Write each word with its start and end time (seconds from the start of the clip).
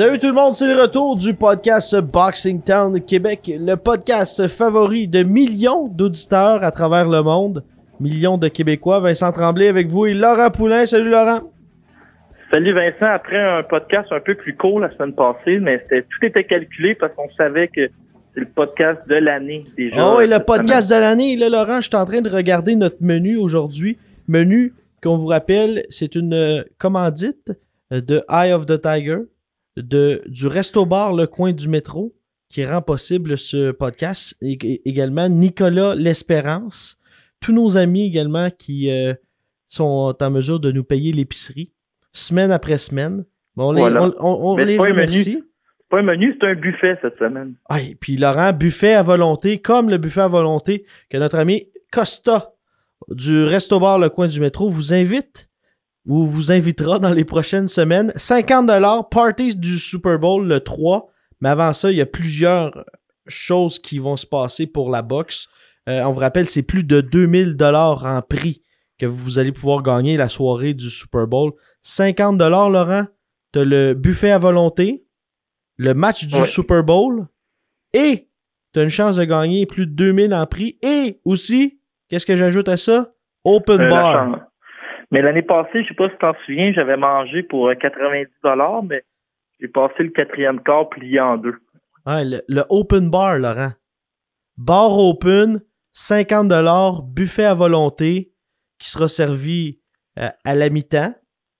Salut 0.00 0.18
tout 0.18 0.28
le 0.28 0.32
monde, 0.32 0.54
c'est 0.54 0.74
le 0.74 0.80
retour 0.80 1.14
du 1.14 1.34
podcast 1.34 1.94
Boxing 1.94 2.62
Town 2.62 2.98
Québec, 3.04 3.50
le 3.54 3.74
podcast 3.74 4.48
favori 4.48 5.06
de 5.06 5.22
millions 5.22 5.88
d'auditeurs 5.88 6.64
à 6.64 6.70
travers 6.70 7.06
le 7.06 7.22
monde, 7.22 7.62
millions 8.00 8.38
de 8.38 8.48
Québécois. 8.48 9.00
Vincent 9.00 9.30
Tremblay 9.30 9.68
avec 9.68 9.88
vous 9.88 10.06
et 10.06 10.14
Laurent 10.14 10.50
Poulain. 10.50 10.86
Salut 10.86 11.10
Laurent. 11.10 11.40
Salut 12.50 12.72
Vincent, 12.72 13.12
après 13.12 13.36
un 13.36 13.62
podcast 13.62 14.08
un 14.10 14.20
peu 14.20 14.34
plus 14.36 14.56
court 14.56 14.80
la 14.80 14.90
semaine 14.96 15.14
passée, 15.14 15.58
mais 15.60 15.84
tout 15.90 16.24
était 16.26 16.44
calculé 16.44 16.94
parce 16.94 17.12
qu'on 17.12 17.28
savait 17.36 17.68
que 17.68 17.90
c'est 18.32 18.40
le 18.40 18.46
podcast 18.46 19.06
de 19.06 19.16
l'année 19.16 19.64
déjà. 19.76 19.96
Oh, 20.02 20.22
et 20.22 20.26
le 20.26 20.38
podcast 20.38 20.88
de 20.88 20.96
l'année, 20.96 21.36
là 21.36 21.50
Laurent, 21.50 21.82
je 21.82 21.88
suis 21.88 21.96
en 21.96 22.06
train 22.06 22.22
de 22.22 22.30
regarder 22.30 22.74
notre 22.74 23.02
menu 23.02 23.36
aujourd'hui. 23.36 23.98
Menu 24.28 24.72
qu'on 25.02 25.18
vous 25.18 25.26
rappelle, 25.26 25.82
c'est 25.90 26.14
une 26.14 26.64
commandite 26.78 27.52
de 27.90 28.22
Eye 28.30 28.54
of 28.54 28.64
the 28.64 28.80
Tiger 28.80 29.24
de, 29.82 30.22
du 30.26 30.46
Resto 30.46 30.86
Bar 30.86 31.12
Le 31.14 31.26
Coin 31.26 31.52
du 31.52 31.68
Métro 31.68 32.14
qui 32.48 32.64
rend 32.64 32.82
possible 32.82 33.38
ce 33.38 33.70
podcast. 33.70 34.36
Et, 34.42 34.52
et- 34.62 34.88
également 34.88 35.28
Nicolas 35.28 35.94
L'Espérance. 35.94 36.98
Tous 37.40 37.52
nos 37.52 37.76
amis 37.76 38.06
également 38.06 38.48
qui 38.50 38.90
euh, 38.90 39.14
sont 39.68 40.14
en 40.20 40.30
mesure 40.30 40.60
de 40.60 40.72
nous 40.72 40.84
payer 40.84 41.12
l'épicerie 41.12 41.72
semaine 42.12 42.50
après 42.52 42.76
semaine. 42.78 43.24
Bon, 43.56 43.68
on 43.68 43.72
les, 43.72 43.80
Voilà. 43.82 44.02
on- 44.18 44.56
les 44.56 44.76
menu. 44.78 45.44
pas 45.88 45.98
un 45.98 46.02
menu, 46.02 46.36
c'est 46.40 46.46
un 46.48 46.54
buffet 46.54 46.98
cette 47.02 47.18
semaine. 47.18 47.54
Ah, 47.68 47.80
et 47.80 47.94
puis 47.94 48.16
Laurent, 48.16 48.52
buffet 48.52 48.94
à 48.94 49.02
volonté, 49.02 49.58
comme 49.58 49.90
le 49.90 49.98
buffet 49.98 50.20
à 50.22 50.28
volonté 50.28 50.84
que 51.08 51.18
notre 51.18 51.38
ami 51.38 51.68
Costa 51.92 52.52
du 53.08 53.44
Resto 53.44 53.78
Bar 53.80 53.98
Le 53.98 54.08
Coin 54.08 54.28
du 54.28 54.40
Métro 54.40 54.70
vous 54.70 54.92
invite 54.94 55.49
ou 56.06 56.24
vous 56.26 56.50
invitera 56.52 56.98
dans 56.98 57.12
les 57.12 57.24
prochaines 57.24 57.68
semaines. 57.68 58.12
50 58.16 59.10
parties 59.10 59.54
du 59.56 59.78
Super 59.78 60.18
Bowl 60.18 60.46
le 60.46 60.60
3. 60.60 61.08
Mais 61.40 61.48
avant 61.50 61.72
ça, 61.72 61.90
il 61.90 61.96
y 61.98 62.00
a 62.00 62.06
plusieurs 62.06 62.84
choses 63.26 63.78
qui 63.78 63.98
vont 63.98 64.16
se 64.16 64.26
passer 64.26 64.66
pour 64.66 64.90
la 64.90 65.02
boxe. 65.02 65.48
Euh, 65.88 66.02
on 66.04 66.12
vous 66.12 66.18
rappelle, 66.20 66.48
c'est 66.48 66.62
plus 66.62 66.84
de 66.84 67.00
2000 67.00 67.56
dollars 67.56 68.04
en 68.04 68.20
prix 68.22 68.62
que 68.98 69.06
vous 69.06 69.38
allez 69.38 69.52
pouvoir 69.52 69.82
gagner 69.82 70.16
la 70.16 70.28
soirée 70.28 70.74
du 70.74 70.90
Super 70.90 71.26
Bowl. 71.26 71.52
50 71.82 72.36
dollars, 72.36 72.68
Laurent. 72.70 73.06
T'as 73.52 73.64
le 73.64 73.94
buffet 73.94 74.30
à 74.30 74.38
volonté, 74.38 75.06
le 75.76 75.94
match 75.94 76.26
du 76.26 76.34
Ouais. 76.36 76.46
Super 76.46 76.84
Bowl 76.84 77.26
et 77.92 78.28
t'as 78.72 78.82
une 78.84 78.90
chance 78.90 79.16
de 79.16 79.24
gagner 79.24 79.66
plus 79.66 79.86
de 79.86 79.92
2000 79.92 80.32
en 80.34 80.46
prix 80.46 80.78
et 80.82 81.20
aussi, 81.24 81.80
qu'est-ce 82.08 82.26
que 82.26 82.36
j'ajoute 82.36 82.68
à 82.68 82.76
ça? 82.76 83.12
Open 83.44 83.80
Euh, 83.80 83.88
bar. 83.88 84.49
Mais 85.10 85.22
l'année 85.22 85.42
passée, 85.42 85.82
je 85.82 85.88
sais 85.88 85.94
pas 85.94 86.06
si 86.08 86.12
tu 86.14 86.18
t'en 86.18 86.34
souviens, 86.46 86.72
j'avais 86.72 86.96
mangé 86.96 87.42
pour 87.42 87.68
euh, 87.68 87.74
90 87.74 88.28
dollars, 88.44 88.82
mais 88.82 89.02
j'ai 89.58 89.68
passé 89.68 90.02
le 90.04 90.10
quatrième 90.10 90.60
quart 90.62 90.88
plié 90.88 91.20
en 91.20 91.36
deux. 91.36 91.56
Ouais, 92.06 92.24
le, 92.24 92.40
le 92.48 92.62
open 92.70 93.10
bar, 93.10 93.38
Laurent. 93.38 93.72
Bar 94.56 94.96
open, 94.96 95.60
50 95.92 96.52
buffet 97.14 97.44
à 97.44 97.54
volonté 97.54 98.30
qui 98.78 98.88
sera 98.90 99.08
servi 99.08 99.80
euh, 100.18 100.28
à 100.44 100.54
la 100.54 100.70
mi-temps. 100.70 101.14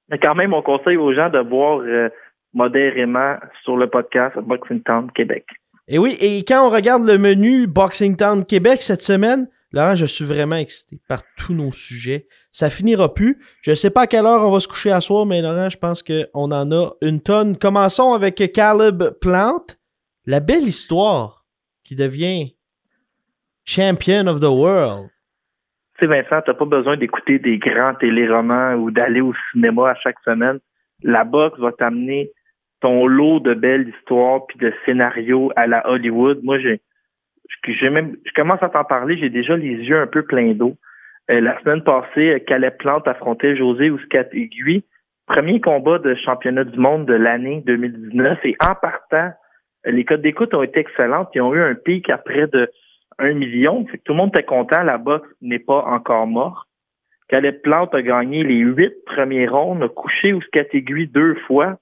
Mais 0.08 0.18
quand 0.18 0.34
même, 0.34 0.54
on 0.54 0.62
conseille 0.62 0.96
aux 0.96 1.12
gens 1.14 1.30
de 1.30 1.42
boire 1.42 1.80
euh, 1.80 2.08
modérément 2.52 3.36
sur 3.62 3.76
le 3.76 3.88
podcast 3.88 4.36
Boxing 4.38 4.82
Town 4.82 5.10
Québec. 5.12 5.46
Et 5.88 5.98
oui, 5.98 6.16
et 6.20 6.44
quand 6.44 6.66
on 6.66 6.70
regarde 6.70 7.04
le 7.04 7.18
menu 7.18 7.66
Boxing 7.66 8.16
Town 8.16 8.44
Québec 8.44 8.82
cette 8.82 9.02
semaine, 9.02 9.48
Laurent, 9.72 9.94
je 9.94 10.06
suis 10.06 10.24
vraiment 10.24 10.56
excité 10.56 11.00
par 11.08 11.22
tous 11.36 11.54
nos 11.54 11.70
sujets. 11.70 12.26
Ça 12.50 12.70
finira 12.70 13.14
plus. 13.14 13.38
Je 13.62 13.72
sais 13.72 13.90
pas 13.90 14.02
à 14.02 14.06
quelle 14.08 14.26
heure 14.26 14.42
on 14.42 14.50
va 14.50 14.58
se 14.58 14.66
coucher 14.66 14.90
à 14.90 15.00
soir, 15.00 15.26
mais 15.26 15.42
Laurent, 15.42 15.70
je 15.70 15.78
pense 15.78 16.02
qu'on 16.02 16.50
en 16.50 16.72
a 16.72 16.90
une 17.02 17.20
tonne. 17.20 17.56
Commençons 17.56 18.12
avec 18.12 18.36
Caleb 18.52 19.02
Plante. 19.20 19.78
La 20.26 20.40
belle 20.40 20.64
histoire 20.64 21.44
qui 21.84 21.94
devient 21.94 22.56
champion 23.64 24.26
of 24.26 24.40
the 24.40 24.50
world. 24.50 25.10
Tu 25.98 26.06
sais, 26.06 26.06
Vincent, 26.06 26.42
t'as 26.44 26.54
pas 26.54 26.64
besoin 26.64 26.96
d'écouter 26.96 27.38
des 27.38 27.58
grands 27.58 27.94
téléromans 27.94 28.74
ou 28.74 28.90
d'aller 28.90 29.20
au 29.20 29.34
cinéma 29.52 29.90
à 29.90 29.94
chaque 29.94 30.18
semaine. 30.24 30.58
La 31.02 31.24
boxe 31.24 31.58
va 31.58 31.72
t'amener 31.72 32.32
ton 32.80 33.06
lot 33.06 33.40
de 33.40 33.54
belles 33.54 33.88
histoires 33.88 34.46
puis 34.46 34.58
de 34.58 34.72
scénarios 34.84 35.52
à 35.56 35.66
la 35.66 35.88
Hollywood. 35.88 36.40
Moi, 36.42 36.58
j'ai, 36.58 36.80
je 37.66 38.32
commence 38.34 38.62
à 38.62 38.68
t'en 38.68 38.84
parler, 38.84 39.18
j'ai 39.18 39.30
déjà 39.30 39.56
les 39.56 39.74
yeux 39.74 40.00
un 40.00 40.06
peu 40.06 40.22
pleins 40.22 40.52
d'eau. 40.52 40.76
Euh, 41.30 41.40
la 41.40 41.58
semaine 41.60 41.82
passée, 41.82 42.34
euh, 42.34 42.38
Caleb 42.40 42.76
Plante 42.78 43.06
affrontait 43.06 43.56
José 43.56 43.90
Ouscat-Aiguille. 43.90 44.82
Premier 45.26 45.60
combat 45.60 45.98
de 45.98 46.14
championnat 46.16 46.64
du 46.64 46.78
monde 46.78 47.06
de 47.06 47.14
l'année 47.14 47.62
2019. 47.66 48.38
Et 48.44 48.56
en 48.60 48.74
partant, 48.74 49.32
euh, 49.86 49.90
les 49.92 50.04
codes 50.04 50.22
d'écoute 50.22 50.54
ont 50.54 50.62
été 50.62 50.80
excellentes. 50.80 51.28
Ils 51.34 51.42
ont 51.42 51.54
eu 51.54 51.62
un 51.62 51.74
pic 51.74 52.10
à 52.10 52.18
près 52.18 52.48
de 52.48 52.68
1 53.18 53.34
million. 53.34 53.84
Que 53.84 53.96
tout 53.98 54.12
le 54.12 54.16
monde 54.16 54.30
était 54.30 54.42
content. 54.42 54.82
La 54.82 54.98
boxe 54.98 55.28
n'est 55.40 55.60
pas 55.60 55.84
encore 55.84 56.26
morte. 56.26 56.66
Caleb 57.28 57.60
Plante 57.62 57.94
a 57.94 58.02
gagné 58.02 58.42
les 58.42 58.58
huit 58.58 58.92
premiers 59.06 59.46
ronds, 59.46 59.80
a 59.82 59.88
couché 59.88 60.32
Ouscat-Aiguille 60.32 61.06
deux 61.06 61.36
fois 61.46 61.78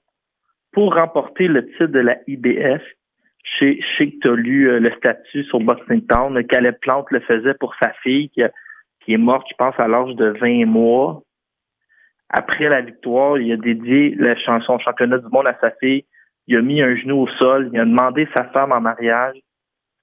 pour 0.73 0.93
remporter 0.93 1.47
le 1.47 1.65
titre 1.65 1.87
de 1.87 1.99
la 1.99 2.17
IBF. 2.27 2.83
Je 3.57 3.75
sais, 3.97 4.07
que 4.11 4.19
tu 4.21 4.29
as 4.29 4.35
lu 4.35 4.69
euh, 4.69 4.79
le 4.79 4.91
statut 4.91 5.43
sur 5.45 5.59
Boxing 5.59 6.05
Town. 6.05 6.41
Caleb 6.45 6.75
Plante 6.81 7.09
le 7.11 7.19
faisait 7.21 7.53
pour 7.55 7.73
sa 7.81 7.91
fille 8.03 8.29
qui, 8.29 8.41
qui 9.01 9.13
est 9.13 9.17
morte, 9.17 9.47
je 9.49 9.55
pense, 9.57 9.73
à 9.79 9.87
l'âge 9.87 10.15
de 10.15 10.29
20 10.39 10.65
mois. 10.65 11.21
Après 12.29 12.69
la 12.69 12.81
victoire, 12.81 13.37
il 13.39 13.51
a 13.51 13.57
dédié 13.57 14.13
la 14.17 14.35
chan- 14.35 14.61
son 14.61 14.77
championnat 14.79 15.17
du 15.17 15.27
monde 15.31 15.47
à 15.47 15.57
sa 15.59 15.71
fille. 15.71 16.05
Il 16.47 16.57
a 16.57 16.61
mis 16.61 16.81
un 16.81 16.95
genou 16.95 17.21
au 17.21 17.27
sol. 17.27 17.69
Il 17.73 17.79
a 17.79 17.85
demandé 17.85 18.27
sa 18.35 18.45
femme 18.45 18.71
en 18.71 18.81
mariage. 18.81 19.37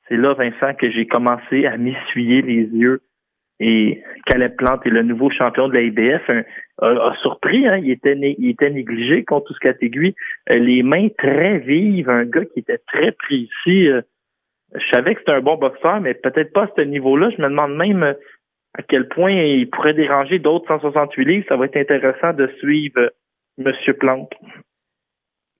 C'est 0.08 0.16
là, 0.16 0.34
Vincent, 0.34 0.74
que 0.74 0.90
j'ai 0.90 1.06
commencé 1.06 1.66
à 1.66 1.76
m'essuyer 1.76 2.42
les 2.42 2.64
yeux. 2.64 3.00
Et 3.58 4.02
Caleb 4.26 4.56
Plante 4.56 4.84
est 4.86 4.90
le 4.90 5.02
nouveau 5.02 5.30
champion 5.30 5.68
de 5.68 5.74
la 5.74 5.82
IBF. 5.82 6.28
Un- 6.28 6.44
a, 6.82 6.88
a 7.10 7.16
surpris, 7.22 7.66
hein, 7.66 7.78
il 7.78 7.90
était 7.90 8.14
négligé 8.70 9.24
contre 9.24 9.52
ce 9.54 9.58
catégorie. 9.60 10.14
Euh, 10.52 10.58
les 10.58 10.82
mains 10.82 11.08
très 11.16 11.58
vives, 11.60 12.10
un 12.10 12.24
gars 12.26 12.44
qui 12.44 12.58
était 12.60 12.80
très 12.86 13.12
précis. 13.12 13.88
euh, 13.88 14.02
je 14.74 14.84
savais 14.92 15.14
que 15.14 15.20
c'était 15.20 15.32
un 15.32 15.40
bon 15.40 15.56
boxeur, 15.56 16.00
mais 16.00 16.12
peut-être 16.14 16.52
pas 16.52 16.64
à 16.64 16.70
ce 16.76 16.82
niveau-là. 16.82 17.30
Je 17.30 17.40
me 17.40 17.48
demande 17.48 17.74
même 17.76 18.02
euh, 18.02 18.12
à 18.74 18.82
quel 18.82 19.08
point 19.08 19.32
il 19.32 19.70
pourrait 19.70 19.94
déranger 19.94 20.38
d'autres 20.38 20.66
168 20.68 21.24
livres. 21.24 21.46
Ça 21.48 21.56
va 21.56 21.64
être 21.64 21.76
intéressant 21.78 22.34
de 22.34 22.48
suivre 22.58 23.10
Monsieur 23.56 23.94
Plante. 23.94 24.32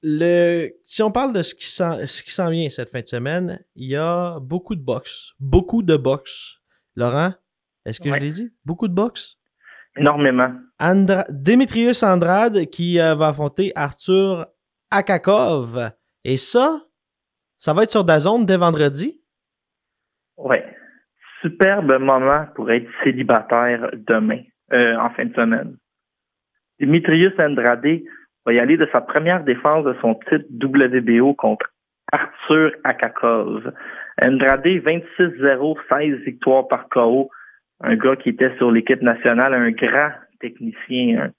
Le, 0.03 0.69
si 0.85 1.03
on 1.03 1.11
parle 1.11 1.33
de 1.33 1.43
ce 1.43 1.55
qui 1.55 1.67
s'en 2.33 2.51
vient 2.51 2.69
cette 2.69 2.91
fin 2.91 3.01
de 3.01 3.07
semaine, 3.07 3.59
il 3.75 3.91
y 3.91 3.97
a 3.97 4.39
beaucoup 4.41 4.75
de 4.75 4.83
boxe. 4.85 5.33
Beaucoup 5.41 5.83
de 5.83 5.97
boxe. 5.97 6.59
Laurent, 6.95 7.33
est-ce 7.87 8.01
que 8.01 8.09
Ouais. 8.11 8.17
je 8.17 8.21
l'ai 8.25 8.31
dit? 8.31 8.51
Beaucoup 8.65 8.89
de 8.89 8.95
boxe? 8.95 9.37
Énormément. 9.97 10.53
Andra 10.79 11.25
Demetrius 11.31 12.03
Andrade 12.03 12.67
qui 12.67 13.01
euh, 13.01 13.15
va 13.15 13.29
affronter 13.29 13.73
Arthur 13.75 14.47
Akakov. 14.91 15.91
Et 16.25 16.37
ça, 16.37 16.83
ça 17.57 17.73
va 17.73 17.85
être 17.85 17.91
sur 17.91 18.05
Dazone 18.05 18.45
dès 18.45 18.57
vendredi? 18.59 19.21
Ouais. 20.37 20.65
Superbe 21.41 21.99
moment 22.01 22.47
pour 22.55 22.71
être 22.71 22.89
célibataire 23.05 23.91
demain, 23.95 24.41
euh, 24.73 24.97
en 24.97 25.11
fin 25.11 25.25
de 25.27 25.35
semaine. 25.35 25.77
Dimitrius 26.81 27.33
Andrade 27.39 27.87
va 28.45 28.53
y 28.53 28.59
aller 28.59 28.77
de 28.77 28.89
sa 28.93 29.01
première 29.01 29.45
défense 29.45 29.85
de 29.85 29.95
son 30.01 30.15
titre 30.29 30.45
WBO 30.63 31.35
contre 31.35 31.67
Arthur 32.13 32.73
Akakov. 32.85 33.73
Andrade, 34.25 34.65
26-0, 34.67 35.77
16 35.89 36.17
victoires 36.25 36.69
par 36.69 36.89
KO. 36.89 37.31
Un 37.81 37.97
gars 37.97 38.17
qui 38.17 38.31
était 38.31 38.57
sur 38.57 38.71
l'équipe 38.71 39.03
nationale, 39.03 39.55
un 39.55 39.71
grand 39.71 40.11
technicien, 40.41 41.25
un 41.25 41.31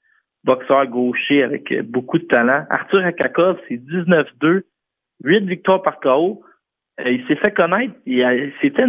boxeur 0.43 0.85
gaucher 0.87 1.43
avec 1.43 1.73
beaucoup 1.83 2.19
de 2.19 2.25
talent. 2.25 2.65
Arthur 2.69 3.05
Akakov, 3.05 3.59
c'est 3.67 3.77
19-2, 3.77 4.63
Huit 5.23 5.45
victoires 5.45 5.81
par 5.81 5.99
KO. 5.99 6.43
Euh, 6.99 7.11
il 7.11 7.25
s'est 7.27 7.35
fait 7.37 7.53
connaître. 7.53 7.93
C'était 8.61 8.85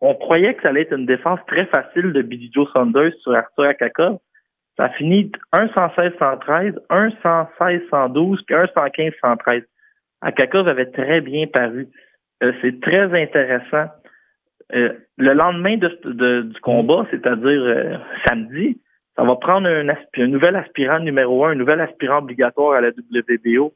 on 0.00 0.14
croyait 0.14 0.54
que 0.54 0.62
ça 0.62 0.68
allait 0.68 0.82
être 0.82 0.96
une 0.96 1.06
défense 1.06 1.40
très 1.46 1.66
facile 1.66 2.12
de 2.12 2.22
Billy 2.22 2.50
Joe 2.52 2.70
Saunders 2.72 3.14
sur 3.22 3.34
Arthur 3.34 3.64
Akaka. 3.64 4.18
Ça 4.76 4.84
a 4.84 4.88
fini 4.90 5.32
1 5.52 5.68
116 5.68 6.12
113, 6.18 6.74
1 6.90 7.10
116 7.22 7.80
112, 7.90 8.42
puis 8.46 8.54
1 8.54 8.66
115 8.74 9.12
113. 9.20 9.62
Akaka 10.20 10.60
avait 10.60 10.90
très 10.90 11.20
bien 11.20 11.46
paru. 11.46 11.88
Euh, 12.42 12.52
c'est 12.60 12.80
très 12.80 13.22
intéressant. 13.22 13.88
Euh, 14.72 14.92
le 15.18 15.34
lendemain 15.34 15.76
de, 15.76 16.42
du 16.42 16.60
combat, 16.60 17.06
c'est-à-dire 17.10 17.62
euh, 17.62 17.96
samedi, 18.26 18.80
ça 19.16 19.22
va 19.22 19.36
prendre 19.36 19.68
un, 19.68 20.26
nouvel 20.26 20.56
aspirant 20.56 21.00
numéro 21.00 21.44
un, 21.44 21.50
un 21.50 21.54
nouvel 21.54 21.80
aspirant 21.80 22.18
obligatoire 22.18 22.72
à 22.72 22.80
la 22.80 22.88
WBO. 22.88 23.72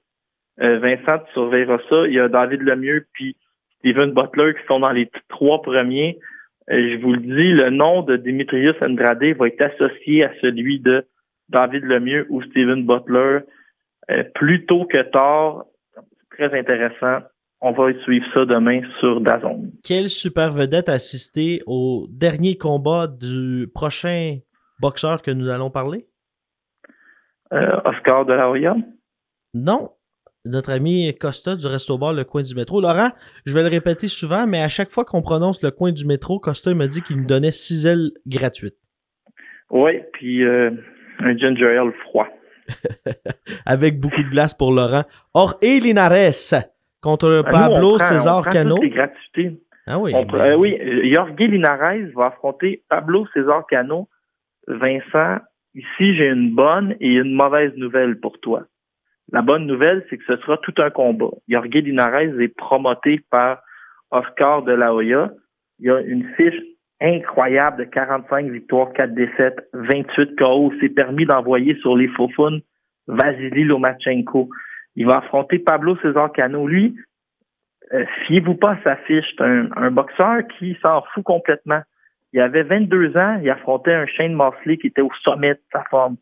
Vincent, 0.61 1.19
tu 1.26 1.32
surveilleras 1.35 1.79
ça. 1.88 2.06
Il 2.08 2.14
y 2.14 2.19
a 2.19 2.29
David 2.29 2.62
Lemieux 2.62 3.06
puis 3.12 3.37
Steven 3.79 4.11
Butler 4.11 4.55
qui 4.55 4.67
sont 4.67 4.81
dans 4.81 4.90
les 4.90 5.08
trois 5.29 5.62
premiers. 5.62 6.19
je 6.67 7.00
vous 7.00 7.12
le 7.12 7.20
dis, 7.20 7.52
le 7.52 7.70
nom 7.70 8.02
de 8.02 8.17
Dimitrius 8.17 8.75
Andrade 8.81 9.23
va 9.23 9.46
être 9.46 9.62
associé 9.62 10.25
à 10.25 10.32
celui 10.41 10.81
de 10.81 11.06
David 11.49 11.84
Lemieux 11.84 12.26
ou 12.29 12.43
Steven 12.43 12.84
Butler 12.84 13.38
plus 14.34 14.67
tôt 14.67 14.84
que 14.87 15.02
tard. 15.02 15.67
Très 16.32 16.58
intéressant. 16.58 17.20
On 17.60 17.72
va 17.72 17.93
suivre 18.05 18.25
ça 18.32 18.44
demain 18.44 18.82
sur 19.00 19.20
Dazon. 19.20 19.72
Quelle 19.82 20.08
super 20.08 20.52
vedette 20.52 20.88
assisté 20.88 21.60
au 21.66 22.06
dernier 22.08 22.56
combat 22.56 23.08
du 23.08 23.66
prochain 23.75 24.38
boxeur 24.81 25.22
que 25.22 25.32
nous 25.32 25.49
allons 25.49 25.69
parler? 25.70 26.06
Euh, 27.52 27.81
Oscar 27.84 28.25
de 28.26 28.32
la 28.32 28.49
Hoya? 28.49 28.76
Non. 29.55 29.90
Notre 30.44 30.70
ami 30.70 31.12
Costa 31.19 31.56
du 31.56 31.66
Resto 31.66 31.99
Bar, 31.99 32.12
le 32.12 32.22
coin 32.22 32.43
du 32.43 32.55
métro. 32.55 32.81
Laurent, 32.81 33.10
je 33.44 33.52
vais 33.52 33.62
le 33.62 33.69
répéter 33.69 34.06
souvent, 34.06 34.46
mais 34.46 34.62
à 34.62 34.69
chaque 34.69 34.90
fois 34.90 35.05
qu'on 35.05 35.20
prononce 35.20 35.60
le 35.62 35.72
coin 35.72 35.90
du 35.90 36.06
métro, 36.06 36.38
Costa 36.38 36.72
m'a 36.75 36.87
dit 36.87 37.02
qu'il 37.02 37.16
nous 37.16 37.26
donnait 37.26 37.50
six 37.50 37.87
ailes 37.87 38.12
gratuites. 38.25 38.78
Oui, 39.70 40.00
puis 40.12 40.44
euh, 40.44 40.70
un 41.19 41.37
ginger 41.37 41.76
ale 41.76 41.93
froid. 42.05 42.28
Avec 43.66 43.99
beaucoup 43.99 44.22
de 44.22 44.28
glace 44.28 44.55
pour 44.55 44.72
Laurent. 44.72 45.02
Or, 45.34 45.58
Linares 45.60 46.55
contre 47.00 47.43
ah, 47.47 47.50
Pablo 47.50 47.99
César 47.99 48.49
Cano. 48.49 48.77
Ah 49.87 49.99
oui. 49.99 50.12
Ben 50.12 50.35
euh, 50.35 50.56
oui, 50.56 50.79
Jorge 51.15 51.39
Linares 51.39 52.12
va 52.15 52.27
affronter 52.27 52.83
Pablo 52.89 53.27
César 53.33 53.67
Cano. 53.67 54.09
Vincent, 54.67 55.39
ici, 55.75 56.15
j'ai 56.17 56.29
une 56.29 56.55
bonne 56.55 56.95
et 57.00 57.15
une 57.15 57.35
mauvaise 57.35 57.75
nouvelle 57.77 58.21
pour 58.21 58.39
toi. 58.41 58.65
La 59.33 59.43
bonne 59.43 59.67
nouvelle, 59.67 60.05
c'est 60.09 60.19
que 60.19 60.25
ce 60.27 60.37
sera 60.43 60.59
tout 60.59 60.75
un 60.79 60.91
combat. 60.91 61.31
Jorge 61.49 61.69
Linares 61.69 62.41
est 62.41 62.55
promoté 62.55 63.21
par 63.31 63.62
Oscar 64.11 64.62
de 64.62 64.73
la 64.73 64.94
Hoya. 64.94 65.31
Il 65.79 65.87
y 65.87 65.91
a 65.91 66.01
une 66.01 66.25
fiche 66.37 66.61
incroyable 67.01 67.79
de 67.79 67.85
45 67.85 68.47
victoires, 68.51 68.93
4 68.93 69.15
défaites, 69.15 69.59
28 69.73 70.37
KO. 70.37 70.73
C'est 70.81 70.89
permis 70.89 71.25
d'envoyer 71.25 71.77
sur 71.81 71.97
les 71.97 72.09
faux 72.09 72.29
Vasily 73.06 73.65
Lomachenko. 73.65 74.51
Il 74.99 75.06
va 75.06 75.19
affronter 75.19 75.61
Pablo 75.61 75.97
César 75.99 76.33
Cano. 76.33 76.67
Lui, 76.67 76.97
euh, 77.93 78.05
fiez-vous 78.27 78.56
pas 78.56 78.73
à 78.73 78.83
sa 78.83 78.97
fiche. 78.97 79.33
C'est 79.39 79.45
un, 79.45 79.91
boxeur 79.93 80.43
qui 80.59 80.77
s'en 80.83 81.03
fout 81.15 81.23
complètement. 81.23 81.81
Il 82.33 82.41
avait 82.41 82.65
22 82.65 83.17
ans, 83.17 83.39
il 83.41 83.49
affrontait 83.49 83.95
un 83.95 84.06
Shane 84.06 84.35
Mosley 84.35 84.77
qui 84.77 84.89
était 84.89 85.00
au 85.00 85.11
sommet 85.23 85.55
de 85.55 85.61
sa 85.73 85.85
forme. 85.85 86.17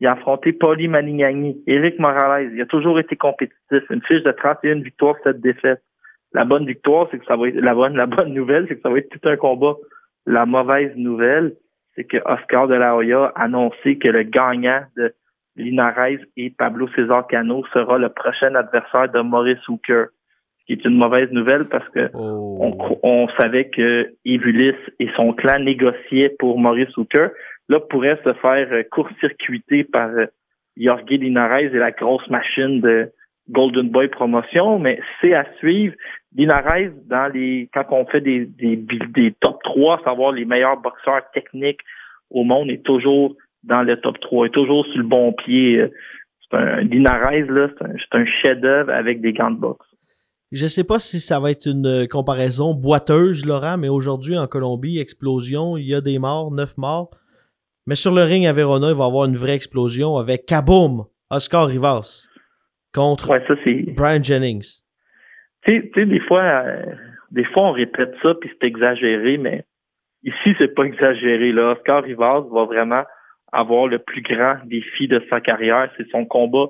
Il 0.00 0.06
a 0.06 0.12
affronté 0.12 0.54
Paulie 0.54 0.88
Manignani, 0.88 1.62
Eric 1.66 1.98
Morales. 1.98 2.52
Il 2.54 2.60
a 2.62 2.66
toujours 2.66 2.98
été 2.98 3.16
compétitif. 3.16 3.82
Une 3.90 4.02
fiche 4.02 4.22
de 4.22 4.32
31 4.32 4.80
victoires, 4.80 5.16
7 5.24 5.38
défaites. 5.38 5.82
La 6.32 6.46
bonne 6.46 6.64
victoire, 6.64 7.08
c'est 7.10 7.18
que 7.18 7.26
ça 7.26 7.36
va 7.36 7.48
être 7.48 7.56
la 7.56 7.74
bonne, 7.74 7.96
la 7.96 8.06
bonne 8.06 8.32
nouvelle, 8.32 8.64
c'est 8.66 8.76
que 8.76 8.80
ça 8.80 8.88
va 8.88 8.96
être 8.96 9.10
tout 9.10 9.28
un 9.28 9.36
combat. 9.36 9.76
La 10.24 10.46
mauvaise 10.46 10.96
nouvelle, 10.96 11.52
c'est 11.94 12.04
que 12.04 12.16
Oscar 12.24 12.66
de 12.66 12.76
la 12.76 12.96
Hoya 12.96 13.30
a 13.34 13.42
annoncé 13.42 13.98
que 13.98 14.08
le 14.08 14.22
gagnant 14.22 14.80
de 14.96 15.14
Linares 15.56 16.18
et 16.36 16.50
Pablo 16.50 16.88
César 16.94 17.26
Cano 17.26 17.64
sera 17.72 17.98
le 17.98 18.08
prochain 18.08 18.54
adversaire 18.54 19.10
de 19.10 19.20
Maurice 19.20 19.66
Hooker. 19.68 20.06
Ce 20.60 20.66
qui 20.66 20.72
est 20.72 20.84
une 20.84 20.96
mauvaise 20.96 21.30
nouvelle 21.32 21.64
parce 21.70 21.88
que 21.88 22.08
oh. 22.14 22.98
on, 23.02 23.28
savait 23.40 23.68
que 23.68 24.14
Evulis 24.24 24.76
et 25.00 25.08
son 25.16 25.32
clan 25.32 25.58
négociaient 25.58 26.34
pour 26.38 26.58
Maurice 26.58 26.96
Hooker. 26.96 27.28
Là, 27.68 27.80
pourrait 27.80 28.20
se 28.24 28.32
faire 28.34 28.68
court-circuiter 28.90 29.84
par 29.84 30.08
euh, 30.10 30.26
Jorge 30.76 31.10
Linares 31.10 31.58
et 31.58 31.68
la 31.70 31.90
grosse 31.90 32.28
machine 32.28 32.80
de 32.80 33.10
Golden 33.50 33.88
Boy 33.90 34.08
Promotion, 34.08 34.78
mais 34.78 35.00
c'est 35.20 35.34
à 35.34 35.44
suivre. 35.58 35.94
Linares, 36.34 36.92
dans 37.06 37.30
les 37.32 37.68
quand 37.74 37.84
on 37.90 38.06
fait 38.06 38.20
des, 38.20 38.46
des, 38.46 38.76
des 38.76 39.34
top 39.40 39.62
3, 39.64 40.02
savoir 40.04 40.32
les 40.32 40.44
meilleurs 40.44 40.80
boxeurs 40.80 41.28
techniques 41.34 41.80
au 42.30 42.44
monde, 42.44 42.70
est 42.70 42.84
toujours 42.84 43.36
dans 43.64 43.82
le 43.82 43.96
top 44.00 44.18
3, 44.20 44.46
est 44.46 44.50
toujours 44.50 44.84
sur 44.86 44.98
le 44.98 45.04
bon 45.04 45.32
pied. 45.32 45.84
C'est 46.50 46.56
un 46.56 46.80
Linares, 46.82 47.50
là, 47.50 47.68
c'est 47.78 48.16
un, 48.16 48.24
chef-d'œuvre 48.26 48.90
avec 48.90 49.20
des 49.20 49.32
gants 49.32 49.50
de 49.50 49.58
boxe. 49.58 49.86
Je 50.50 50.66
sais 50.66 50.84
pas 50.84 50.98
si 50.98 51.20
ça 51.20 51.40
va 51.40 51.50
être 51.50 51.66
une 51.66 52.06
comparaison 52.08 52.74
boiteuse, 52.74 53.46
Laurent, 53.46 53.78
mais 53.78 53.88
aujourd'hui 53.88 54.36
en 54.36 54.46
Colombie, 54.46 54.98
explosion, 54.98 55.78
il 55.78 55.88
y 55.88 55.94
a 55.94 56.02
des 56.02 56.18
morts, 56.18 56.50
neuf 56.52 56.76
morts. 56.76 57.10
Mais 57.86 57.94
sur 57.94 58.14
le 58.14 58.22
ring 58.22 58.46
à 58.46 58.52
Verona, 58.52 58.90
il 58.90 58.96
va 58.96 59.04
y 59.04 59.06
avoir 59.06 59.24
une 59.24 59.36
vraie 59.36 59.54
explosion 59.54 60.16
avec 60.18 60.44
Kaboom, 60.46 61.04
Oscar 61.30 61.66
Rivas 61.66 62.28
contre 62.94 63.28
Brian 63.96 64.22
Jennings. 64.22 64.82
Tu 65.66 65.90
sais, 65.94 66.06
des 66.06 66.20
fois, 66.20 66.42
euh, 66.42 66.84
des 67.30 67.44
fois 67.44 67.68
on 67.68 67.72
répète 67.72 68.14
ça 68.22 68.34
puis 68.40 68.50
c'est 68.50 68.66
exagéré, 68.66 69.38
mais 69.38 69.64
ici 70.22 70.54
c'est 70.58 70.74
pas 70.74 70.84
exagéré. 70.84 71.52
Là, 71.52 71.72
Oscar 71.72 72.04
Rivas 72.04 72.44
va 72.52 72.64
vraiment 72.64 73.02
avoir 73.52 73.86
le 73.86 73.98
plus 73.98 74.22
grand 74.22 74.56
défi 74.64 75.08
de 75.08 75.22
sa 75.30 75.40
carrière. 75.40 75.90
C'est 75.96 76.08
son 76.10 76.24
combat 76.24 76.66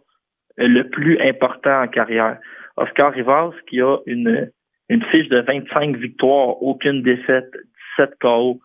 le 0.58 0.82
plus 0.82 1.18
important 1.20 1.82
en 1.82 1.88
carrière. 1.88 2.38
Oscar 2.76 3.12
Rivas, 3.12 3.52
qui 3.68 3.80
a 3.80 3.98
une, 4.06 4.50
une 4.88 5.04
fiche 5.04 5.28
de 5.28 5.40
25 5.40 5.96
victoires, 5.96 6.62
aucune 6.62 7.02
défaite, 7.02 7.50
17 7.98 8.18
KO, 8.20 8.60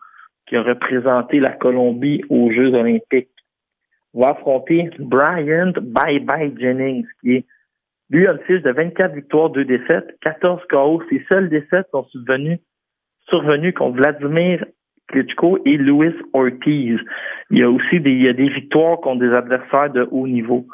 qui 0.46 0.56
a 0.56 0.62
représenté 0.62 1.40
la 1.40 1.52
Colombie 1.52 2.22
aux 2.28 2.50
Jeux 2.50 2.74
olympiques, 2.74 3.28
va 4.14 4.30
affronter 4.30 4.90
Bryant 4.98 5.72
Bye 5.80 6.20
Bye 6.20 6.54
Jennings, 6.58 7.06
qui 7.20 7.36
est 7.36 7.46
lui 8.10 8.26
a 8.26 8.32
une 8.32 8.40
fiche 8.40 8.62
de 8.62 8.70
24 8.70 9.14
victoires, 9.14 9.50
2 9.50 9.64
défaites, 9.66 10.18
14 10.22 10.62
KO. 10.70 11.02
Ses 11.10 11.24
seules 11.30 11.50
défaites 11.50 11.88
sont 11.90 12.04
survenues, 12.04 12.58
survenues 13.28 13.74
contre 13.74 13.98
Vladimir 13.98 14.64
Klitschko 15.08 15.58
et 15.64 15.76
Luis 15.76 16.14
Ortiz. 16.32 16.98
Il 17.50 17.58
y 17.58 17.62
a 17.62 17.70
aussi 17.70 18.00
des, 18.00 18.10
il 18.10 18.22
y 18.22 18.28
a 18.28 18.32
des 18.32 18.48
victoires 18.48 19.00
contre 19.00 19.20
des 19.20 19.32
adversaires 19.32 19.90
de 19.90 20.06
haut 20.10 20.26
niveau. 20.26 20.66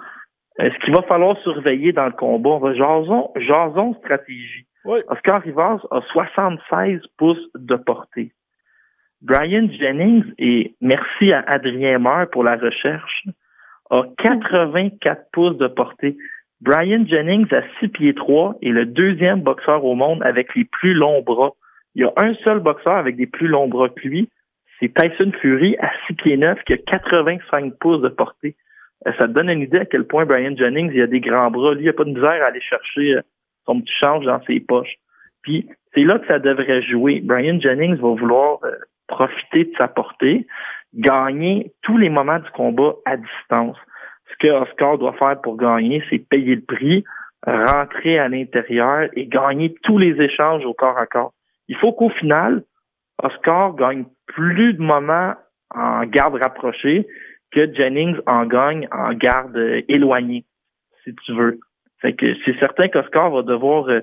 est 0.59 0.71
ce 0.71 0.85
qu'il 0.85 0.95
va 0.95 1.03
falloir 1.03 1.37
surveiller 1.43 1.93
dans 1.93 2.07
le 2.07 2.13
combat, 2.13 2.51
on 2.51 2.59
va 2.59 2.75
jason, 2.75 3.31
jason 3.37 3.95
stratégie. 3.95 4.67
Oscar 4.85 5.43
Rivas 5.43 5.81
a 5.91 6.01
76 6.13 7.01
pouces 7.17 7.49
de 7.55 7.77
portée. 7.77 8.33
Brian 9.23 9.69
Jennings, 9.71 10.35
et 10.39 10.75
merci 10.83 11.33
à 11.33 11.43
Adrien 11.47 11.99
Maher 11.99 12.29
pour 12.31 12.45
la 12.45 12.57
recherche, 12.57 13.25
a 13.91 14.03
84 14.19 15.31
pouces 15.33 15.57
de 15.57 15.67
portée. 15.69 16.17
Brian 16.61 17.07
Jennings 17.07 17.53
a 17.53 17.63
6 17.81 17.89
pieds 17.89 18.15
3 18.15 18.57
et 18.61 18.71
le 18.71 18.85
deuxième 18.85 19.41
boxeur 19.41 19.85
au 19.85 19.95
monde 19.95 20.23
avec 20.23 20.55
les 20.55 20.65
plus 20.65 20.93
longs 20.93 21.23
bras. 21.23 21.53
Il 21.95 22.03
y 22.03 22.05
a 22.05 22.13
un 22.17 22.35
seul 22.43 22.61
boxeur 22.61 22.97
avec 22.97 23.17
des 23.17 23.27
plus 23.27 23.49
longs 23.49 23.69
bras 23.69 23.89
que 23.89 24.07
lui. 24.07 24.29
C'est 24.81 24.93
Tyson 24.93 25.33
Fury 25.41 25.77
à 25.79 25.91
6 26.07 26.15
pieds 26.15 26.37
9 26.37 26.63
qui 26.65 26.73
a 26.73 26.79
85 26.79 27.75
pouces 27.79 28.03
de 28.03 28.09
portée. 28.09 28.57
Euh, 29.07 29.13
ça 29.19 29.27
te 29.27 29.33
donne 29.33 29.49
une 29.49 29.63
idée 29.63 29.79
à 29.79 29.85
quel 29.85 30.05
point 30.05 30.27
Brian 30.27 30.57
Jennings 30.57 30.91
il 30.93 31.03
a 31.03 31.07
des 31.07 31.21
grands 31.21 31.51
bras. 31.51 31.75
Lui, 31.75 31.83
il 31.83 31.87
n'a 31.87 31.93
pas 31.93 32.05
de 32.05 32.11
misère 32.11 32.43
à 32.43 32.47
aller 32.47 32.61
chercher 32.61 33.15
euh, 33.15 33.23
son 33.67 33.81
petit 33.81 33.95
change 34.01 34.25
dans 34.25 34.43
ses 34.45 34.61
poches. 34.61 34.97
Puis 35.43 35.69
c'est 35.95 36.03
là 36.03 36.19
que 36.19 36.27
ça 36.27 36.39
devrait 36.39 36.83
jouer. 36.83 37.21
Brian 37.23 37.61
Jennings 37.61 37.97
va 37.97 38.09
vouloir 38.09 38.59
euh, 38.65 38.73
profiter 39.07 39.65
de 39.65 39.73
sa 39.79 39.89
portée, 39.89 40.47
gagner 40.95 41.73
tous 41.83 41.99
les 41.99 42.09
moments 42.09 42.39
du 42.39 42.51
combat 42.51 42.95
à 43.05 43.17
distance. 43.17 43.77
Ce 44.33 44.37
que 44.41 44.49
Oscar 44.49 44.99
doit 44.99 45.13
faire 45.13 45.41
pour 45.41 45.57
gagner, 45.57 46.03
c'est 46.11 46.19
payer 46.19 46.57
le 46.57 46.63
prix, 46.63 47.05
rentrer 47.47 48.19
à 48.19 48.29
l'intérieur 48.29 49.09
et 49.15 49.27
gagner 49.27 49.75
tous 49.83 49.99
les 49.99 50.21
échanges 50.21 50.65
au 50.65 50.73
corps 50.73 50.97
à 50.97 51.07
corps. 51.07 51.35
Il 51.69 51.77
faut 51.77 51.93
qu'au 51.93 52.11
final, 52.11 52.63
Oscar 53.23 53.75
gagne 53.75 54.05
plus 54.27 54.75
de 54.75 54.83
moments 54.83 55.35
en 55.75 56.05
garde 56.07 56.35
rapprochée 56.35 57.07
que 57.53 57.73
Jennings 57.73 58.17
en 58.27 58.47
gagne 58.47 58.89
en 58.93 59.13
garde 59.15 59.57
éloignée, 59.89 60.45
si 61.05 61.15
tu 61.15 61.33
veux. 61.33 61.61
Fait 62.01 62.15
que 62.15 62.35
c'est 62.45 62.59
certain 62.59 62.89
qu'Oscar 62.89 63.31
va 63.31 63.43
devoir 63.43 63.89
euh, 63.89 64.01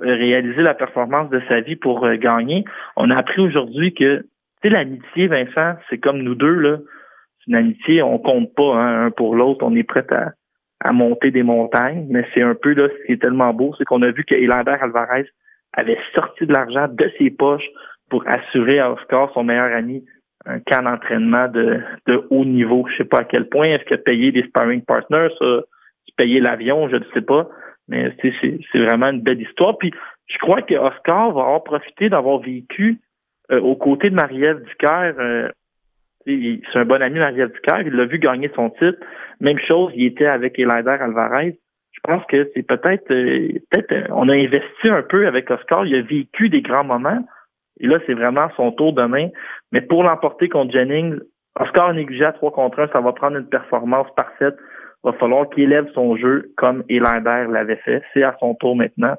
réaliser 0.00 0.62
la 0.62 0.74
performance 0.74 1.30
de 1.30 1.40
sa 1.48 1.60
vie 1.60 1.76
pour 1.76 2.04
euh, 2.04 2.16
gagner. 2.16 2.64
On 2.96 3.10
a 3.10 3.16
appris 3.16 3.40
aujourd'hui 3.40 3.94
que, 3.94 4.22
tu 4.22 4.26
sais, 4.62 4.68
l'amitié, 4.70 5.28
Vincent, 5.28 5.76
c'est 5.88 5.98
comme 5.98 6.22
nous 6.22 6.34
deux, 6.34 6.54
là. 6.54 6.78
C'est 7.38 7.50
une 7.50 7.56
amitié, 7.56 8.02
on 8.02 8.18
compte 8.18 8.54
pas 8.54 8.74
hein, 8.74 9.06
un 9.06 9.10
pour 9.10 9.36
l'autre, 9.36 9.64
on 9.64 9.76
est 9.76 9.84
prêt 9.84 10.06
à, 10.10 10.32
à 10.80 10.92
monter 10.92 11.30
des 11.30 11.42
montagnes, 11.42 12.06
mais 12.08 12.26
c'est 12.32 12.42
un 12.42 12.54
peu 12.54 12.72
là, 12.72 12.88
ce 12.88 13.06
qui 13.06 13.12
est 13.12 13.20
tellement 13.20 13.52
beau, 13.52 13.74
c'est 13.76 13.84
qu'on 13.84 14.02
a 14.02 14.10
vu 14.10 14.24
que 14.24 14.34
Alvarez 14.34 15.26
avait 15.76 15.98
sorti 16.14 16.46
de 16.46 16.52
l'argent 16.52 16.88
de 16.88 17.10
ses 17.18 17.30
poches 17.30 17.68
pour 18.10 18.24
assurer 18.26 18.78
à 18.78 18.92
Oscar, 18.92 19.32
son 19.34 19.44
meilleur 19.44 19.74
ami, 19.74 20.04
un 20.46 20.60
camp 20.60 20.82
d'entraînement 20.82 21.48
de, 21.48 21.80
de 22.06 22.26
haut 22.30 22.44
niveau. 22.44 22.86
Je 22.90 22.98
sais 22.98 23.08
pas 23.08 23.20
à 23.20 23.24
quel 23.24 23.48
point. 23.48 23.68
Est-ce 23.68 23.94
a 23.94 23.98
payé 23.98 24.30
des 24.30 24.42
sparring 24.44 24.82
partners, 24.82 25.28
ça, 25.38 25.62
payer 26.16 26.40
l'avion, 26.40 26.88
je 26.88 26.96
ne 26.96 27.04
sais 27.12 27.22
pas. 27.22 27.48
Mais 27.88 28.14
c'est 28.22 28.78
vraiment 28.78 29.10
une 29.10 29.20
belle 29.20 29.42
histoire. 29.42 29.76
Puis 29.78 29.92
je 30.26 30.38
crois 30.38 30.62
que 30.62 30.74
Oscar 30.74 31.32
va 31.32 31.42
avoir 31.42 31.64
profité 31.64 32.08
d'avoir 32.08 32.38
vécu 32.38 32.98
euh, 33.50 33.60
aux 33.60 33.76
côtés 33.76 34.10
de 34.10 34.14
Marie-Ève 34.14 34.62
Ducaire. 34.64 35.14
Euh, 35.18 35.48
c'est 36.26 36.78
un 36.78 36.86
bon 36.86 37.02
ami 37.02 37.18
Marie-Ève 37.18 37.52
Ducaire. 37.52 37.82
Il 37.82 37.92
l'a 37.92 38.06
vu 38.06 38.18
gagner 38.18 38.50
son 38.54 38.70
titre. 38.70 38.98
Même 39.40 39.58
chose, 39.58 39.92
il 39.94 40.06
était 40.06 40.26
avec 40.26 40.58
Elander 40.58 40.96
Alvarez. 41.00 41.58
Je 42.04 42.12
pense 42.12 42.24
que 42.26 42.50
c'est 42.54 42.62
peut-être 42.62 43.10
euh, 43.10 43.48
peut-être 43.70 44.10
on 44.12 44.28
a 44.28 44.34
investi 44.34 44.88
un 44.88 45.02
peu 45.02 45.26
avec 45.26 45.50
Oscar. 45.50 45.86
Il 45.86 45.94
a 45.94 46.02
vécu 46.02 46.50
des 46.50 46.60
grands 46.60 46.84
moments. 46.84 47.24
Et 47.80 47.86
là, 47.86 47.98
c'est 48.06 48.14
vraiment 48.14 48.48
son 48.56 48.72
tour 48.72 48.92
demain. 48.92 49.28
Mais 49.72 49.80
pour 49.80 50.02
l'emporter 50.02 50.48
contre 50.48 50.72
Jennings, 50.72 51.18
Oscar 51.58 51.92
négligé 51.94 52.24
à 52.24 52.32
3 52.32 52.52
contre 52.52 52.80
1, 52.80 52.88
ça 52.88 53.00
va 53.00 53.12
prendre 53.12 53.36
une 53.36 53.48
performance 53.48 54.06
parfaite. 54.16 54.56
Il 55.04 55.10
va 55.10 55.12
falloir 55.14 55.48
qu'il 55.50 55.64
élève 55.64 55.86
son 55.94 56.16
jeu 56.16 56.52
comme 56.56 56.84
Elander 56.88 57.46
l'avait 57.50 57.80
fait. 57.84 58.02
C'est 58.12 58.22
à 58.22 58.36
son 58.38 58.54
tour 58.54 58.76
maintenant. 58.76 59.14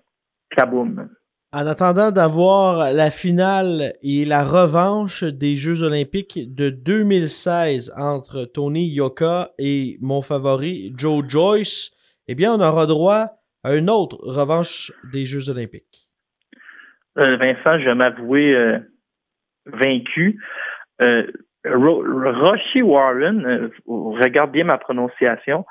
Kaboum. 0.56 1.10
En 1.54 1.68
attendant 1.68 2.12
d'avoir 2.12 2.92
la 2.92 3.10
finale 3.10 3.94
et 4.04 4.26
la 4.26 4.44
revanche 4.44 5.24
des 5.24 5.56
Jeux 5.56 5.84
olympiques 5.84 6.54
de 6.54 6.70
2016 6.70 7.94
entre 7.98 8.44
Tony 8.44 8.88
Yoka 8.88 9.52
et 9.58 9.98
mon 10.02 10.22
favori 10.22 10.94
Joe 10.98 11.24
Joyce, 11.28 11.95
eh 12.28 12.36
bien, 12.36 12.54
on 12.54 12.62
aura 12.62 12.86
droit 12.86 13.30
à 13.64 13.76
une 13.76 13.90
autre 13.90 14.18
revanche 14.22 14.92
des 15.12 15.26
Jeux 15.26 15.50
olympiques. 15.50 16.10
Euh, 17.18 17.38
Vincent, 17.38 17.80
je 17.80 17.86
vais 17.86 17.96
m'avouer 17.96 18.54
euh, 18.54 18.80
vaincu. 19.66 20.40
Euh, 21.02 21.26
Roshi 21.66 22.82
Warren, 22.84 23.72
regarde 23.88 24.52
bien 24.52 24.66
ma 24.66 24.78
prononciation, 24.78 25.66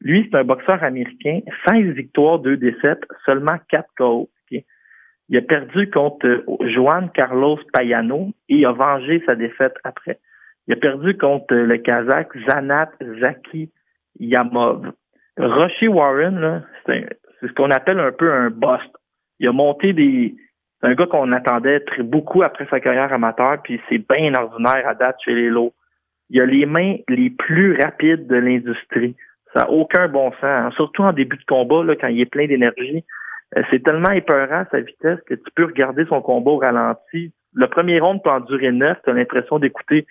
lui, 0.00 0.28
c'est 0.30 0.38
un 0.38 0.44
boxeur 0.44 0.82
américain, 0.82 1.40
16 1.66 1.94
victoires, 1.94 2.38
2 2.38 2.56
défaites, 2.56 3.02
seulement 3.24 3.56
4 3.68 3.86
KO. 3.96 4.30
Il 5.30 5.36
a 5.36 5.42
perdu 5.42 5.90
contre 5.90 6.42
Juan 6.60 7.10
Carlos 7.12 7.58
Payano 7.74 8.32
et 8.48 8.64
a 8.64 8.72
vengé 8.72 9.22
sa 9.26 9.34
défaite 9.34 9.74
après. 9.84 10.20
Il 10.66 10.72
a 10.72 10.76
perdu 10.76 11.18
contre 11.18 11.54
le 11.54 11.76
Kazakh 11.76 12.30
Zanat 12.48 12.92
Zaki 13.20 13.70
Yamov. 14.20 14.92
Roshi 15.38 15.88
Warren, 15.88 16.64
c'est 16.86 17.06
ce 17.42 17.52
qu'on 17.52 17.70
appelle 17.70 18.00
un 18.00 18.12
peu 18.12 18.32
un 18.32 18.50
bust. 18.50 18.90
Il 19.38 19.48
a 19.48 19.52
monté 19.52 19.92
des, 19.92 20.34
c'est 20.80 20.88
un 20.88 20.94
gars 20.94 21.06
qu'on 21.06 21.32
attendait 21.32 21.80
très 21.80 22.02
beaucoup 22.02 22.42
après 22.42 22.66
sa 22.70 22.80
carrière 22.80 23.12
amateur, 23.12 23.60
puis 23.62 23.80
c'est 23.88 23.98
bien 24.08 24.32
ordinaire 24.34 24.86
à 24.86 24.94
date 24.94 25.16
chez 25.24 25.34
les 25.34 25.48
lots. 25.48 25.74
Il 26.30 26.40
a 26.40 26.46
les 26.46 26.66
mains 26.66 26.96
les 27.08 27.30
plus 27.30 27.78
rapides 27.80 28.26
de 28.26 28.36
l'industrie. 28.36 29.16
Ça 29.54 29.60
n'a 29.60 29.70
aucun 29.70 30.08
bon 30.08 30.30
sens, 30.32 30.44
hein. 30.44 30.70
surtout 30.76 31.02
en 31.02 31.12
début 31.12 31.36
de 31.36 31.44
combat, 31.44 31.82
là, 31.82 31.96
quand 31.96 32.08
il 32.08 32.20
est 32.20 32.26
plein 32.26 32.46
d'énergie. 32.46 33.04
Euh, 33.56 33.62
c'est 33.70 33.82
tellement 33.82 34.10
épeurant 34.10 34.64
sa 34.70 34.80
vitesse 34.80 35.20
que 35.26 35.34
tu 35.34 35.50
peux 35.54 35.64
regarder 35.64 36.04
son 36.06 36.20
combat 36.20 36.50
au 36.50 36.58
ralenti. 36.58 37.32
Le 37.54 37.66
premier 37.66 37.98
round 37.98 38.22
peut 38.22 38.30
en 38.30 38.40
durer 38.40 38.70
neuf, 38.72 38.98
tu 39.04 39.10
as 39.10 39.14
l'impression 39.14 39.58
d'écouter 39.58 40.06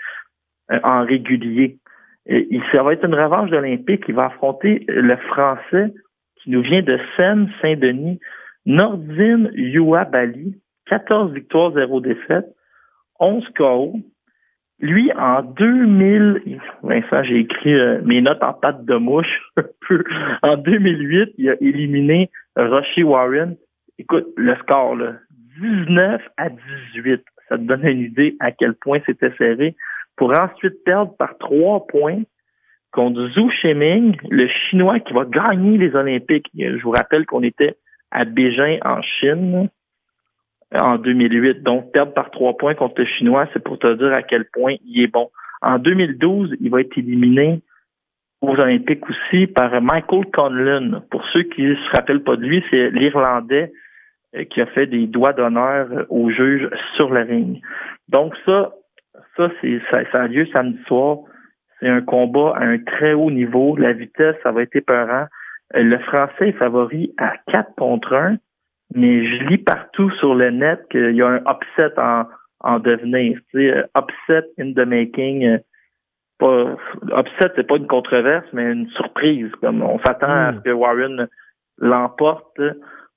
euh, 0.71 0.79
en 0.83 1.05
régulier. 1.05 1.77
Et, 2.27 2.59
ça 2.73 2.83
va 2.83 2.93
être 2.93 3.05
une 3.05 3.15
revanche 3.15 3.51
olympique. 3.51 4.03
Il 4.07 4.15
va 4.15 4.25
affronter 4.25 4.83
le 4.87 5.15
Français 5.17 5.93
qui 6.37 6.51
nous 6.51 6.61
vient 6.61 6.81
de 6.81 6.99
Seine-Saint-Denis. 7.17 8.19
Nordine 8.65 9.49
Bali, 10.11 10.55
14 10.87 11.31
victoires, 11.33 11.71
0 11.71 12.01
défaites, 12.01 12.47
11 13.19 13.47
KO. 13.57 13.93
Lui, 14.79 15.11
en 15.13 15.41
2000, 15.41 16.59
Vincent, 16.83 17.23
j'ai 17.23 17.39
écrit 17.39 17.73
euh, 17.73 17.99
mes 18.03 18.21
notes 18.21 18.43
en 18.43 18.53
patte 18.53 18.85
de 18.85 18.95
mouche 18.95 19.41
En 20.43 20.57
2008, 20.57 21.33
il 21.37 21.49
a 21.49 21.55
éliminé 21.61 22.29
Roshi 22.55 23.03
Warren. 23.03 23.55
Écoute, 23.97 24.27
le 24.35 24.55
score, 24.57 24.95
là, 24.95 25.13
19 25.59 26.21
à 26.37 26.49
18. 26.93 27.23
Ça 27.49 27.57
te 27.57 27.63
donne 27.63 27.85
une 27.85 28.01
idée 28.01 28.35
à 28.39 28.51
quel 28.51 28.75
point 28.75 28.99
c'était 29.05 29.33
serré. 29.37 29.75
Pour 30.17 30.37
ensuite 30.37 30.83
perdre 30.83 31.15
par 31.15 31.37
trois 31.37 31.87
points 31.87 32.23
contre 32.91 33.29
Zhu 33.29 33.51
Shiming, 33.61 34.17
le 34.29 34.47
Chinois 34.47 34.99
qui 34.99 35.13
va 35.13 35.25
gagner 35.25 35.77
les 35.77 35.95
Olympiques. 35.95 36.49
Je 36.57 36.81
vous 36.81 36.91
rappelle 36.91 37.25
qu'on 37.25 37.43
était 37.43 37.77
à 38.11 38.25
Beijing 38.25 38.79
en 38.83 39.01
Chine 39.01 39.69
en 40.75 40.97
2008. 40.97 41.63
Donc, 41.63 41.91
perdre 41.91 42.13
par 42.13 42.31
trois 42.31 42.57
points 42.57 42.75
contre 42.75 43.01
le 43.01 43.05
Chinois, 43.05 43.47
c'est 43.53 43.63
pour 43.63 43.77
te 43.79 43.93
dire 43.95 44.11
à 44.17 44.23
quel 44.23 44.45
point 44.45 44.75
il 44.85 45.03
est 45.03 45.07
bon. 45.07 45.29
En 45.61 45.79
2012, 45.79 46.55
il 46.59 46.69
va 46.69 46.81
être 46.81 46.97
éliminé 46.97 47.61
aux 48.41 48.55
Olympiques 48.55 49.07
aussi 49.09 49.47
par 49.47 49.81
Michael 49.81 50.25
Conlon. 50.33 51.01
Pour 51.09 51.23
ceux 51.33 51.43
qui 51.43 51.63
ne 51.63 51.75
se 51.75 51.89
rappellent 51.95 52.23
pas 52.23 52.35
de 52.35 52.45
lui, 52.45 52.63
c'est 52.69 52.91
l'Irlandais 52.91 53.71
euh, 54.35 54.43
qui 54.45 54.61
a 54.61 54.67
fait 54.67 54.85
des 54.85 55.07
doigts 55.07 55.33
d'honneur 55.33 56.05
aux 56.09 56.29
juges 56.29 56.69
sur 56.95 57.11
la 57.11 57.23
ring. 57.23 57.61
Donc 58.09 58.33
ça, 58.45 58.73
ça, 59.37 59.49
c'est 59.61 59.79
ça, 59.91 60.01
ça 60.11 60.23
a 60.23 60.27
lieu 60.27 60.45
samedi 60.47 60.79
soir. 60.87 61.19
C'est 61.79 61.87
un 61.87 62.01
combat 62.01 62.53
à 62.55 62.63
un 62.63 62.79
très 62.79 63.13
haut 63.13 63.31
niveau. 63.31 63.75
La 63.77 63.93
vitesse, 63.93 64.35
ça 64.43 64.51
va 64.51 64.63
être 64.63 64.75
épeurant. 64.75 65.27
Euh, 65.75 65.83
le 65.83 65.99
français 65.99 66.49
est 66.49 66.57
favori 66.57 67.13
à 67.17 67.33
4 67.53 67.75
contre 67.75 68.13
1, 68.13 68.37
mais 68.95 69.25
je 69.25 69.43
lis 69.45 69.57
partout 69.57 70.09
sur 70.11 70.33
le 70.33 70.49
net 70.49 70.81
qu'il 70.89 71.15
y 71.15 71.21
a 71.21 71.27
un 71.27 71.41
upset 71.45 71.93
en, 71.97 72.25
en 72.61 72.79
devenir. 72.79 73.37
Tu 73.51 73.59
sais, 73.59 73.77
euh, 73.77 73.83
upset 73.95 74.47
in 74.59 74.73
the 74.73 74.87
making. 74.87 75.45
Euh, 75.45 75.57
pas, 76.39 76.75
upset, 77.19 77.51
c'est 77.55 77.67
pas 77.67 77.77
une 77.77 77.87
controverse, 77.87 78.45
mais 78.53 78.71
une 78.71 78.89
surprise. 78.89 79.51
Comme 79.61 79.81
on 79.81 79.99
s'attend 79.99 80.29
à 80.29 80.53
ce 80.53 80.57
hmm. 80.57 80.61
que 80.63 80.69
Warren 80.69 81.27
l'emporte, 81.79 82.59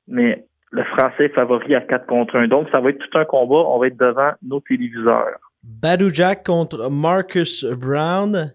mais 0.07 0.45
le 0.71 0.85
français 0.85 1.27
est 1.27 1.35
favori 1.35 1.75
à 1.75 1.81
4 1.81 2.07
contre 2.07 2.37
1. 2.37 2.49
Donc, 2.49 2.69
ça 2.73 2.81
va 2.81 2.91
être 2.91 2.99
tout 2.99 3.19
un 3.19 3.25
combat. 3.25 3.57
On 3.57 3.79
va 3.79 3.87
être 3.87 3.97
devant 3.97 4.33
nos 4.43 4.61
téléviseurs. 4.61 5.39
Badou 5.63 6.09
Jack 6.09 6.45
contre 6.47 6.89
Marcus 6.89 7.65
Brown. 7.65 8.53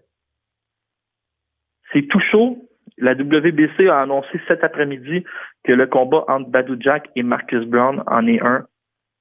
C'est 1.92 2.06
tout 2.08 2.20
chaud. 2.32 2.68
La 2.98 3.12
WBC 3.12 3.88
a 3.88 4.00
annoncé 4.00 4.40
cet 4.48 4.64
après-midi 4.64 5.22
que 5.64 5.72
le 5.72 5.86
combat 5.86 6.24
entre 6.26 6.50
Badou 6.50 6.76
Jack 6.80 7.08
et 7.14 7.22
Marcus 7.22 7.64
Brown 7.64 8.02
en 8.08 8.26
est 8.26 8.40
un, 8.40 8.66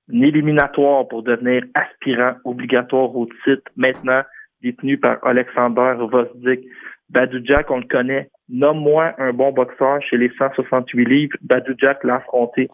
éliminatoire 0.10 1.08
pour 1.08 1.22
devenir 1.22 1.63
aspirant 1.75 2.36
obligatoire 2.44 3.15
au 3.15 3.27
titre, 3.44 3.72
maintenant 3.75 4.24
détenu 4.62 4.98
par 4.98 5.24
Alexander 5.24 5.96
Vosdik. 6.00 6.62
Badou 7.10 7.39
Jack, 7.44 7.70
on 7.70 7.80
le 7.80 7.88
connaît. 7.88 8.30
Nomme-moi 8.50 9.13
un 9.20 9.32
bon 9.32 9.51
boxeur 9.51 10.01
chez 10.01 10.18
les 10.18 10.32
168 10.39 11.06
livres. 11.06 11.38
Badou 11.42 11.74
Jack 11.77 12.04
l'a 12.04 12.15
affronté. 12.15 12.68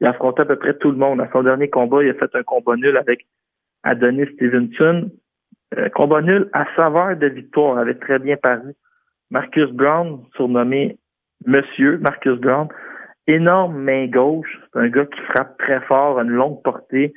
Il 0.00 0.06
a 0.06 0.10
affronté 0.10 0.42
à 0.42 0.44
peu 0.44 0.56
près 0.56 0.74
tout 0.74 0.90
le 0.90 0.98
monde. 0.98 1.20
À 1.20 1.30
son 1.32 1.42
dernier 1.42 1.70
combat, 1.70 2.02
il 2.02 2.10
a 2.10 2.14
fait 2.14 2.34
un 2.34 2.42
combat 2.42 2.76
nul 2.76 2.96
avec 2.98 3.26
Adonis 3.82 4.26
Stevenson. 4.34 5.10
Euh, 5.78 5.88
combat 5.90 6.20
nul 6.20 6.48
à 6.52 6.66
saveur 6.74 7.16
de 7.16 7.26
victoire, 7.28 7.78
avait 7.78 7.94
très 7.94 8.18
bien 8.18 8.36
paru. 8.36 8.74
Marcus 9.30 9.70
Brown, 9.70 10.24
surnommé 10.34 10.98
Monsieur 11.46 11.98
Marcus 11.98 12.38
Brown, 12.38 12.68
énorme 13.28 13.78
main 13.78 14.06
gauche. 14.06 14.58
C'est 14.72 14.80
un 14.80 14.88
gars 14.88 15.06
qui 15.06 15.20
frappe 15.20 15.56
très 15.58 15.80
fort, 15.82 16.18
une 16.20 16.30
longue 16.30 16.60
portée. 16.62 17.12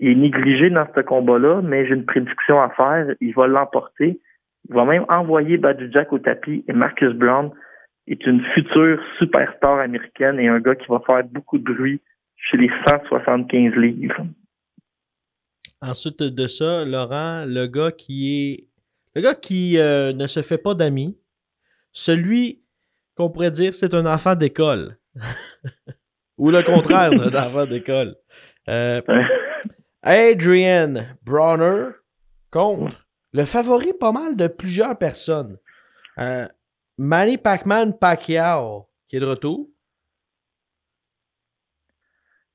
Il 0.00 0.08
est 0.08 0.14
négligé 0.14 0.70
dans 0.70 0.86
ce 0.94 1.00
combat-là, 1.00 1.60
mais 1.62 1.86
j'ai 1.86 1.94
une 1.94 2.04
prédiction 2.04 2.60
à 2.60 2.70
faire. 2.70 3.14
Il 3.20 3.32
va 3.34 3.46
l'emporter. 3.46 4.20
Il 4.68 4.74
va 4.74 4.84
même 4.84 5.06
envoyer 5.08 5.56
Badou 5.56 5.90
Jack 5.92 6.12
au 6.12 6.18
tapis 6.18 6.64
et 6.68 6.72
Marcus 6.72 7.12
Brown 7.12 7.50
est 8.08 8.26
une 8.26 8.42
future 8.54 9.00
superstar 9.18 9.78
américaine 9.78 10.40
et 10.40 10.48
un 10.48 10.60
gars 10.60 10.74
qui 10.74 10.86
va 10.88 11.00
faire 11.06 11.24
beaucoup 11.24 11.58
de 11.58 11.72
bruit 11.72 12.00
chez 12.36 12.56
les 12.56 12.70
175 12.86 13.74
livres. 13.74 14.26
Ensuite 15.80 16.22
de 16.22 16.46
ça, 16.46 16.84
Laurent, 16.84 17.44
le 17.46 17.66
gars 17.66 17.92
qui 17.92 18.34
est. 18.34 18.68
Le 19.14 19.22
gars 19.22 19.34
qui 19.34 19.78
euh, 19.78 20.12
ne 20.12 20.26
se 20.26 20.42
fait 20.42 20.58
pas 20.58 20.74
d'amis, 20.74 21.18
celui 21.92 22.62
qu'on 23.16 23.30
pourrait 23.30 23.50
dire 23.50 23.74
c'est 23.74 23.94
un 23.94 24.06
enfant 24.06 24.34
d'école. 24.34 24.96
Ou 26.38 26.50
le 26.50 26.62
contraire 26.62 27.10
d'un 27.10 27.44
enfant 27.46 27.66
d'école. 27.66 28.16
Euh, 28.68 29.00
Adrian 30.02 30.94
Bronner 31.22 31.88
contre 32.50 33.08
le 33.32 33.44
favori 33.44 33.92
pas 33.92 34.12
mal 34.12 34.36
de 34.36 34.46
plusieurs 34.46 34.96
personnes. 34.96 35.58
Euh, 36.18 36.46
Manny 36.96 37.38
Pacman 37.38 37.92
Pacquiao, 37.92 38.88
qui 39.06 39.16
est 39.16 39.20
de 39.20 39.26
retour. 39.26 39.68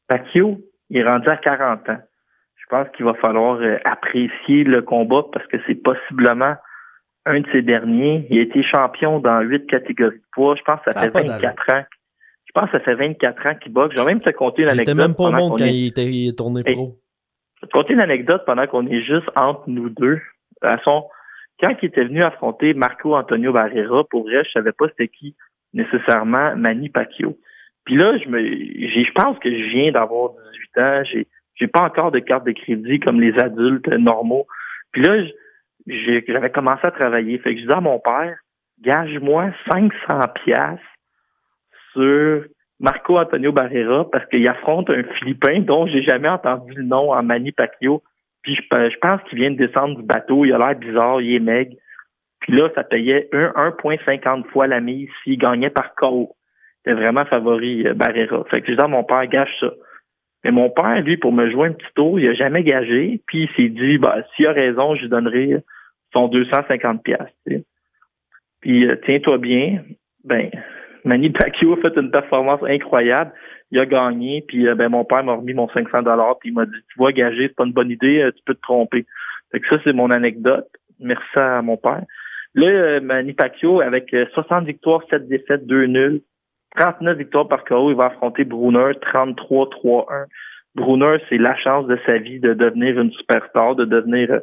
Pacquiao, 0.08 0.60
il 0.90 0.98
est 0.98 1.04
rendu 1.04 1.30
à 1.30 1.38
40 1.38 1.90
ans. 1.90 2.02
Je 2.74 2.80
pense 2.80 2.96
qu'il 2.96 3.06
va 3.06 3.14
falloir 3.14 3.62
euh, 3.62 3.78
apprécier 3.86 4.64
le 4.64 4.82
combat 4.82 5.22
parce 5.32 5.46
que 5.46 5.58
c'est 5.68 5.76
possiblement 5.76 6.56
un 7.28 7.42
de 7.42 7.46
ces 7.52 7.62
derniers. 7.62 8.26
Il 8.32 8.40
a 8.40 8.42
été 8.42 8.64
champion 8.64 9.20
dans 9.20 9.42
huit 9.42 9.68
catégories 9.68 10.18
de 10.18 10.24
poids. 10.32 10.56
Je 10.56 10.64
pense 10.64 10.80
que 10.84 10.92
ça, 10.92 11.02
fait 11.02 11.12
pas 11.12 11.22
24 11.22 11.72
ans. 11.72 11.84
Je 12.46 12.52
pense 12.52 12.72
que 12.72 12.80
ça 12.80 12.84
fait 12.84 12.96
24 12.96 13.46
ans 13.46 13.56
qu'il 13.62 13.74
boxe. 13.74 13.96
J'ai 13.96 14.04
même 14.04 14.22
te 14.22 14.30
était 14.30 14.64
l'anecdote. 14.64 14.96
même 14.96 15.14
pas 15.16 15.26
au 15.26 15.32
monde 15.32 15.60
quand 15.60 15.64
est- 15.64 15.72
il, 15.72 15.88
était, 15.88 16.06
il 16.06 16.30
est 16.30 16.36
tourné 16.38 16.64
pro. 16.64 16.96
Je 17.58 17.62
vais 17.62 17.68
te 17.68 17.74
conter 17.74 17.94
une 17.94 18.00
anecdote 18.00 18.42
pendant 18.48 18.66
qu'on 18.66 18.88
est 18.88 19.04
juste 19.04 19.30
entre 19.36 19.64
nous 19.68 19.90
deux. 19.90 20.20
À 20.64 20.80
son, 20.84 21.06
quand 21.60 21.76
il 21.80 21.86
était 21.86 22.06
venu 22.06 22.24
affronter 22.24 22.74
Marco 22.74 23.16
Antonio 23.16 23.54
Barrera, 23.54 24.04
pour 24.06 24.24
vrai, 24.24 24.44
je 24.46 24.52
savais 24.52 24.72
pas 24.72 24.88
c'était 24.88 25.10
qui 25.10 25.36
nécessairement 25.74 26.56
Manny 26.56 26.90
Pacquiao. 26.90 27.38
Puis 27.86 27.98
là, 27.98 28.18
je 28.18 28.28
me, 28.30 28.40
je 28.42 29.12
pense 29.14 29.38
que 29.38 29.52
je 29.52 29.70
viens 29.70 29.92
d'avoir 29.92 30.32
18 30.54 30.78
ans. 30.82 31.04
J'ai, 31.04 31.28
j'ai 31.56 31.68
pas 31.68 31.82
encore 31.82 32.12
de 32.12 32.20
carte 32.20 32.46
de 32.46 32.52
crédit 32.52 33.00
comme 33.00 33.22
les 33.22 33.38
adultes 33.40 33.88
normaux. 33.88 34.48
Puis 34.92 35.04
là, 35.04 35.24
j'avais 35.88 36.50
commencé 36.50 36.86
à 36.86 36.92
travailler. 36.92 37.38
Fait 37.40 37.52
que 37.54 37.58
je 37.58 37.62
disais 37.64 37.74
à 37.74 37.82
mon 37.82 38.00
père, 38.00 38.38
gage-moi 38.82 39.52
500 39.72 39.90
piastres 40.44 40.84
sur 41.94 42.44
Marco 42.80 43.18
Antonio 43.18 43.52
Barrera 43.52 44.10
parce 44.12 44.26
qu'il 44.28 44.48
affronte 44.48 44.90
un 44.90 45.04
Philippin 45.20 45.60
dont 45.62 45.88
j'ai 45.88 46.04
jamais 46.04 46.30
entendu 46.30 46.74
le 46.74 46.84
nom 46.84 47.12
en 47.12 47.24
Manny 47.24 47.52
Pacquiao. 47.52 48.02
Puis 48.42 48.56
je, 48.56 48.90
je 48.90 48.98
pense 49.00 49.22
qu'il 49.24 49.40
vient 49.40 49.52
de 49.52 49.58
descendre 49.58 49.96
du 49.96 50.04
bateau. 50.04 50.46
Il 50.46 50.54
a 50.54 50.58
l'air 50.58 50.76
bizarre, 50.76 51.22
il 51.22 51.36
est 51.36 51.40
maigre. 51.40 51.76
Puis 52.42 52.54
là, 52.54 52.70
ça 52.76 52.84
payait 52.84 53.30
un- 53.32 53.54
1,50 53.56 54.46
fois 54.50 54.68
la 54.68 54.82
mise 54.82 55.10
s'il 55.24 55.38
gagnait 55.38 55.70
par 55.70 55.96
KO. 55.96 56.36
C'était 56.78 56.96
vraiment 57.00 57.26
favori 57.26 57.88
euh, 57.88 57.94
Barrera. 57.94 58.44
Fait 58.50 58.60
que 58.62 58.68
je 58.68 58.72
disais 58.74 58.84
à 58.84 58.88
mon 58.90 59.04
père, 59.06 59.26
gage 59.28 59.56
ça. 59.62 59.72
Mais 60.44 60.52
mon 60.52 60.70
père, 60.70 61.02
lui, 61.02 61.18
pour 61.18 61.32
me 61.32 61.50
jouer 61.50 61.70
un 61.70 61.74
petit 61.74 61.94
tour, 61.96 62.20
il 62.20 62.28
a 62.28 62.34
jamais 62.34 62.64
gagé. 62.64 63.22
Puis 63.28 63.44
il 63.44 63.50
s'est 63.56 63.70
dit, 63.70 63.98
bah, 63.98 64.18
s'il 64.36 64.48
a 64.48 64.52
raison, 64.52 64.96
je 64.96 65.04
lui 65.04 65.10
donnerai 65.10 65.64
son 66.12 66.28
250 66.28 67.04
pièces. 67.04 67.64
Puis 68.62 68.88
euh, 68.88 68.96
tiens-toi 69.06 69.38
bien, 69.40 69.82
ben 70.24 70.50
Manny 71.04 71.30
Pacquiao 71.32 71.74
a 71.74 71.82
fait 71.82 71.98
une 71.98 72.12
performance 72.12 72.62
incroyable. 72.64 73.34
Il 73.72 73.80
a 73.80 73.86
gagné, 73.86 74.44
puis 74.48 74.68
euh, 74.68 74.76
ben 74.76 74.90
mon 74.90 75.04
père 75.04 75.24
m'a 75.24 75.34
remis 75.34 75.54
mon 75.54 75.68
500 75.70 76.04
dollars, 76.04 76.38
puis 76.40 76.50
il 76.50 76.54
m'a 76.54 76.66
dit 76.66 76.72
tu 76.72 76.98
vois 76.98 77.12
gager, 77.12 77.48
c'est 77.48 77.56
pas 77.56 77.66
une 77.66 77.74
bonne 77.74 77.90
idée, 77.90 78.22
euh, 78.22 78.32
tu 78.32 78.42
peux 78.46 78.54
te 78.54 78.62
tromper. 78.62 79.06
Fait 79.52 79.60
que 79.60 79.68
ça 79.68 79.82
c'est 79.84 79.94
mon 79.94 80.12
anecdote. 80.12 80.68
Merci 81.00 81.38
à 81.38 81.62
mon 81.62 81.76
père. 81.76 82.04
Là, 82.56 83.02
Manny 83.02 83.34
Pacquiao 83.34 83.82
avec 83.82 84.14
euh, 84.14 84.26
60 84.34 84.66
victoires, 84.66 85.02
7 85.10 85.28
défaites, 85.28 85.66
2 85.66 85.88
nuls, 85.88 86.22
39 86.78 87.18
victoires 87.18 87.48
par 87.48 87.64
KO, 87.64 87.92
il 87.92 87.96
va 87.96 88.06
affronter 88.06 88.44
Brunner 88.44 88.94
33-3-1. 89.14 90.26
Brunner, 90.76 91.18
c'est 91.30 91.38
la 91.38 91.56
chance 91.58 91.86
de 91.88 91.98
sa 92.06 92.18
vie 92.18 92.40
de 92.40 92.54
devenir 92.54 93.00
une 93.00 93.12
superstar, 93.12 93.76
de 93.76 93.86
devenir 93.86 94.32
euh, 94.32 94.40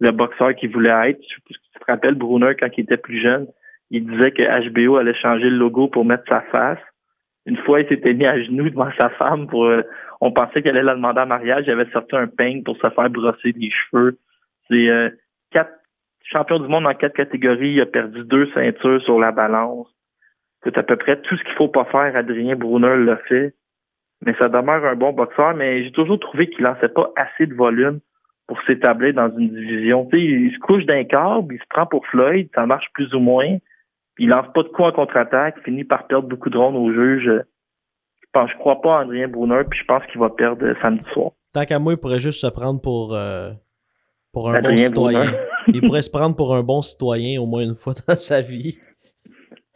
le 0.00 0.10
boxeur 0.10 0.54
qu'il 0.54 0.72
voulait 0.72 1.10
être. 1.10 1.20
Tu 1.20 1.40
te 1.54 1.84
rappelles 1.86 2.14
Brunner 2.14 2.54
quand 2.58 2.68
il 2.76 2.84
était 2.84 2.96
plus 2.96 3.20
jeune, 3.20 3.46
il 3.90 4.06
disait 4.06 4.32
que 4.32 4.70
HBO 4.70 4.96
allait 4.96 5.14
changer 5.14 5.50
le 5.50 5.56
logo 5.56 5.88
pour 5.88 6.04
mettre 6.04 6.24
sa 6.28 6.42
face. 6.54 6.78
Une 7.46 7.56
fois, 7.58 7.80
il 7.80 7.88
s'était 7.88 8.12
mis 8.12 8.26
à 8.26 8.40
genoux 8.42 8.68
devant 8.68 8.90
sa 8.98 9.08
femme 9.10 9.46
pour. 9.48 9.64
euh, 9.64 9.82
on 10.20 10.32
pensait 10.32 10.62
qu'elle 10.62 10.76
allait 10.76 10.84
la 10.84 10.94
demander 10.94 11.20
en 11.20 11.26
mariage. 11.26 11.64
Il 11.66 11.72
avait 11.72 11.90
sorti 11.90 12.14
un 12.14 12.26
peigne 12.26 12.62
pour 12.62 12.76
se 12.76 12.90
faire 12.90 13.10
brosser 13.10 13.52
les 13.56 13.70
cheveux. 13.70 14.18
C'est 14.68 14.88
euh, 14.88 15.08
quatre 15.50 15.72
champions 16.22 16.58
du 16.58 16.68
monde 16.68 16.84
dans 16.84 16.94
quatre 16.94 17.16
catégories. 17.16 17.72
Il 17.72 17.80
a 17.80 17.86
perdu 17.86 18.22
deux 18.24 18.46
ceintures 18.52 19.02
sur 19.02 19.18
la 19.18 19.32
balance. 19.32 19.88
C'est 20.64 20.76
à 20.76 20.82
peu 20.82 20.96
près 20.96 21.20
tout 21.20 21.36
ce 21.36 21.42
qu'il 21.44 21.54
faut 21.54 21.68
pas 21.68 21.84
faire. 21.86 22.14
Adrien 22.16 22.56
Brunner 22.56 22.96
l'a 23.04 23.16
fait. 23.28 23.54
Mais 24.24 24.34
ça 24.38 24.48
demeure 24.48 24.84
un 24.84 24.96
bon 24.96 25.12
boxeur. 25.12 25.54
Mais 25.54 25.84
j'ai 25.84 25.92
toujours 25.92 26.18
trouvé 26.18 26.48
qu'il 26.50 26.64
lançait 26.64 26.88
pas 26.88 27.10
assez 27.16 27.46
de 27.46 27.54
volume 27.54 28.00
pour 28.50 28.60
s'établir 28.66 29.14
dans 29.14 29.30
une 29.38 29.50
division. 29.50 30.06
Tu 30.06 30.18
sais, 30.18 30.24
il 30.24 30.52
se 30.52 30.58
couche 30.58 30.84
d'un 30.84 31.04
câble, 31.04 31.54
il 31.54 31.60
se 31.60 31.66
prend 31.70 31.86
pour 31.86 32.04
Floyd, 32.08 32.48
ça 32.52 32.66
marche 32.66 32.86
plus 32.94 33.14
ou 33.14 33.20
moins. 33.20 33.56
Il 34.18 34.28
lance 34.28 34.48
pas 34.52 34.64
de 34.64 34.68
coups 34.68 34.88
en 34.88 34.92
contre-attaque, 34.92 35.62
finit 35.64 35.84
par 35.84 36.08
perdre 36.08 36.28
beaucoup 36.28 36.50
de 36.50 36.58
rondes 36.58 36.74
au 36.74 36.92
juge. 36.92 37.30
Je 38.20 38.26
pense, 38.32 38.50
je 38.50 38.56
crois 38.56 38.80
pas 38.80 38.98
à 38.98 39.00
Adrien 39.02 39.28
Brunner, 39.28 39.62
puis 39.70 39.78
je 39.78 39.84
pense 39.84 40.04
qu'il 40.06 40.20
va 40.20 40.30
perdre 40.30 40.66
euh, 40.66 40.74
samedi 40.82 41.04
soir. 41.12 41.30
Tant 41.52 41.64
qu'à 41.64 41.78
moi, 41.78 41.92
il 41.92 41.96
pourrait 41.96 42.18
juste 42.18 42.40
se 42.40 42.48
prendre 42.48 42.80
pour, 42.80 43.14
euh, 43.14 43.52
pour 44.32 44.50
un 44.50 44.60
bon 44.60 44.76
citoyen. 44.76 45.32
Il 45.68 45.80
pourrait 45.82 46.02
se 46.02 46.10
prendre 46.10 46.34
pour 46.34 46.54
un 46.54 46.64
bon 46.64 46.82
citoyen 46.82 47.40
au 47.40 47.46
moins 47.46 47.62
une 47.62 47.76
fois 47.76 47.94
dans 48.08 48.16
sa 48.16 48.40
vie. 48.40 48.78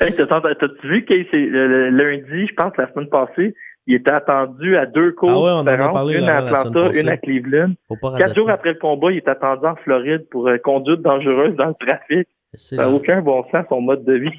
Hey, 0.01 0.15
t'as- 0.15 0.27
t'as- 0.27 0.55
T'as-tu 0.55 0.89
vu 0.89 1.05
que 1.05 1.15
lundi, 1.91 2.47
je 2.49 2.55
pense, 2.55 2.73
la 2.77 2.93
semaine 2.93 3.09
passée, 3.09 3.55
il 3.87 3.97
était 3.97 4.11
attendu 4.11 4.77
à 4.77 4.87
deux 4.87 5.13
courses 5.13 5.33
Ah 5.35 5.41
ouais, 5.41 5.51
on 5.51 5.59
en 5.59 5.67
a 5.67 5.93
parlé, 5.93 6.15
une 6.15 6.21
Laurent, 6.21 6.33
à 6.33 6.61
Atlanta, 6.61 7.01
une 7.01 7.09
à 7.09 7.17
Cleveland. 7.17 7.75
Quatre 8.19 8.35
jours 8.35 8.51
après 8.51 8.73
le 8.73 8.79
combat, 8.79 9.13
il 9.13 9.19
est 9.19 9.29
attendu 9.29 9.67
en 9.67 9.77
Floride 9.77 10.27
pour 10.31 10.49
euh, 10.49 10.59
conduite 10.59 11.03
dangereuse 11.03 11.55
dans 11.57 11.67
le 11.67 11.75
trafic. 11.87 12.29
Ça 12.55 12.77
n'a 12.77 12.91
aucun 12.91 13.21
bon 13.21 13.45
sens, 13.51 13.67
son 13.69 13.81
mode 13.81 14.05
de 14.05 14.15
vie. 14.15 14.31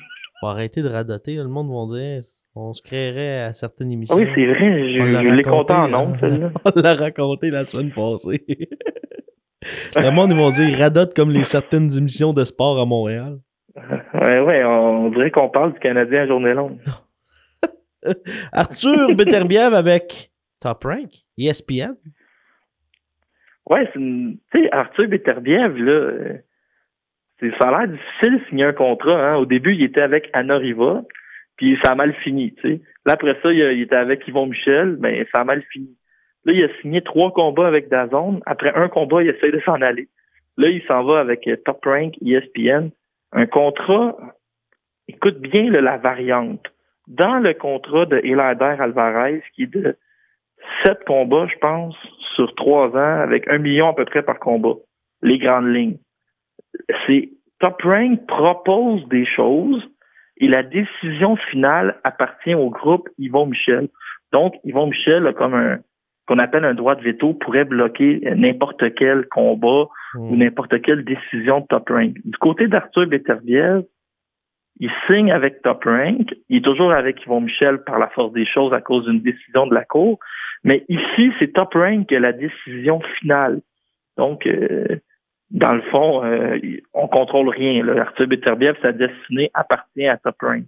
Faut 0.41 0.47
arrêter 0.47 0.81
de 0.81 0.89
radoter. 0.89 1.35
Le 1.35 1.47
monde 1.47 1.69
va 1.69 1.95
dire 1.95 2.21
on 2.55 2.73
se 2.73 2.81
créerait 2.81 3.41
à 3.41 3.53
certaines 3.53 3.91
émissions. 3.91 4.15
Oui, 4.15 4.23
c'est 4.35 4.45
vrai, 4.45 4.93
je, 4.93 5.35
l'ai 5.35 5.43
compté 5.43 5.73
en 5.73 5.83
hein. 5.83 5.87
nombre, 5.89 6.19
celle-là. 6.19 6.51
On 6.65 6.81
l'a 6.81 6.93
raconté 6.93 7.51
la 7.51 7.65
semaine 7.65 7.91
passée. 7.91 8.45
Le 9.95 10.11
monde, 10.11 10.31
ils 10.31 10.37
vont 10.37 10.49
dire 10.49 10.77
radote 10.77 11.13
comme 11.15 11.31
les 11.31 11.43
certaines 11.43 11.89
émissions 11.97 12.33
de 12.33 12.43
sport 12.43 12.79
à 12.79 12.85
Montréal. 12.85 13.39
Ouais, 13.75 14.39
ouais, 14.39 14.63
on 14.63 15.09
dirait 15.09 15.31
qu'on 15.31 15.49
parle 15.49 15.73
du 15.73 15.79
Canadien 15.79 16.23
à 16.23 16.27
journée 16.27 16.53
longue. 16.53 16.79
Arthur 18.53 19.13
Beterbiev 19.15 19.73
avec 19.73 20.31
Top 20.61 20.83
Rank, 20.83 21.11
ESPN. 21.37 21.95
Ouais. 23.69 23.89
Tu 23.93 24.39
sais, 24.51 24.71
Arthur 24.71 25.07
Beterbiev, 25.07 25.77
là, 25.77 25.91
euh, 25.91 26.37
ça 27.59 27.69
a 27.69 27.85
l'air 27.85 27.87
difficile 27.87 28.39
de 28.39 28.45
signer 28.49 28.63
un 28.65 28.73
contrat. 28.73 29.29
Hein. 29.29 29.35
Au 29.37 29.45
début, 29.45 29.73
il 29.73 29.83
était 29.83 30.01
avec 30.01 30.29
Anna 30.33 30.57
Riva, 30.57 31.03
puis 31.57 31.77
ça 31.83 31.91
a 31.91 31.95
mal 31.95 32.13
fini. 32.23 32.55
Là, 32.63 33.13
après 33.13 33.37
ça, 33.41 33.51
il, 33.51 33.81
était 33.81 33.95
avec 33.95 34.27
Yvon 34.27 34.47
Michel, 34.47 34.95
ben 34.97 35.25
ça 35.33 35.41
a 35.41 35.43
mal 35.43 35.63
fini. 35.71 35.97
Là, 36.45 36.53
il 36.53 36.63
a 36.63 36.69
signé 36.81 37.01
trois 37.01 37.31
combats 37.31 37.67
avec 37.67 37.89
Dazone. 37.89 38.39
Après 38.45 38.73
un 38.75 38.87
combat, 38.87 39.23
il 39.23 39.29
essaie 39.29 39.51
de 39.51 39.59
s'en 39.61 39.81
aller. 39.81 40.07
Là, 40.57 40.69
il 40.69 40.81
s'en 40.83 41.03
va 41.03 41.19
avec 41.19 41.47
euh, 41.47 41.57
Top 41.65 41.83
Rank, 41.85 42.15
ESPN. 42.23 42.91
Un 43.33 43.45
contrat, 43.45 44.15
écoute 45.07 45.39
bien 45.39 45.69
là, 45.69 45.81
la 45.81 45.97
variante. 45.97 46.65
Dans 47.07 47.39
le 47.39 47.53
contrat 47.53 48.05
de 48.05 48.17
Elader 48.23 48.75
Alvarez, 48.79 49.43
qui 49.53 49.63
est 49.63 49.73
de 49.73 49.97
sept 50.83 51.03
combats, 51.05 51.47
je 51.47 51.57
pense, 51.59 51.95
sur 52.35 52.53
trois 52.55 52.89
ans, 52.89 53.21
avec 53.21 53.47
un 53.47 53.57
million 53.57 53.89
à 53.89 53.93
peu 53.93 54.05
près 54.05 54.23
par 54.23 54.39
combat. 54.39 54.75
Les 55.21 55.37
grandes 55.37 55.73
lignes. 55.73 55.97
C'est 57.05 57.29
Top 57.59 57.81
Rank 57.83 58.25
propose 58.27 59.07
des 59.07 59.25
choses 59.25 59.83
et 60.37 60.47
la 60.47 60.63
décision 60.63 61.35
finale 61.51 61.99
appartient 62.03 62.55
au 62.55 62.69
groupe 62.69 63.07
Yvon 63.17 63.45
Michel. 63.45 63.87
Donc, 64.33 64.55
Yvon 64.63 64.87
Michel 64.87 65.25
a 65.27 65.33
comme 65.33 65.53
un 65.53 65.79
qu'on 66.27 66.39
appelle 66.39 66.65
un 66.65 66.73
droit 66.73 66.95
de 66.95 67.03
veto 67.03 67.33
pourrait 67.33 67.65
bloquer 67.65 68.19
n'importe 68.35 68.95
quel 68.95 69.27
combat 69.27 69.85
Hmm. 70.15 70.31
ou 70.31 70.35
n'importe 70.37 70.81
quelle 70.81 71.03
décision 71.03 71.59
de 71.59 71.65
Top 71.67 71.89
Rank. 71.89 72.13
Du 72.23 72.37
côté 72.37 72.67
d'Arthur 72.67 73.05
Beterbiev, 73.07 73.83
il 74.79 74.89
signe 75.07 75.31
avec 75.31 75.61
Top 75.61 75.83
Rank. 75.83 76.33
Il 76.49 76.57
est 76.57 76.61
toujours 76.61 76.91
avec 76.93 77.21
Yvon 77.25 77.41
Michel 77.41 77.83
par 77.83 77.99
la 77.99 78.07
force 78.09 78.31
des 78.33 78.45
choses 78.45 78.73
à 78.73 78.81
cause 78.81 79.05
d'une 79.05 79.21
décision 79.21 79.67
de 79.67 79.73
la 79.73 79.83
Cour. 79.83 80.19
Mais 80.63 80.85
ici, 80.87 81.31
c'est 81.37 81.53
Top 81.53 81.73
Rank 81.73 82.07
qui 82.07 82.15
a 82.15 82.19
la 82.19 82.31
décision 82.31 83.01
finale. 83.19 83.61
Donc, 84.17 84.47
euh, 84.47 84.85
dans 85.51 85.73
le 85.73 85.81
fond, 85.83 86.23
euh, 86.23 86.57
on 86.93 87.07
contrôle 87.07 87.49
rien. 87.49 87.83
Là. 87.83 88.01
Arthur 88.03 88.27
Beterbiev, 88.27 88.75
sa 88.81 88.93
destinée 88.93 89.51
appartient 89.53 90.07
à 90.07 90.17
Top 90.17 90.37
Rank. 90.41 90.63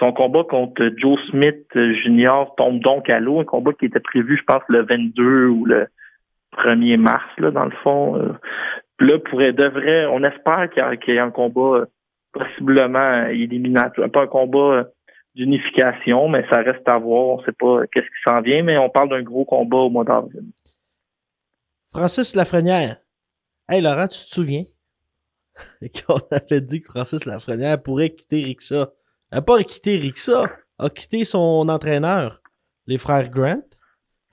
Son 0.00 0.12
combat 0.12 0.42
contre 0.42 0.90
Joe 0.96 1.20
Smith 1.30 1.66
Jr. 1.74 2.46
tombe 2.56 2.80
donc 2.80 3.08
à 3.08 3.20
l'eau, 3.20 3.38
un 3.38 3.44
combat 3.44 3.72
qui 3.74 3.86
était 3.86 4.00
prévu, 4.00 4.36
je 4.36 4.42
pense, 4.42 4.62
le 4.68 4.82
22 4.82 5.46
ou 5.46 5.66
le 5.66 5.86
1er 6.56 6.96
mars, 6.96 7.24
là, 7.38 7.50
dans 7.50 7.64
le 7.64 7.76
fond. 7.82 8.16
Euh, 8.16 8.32
là, 9.00 9.18
pourrait, 9.18 9.52
devrait, 9.52 10.06
on 10.06 10.22
espère 10.24 10.70
qu'il 10.70 10.82
y, 10.82 11.12
y 11.12 11.16
ait 11.16 11.20
un 11.20 11.30
combat 11.30 11.78
euh, 11.78 11.86
possiblement 12.32 13.26
éliminatoire, 13.26 14.10
pas 14.10 14.22
un 14.22 14.26
combat 14.26 14.58
euh, 14.58 14.84
d'unification, 15.34 16.28
mais 16.28 16.44
ça 16.50 16.62
reste 16.62 16.86
à 16.88 16.98
voir. 16.98 17.26
On 17.26 17.38
ne 17.38 17.44
sait 17.44 17.52
pas 17.52 17.86
qu'est-ce 17.92 18.06
qui 18.06 18.22
s'en 18.28 18.40
vient, 18.40 18.62
mais 18.62 18.78
on 18.78 18.90
parle 18.90 19.08
d'un 19.10 19.22
gros 19.22 19.44
combat 19.44 19.78
au 19.78 19.90
mois 19.90 20.04
d'avril. 20.04 20.44
Francis 21.92 22.34
Lafrenière. 22.34 22.96
Hey 23.68 23.80
Laurent, 23.80 24.08
tu 24.08 24.18
te 24.18 24.34
souviens? 24.34 24.64
Qu'on 26.06 26.18
avait 26.30 26.60
dit 26.60 26.82
que 26.82 26.90
Francis 26.90 27.24
Lafrenière 27.24 27.80
pourrait 27.82 28.10
quitter 28.10 28.42
Rixa. 28.42 28.92
Elle 29.30 29.38
n'a 29.38 29.42
pas 29.42 29.62
quitté 29.62 29.96
Rixa, 29.96 30.50
a 30.78 30.90
quitté 30.90 31.24
son 31.24 31.68
entraîneur, 31.68 32.42
les 32.86 32.98
frères 32.98 33.30
Grant. 33.30 33.62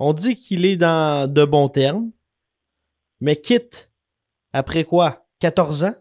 On 0.04 0.14
dit 0.14 0.36
qu'il 0.36 0.66
est 0.66 0.78
dans 0.78 1.32
de 1.32 1.46
bons 1.46 1.70
termes, 1.70 2.10
mais 3.20 3.36
quitte 3.36 3.92
après 4.52 4.84
quoi? 4.84 5.28
14 5.42 5.84
ans? 5.84 5.96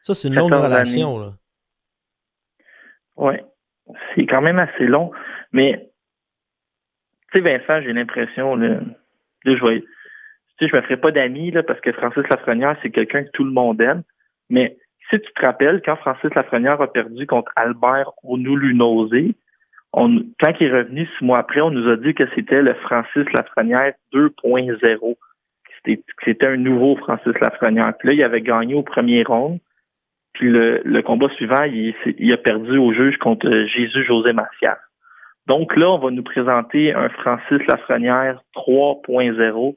Ça, 0.00 0.14
c'est 0.14 0.26
une 0.26 0.34
longue 0.34 0.50
14 0.50 0.64
relation. 0.64 1.18
Là. 1.20 1.34
Oui, 3.18 3.34
c'est 4.16 4.26
quand 4.26 4.42
même 4.42 4.58
assez 4.58 4.86
long. 4.86 5.12
Mais, 5.52 5.92
tu 7.30 7.38
sais, 7.38 7.40
Vincent, 7.40 7.82
j'ai 7.82 7.92
l'impression, 7.92 8.56
là, 8.56 8.80
là, 9.44 9.56
je 9.56 9.64
vais, 9.64 9.82
tu 9.82 9.86
sais, 10.58 10.68
je 10.68 10.74
me 10.74 10.82
ferai 10.82 10.96
pas 10.96 11.12
d'amis, 11.12 11.52
là, 11.52 11.62
parce 11.62 11.80
que 11.80 11.92
Francis 11.92 12.24
Lafrenière, 12.28 12.76
c'est 12.82 12.90
quelqu'un 12.90 13.22
que 13.22 13.30
tout 13.30 13.44
le 13.44 13.52
monde 13.52 13.80
aime. 13.80 14.02
Mais 14.50 14.76
si 15.08 15.20
tu 15.20 15.32
te 15.34 15.46
rappelles, 15.46 15.82
quand 15.84 15.94
Francis 15.94 16.34
Lafrenière 16.34 16.80
a 16.80 16.92
perdu 16.92 17.28
contre 17.28 17.52
Albert 17.54 18.10
Onoulunosé, 18.24 19.36
on, 19.92 20.22
quand 20.40 20.52
il 20.60 20.66
est 20.66 20.72
revenu 20.72 21.08
six 21.18 21.24
mois 21.24 21.38
après, 21.38 21.60
on 21.60 21.70
nous 21.70 21.88
a 21.88 21.96
dit 21.96 22.14
que 22.14 22.24
c'était 22.34 22.62
le 22.62 22.74
Francis 22.74 23.24
Lafrenière 23.32 23.94
2.0. 24.12 25.16
C'était, 26.24 26.46
un 26.46 26.56
nouveau 26.56 26.96
Francis 26.96 27.32
Lafrenière. 27.40 27.94
Puis 27.98 28.08
là, 28.08 28.14
il 28.14 28.22
avait 28.22 28.42
gagné 28.42 28.74
au 28.74 28.82
premier 28.82 29.22
round. 29.22 29.60
Puis 30.34 30.50
le, 30.50 30.82
le 30.84 31.02
combat 31.02 31.28
suivant, 31.30 31.62
il, 31.64 31.94
il, 32.18 32.32
a 32.32 32.36
perdu 32.36 32.76
au 32.76 32.92
juge 32.92 33.16
contre 33.18 33.48
Jésus 33.66 34.04
José 34.04 34.32
Macias. 34.32 34.78
Donc 35.46 35.74
là, 35.76 35.90
on 35.90 35.98
va 35.98 36.10
nous 36.10 36.22
présenter 36.22 36.92
un 36.92 37.08
Francis 37.08 37.66
Lafrenière 37.66 38.42
3.0 38.54 39.74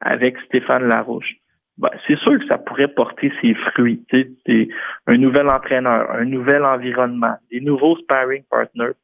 avec 0.00 0.36
Stéphane 0.46 0.86
Larouche. 0.86 1.36
Ben, 1.78 1.90
c'est 2.06 2.18
sûr 2.18 2.38
que 2.38 2.46
ça 2.46 2.58
pourrait 2.58 2.88
porter 2.88 3.32
ses 3.40 3.54
fruits. 3.54 4.04
C'est 4.10 4.68
un 5.06 5.16
nouvel 5.16 5.48
entraîneur, 5.48 6.10
un 6.10 6.24
nouvel 6.24 6.64
environnement, 6.64 7.36
des 7.50 7.60
nouveaux 7.60 7.96
sparring 7.98 8.42
partners. 8.50 8.94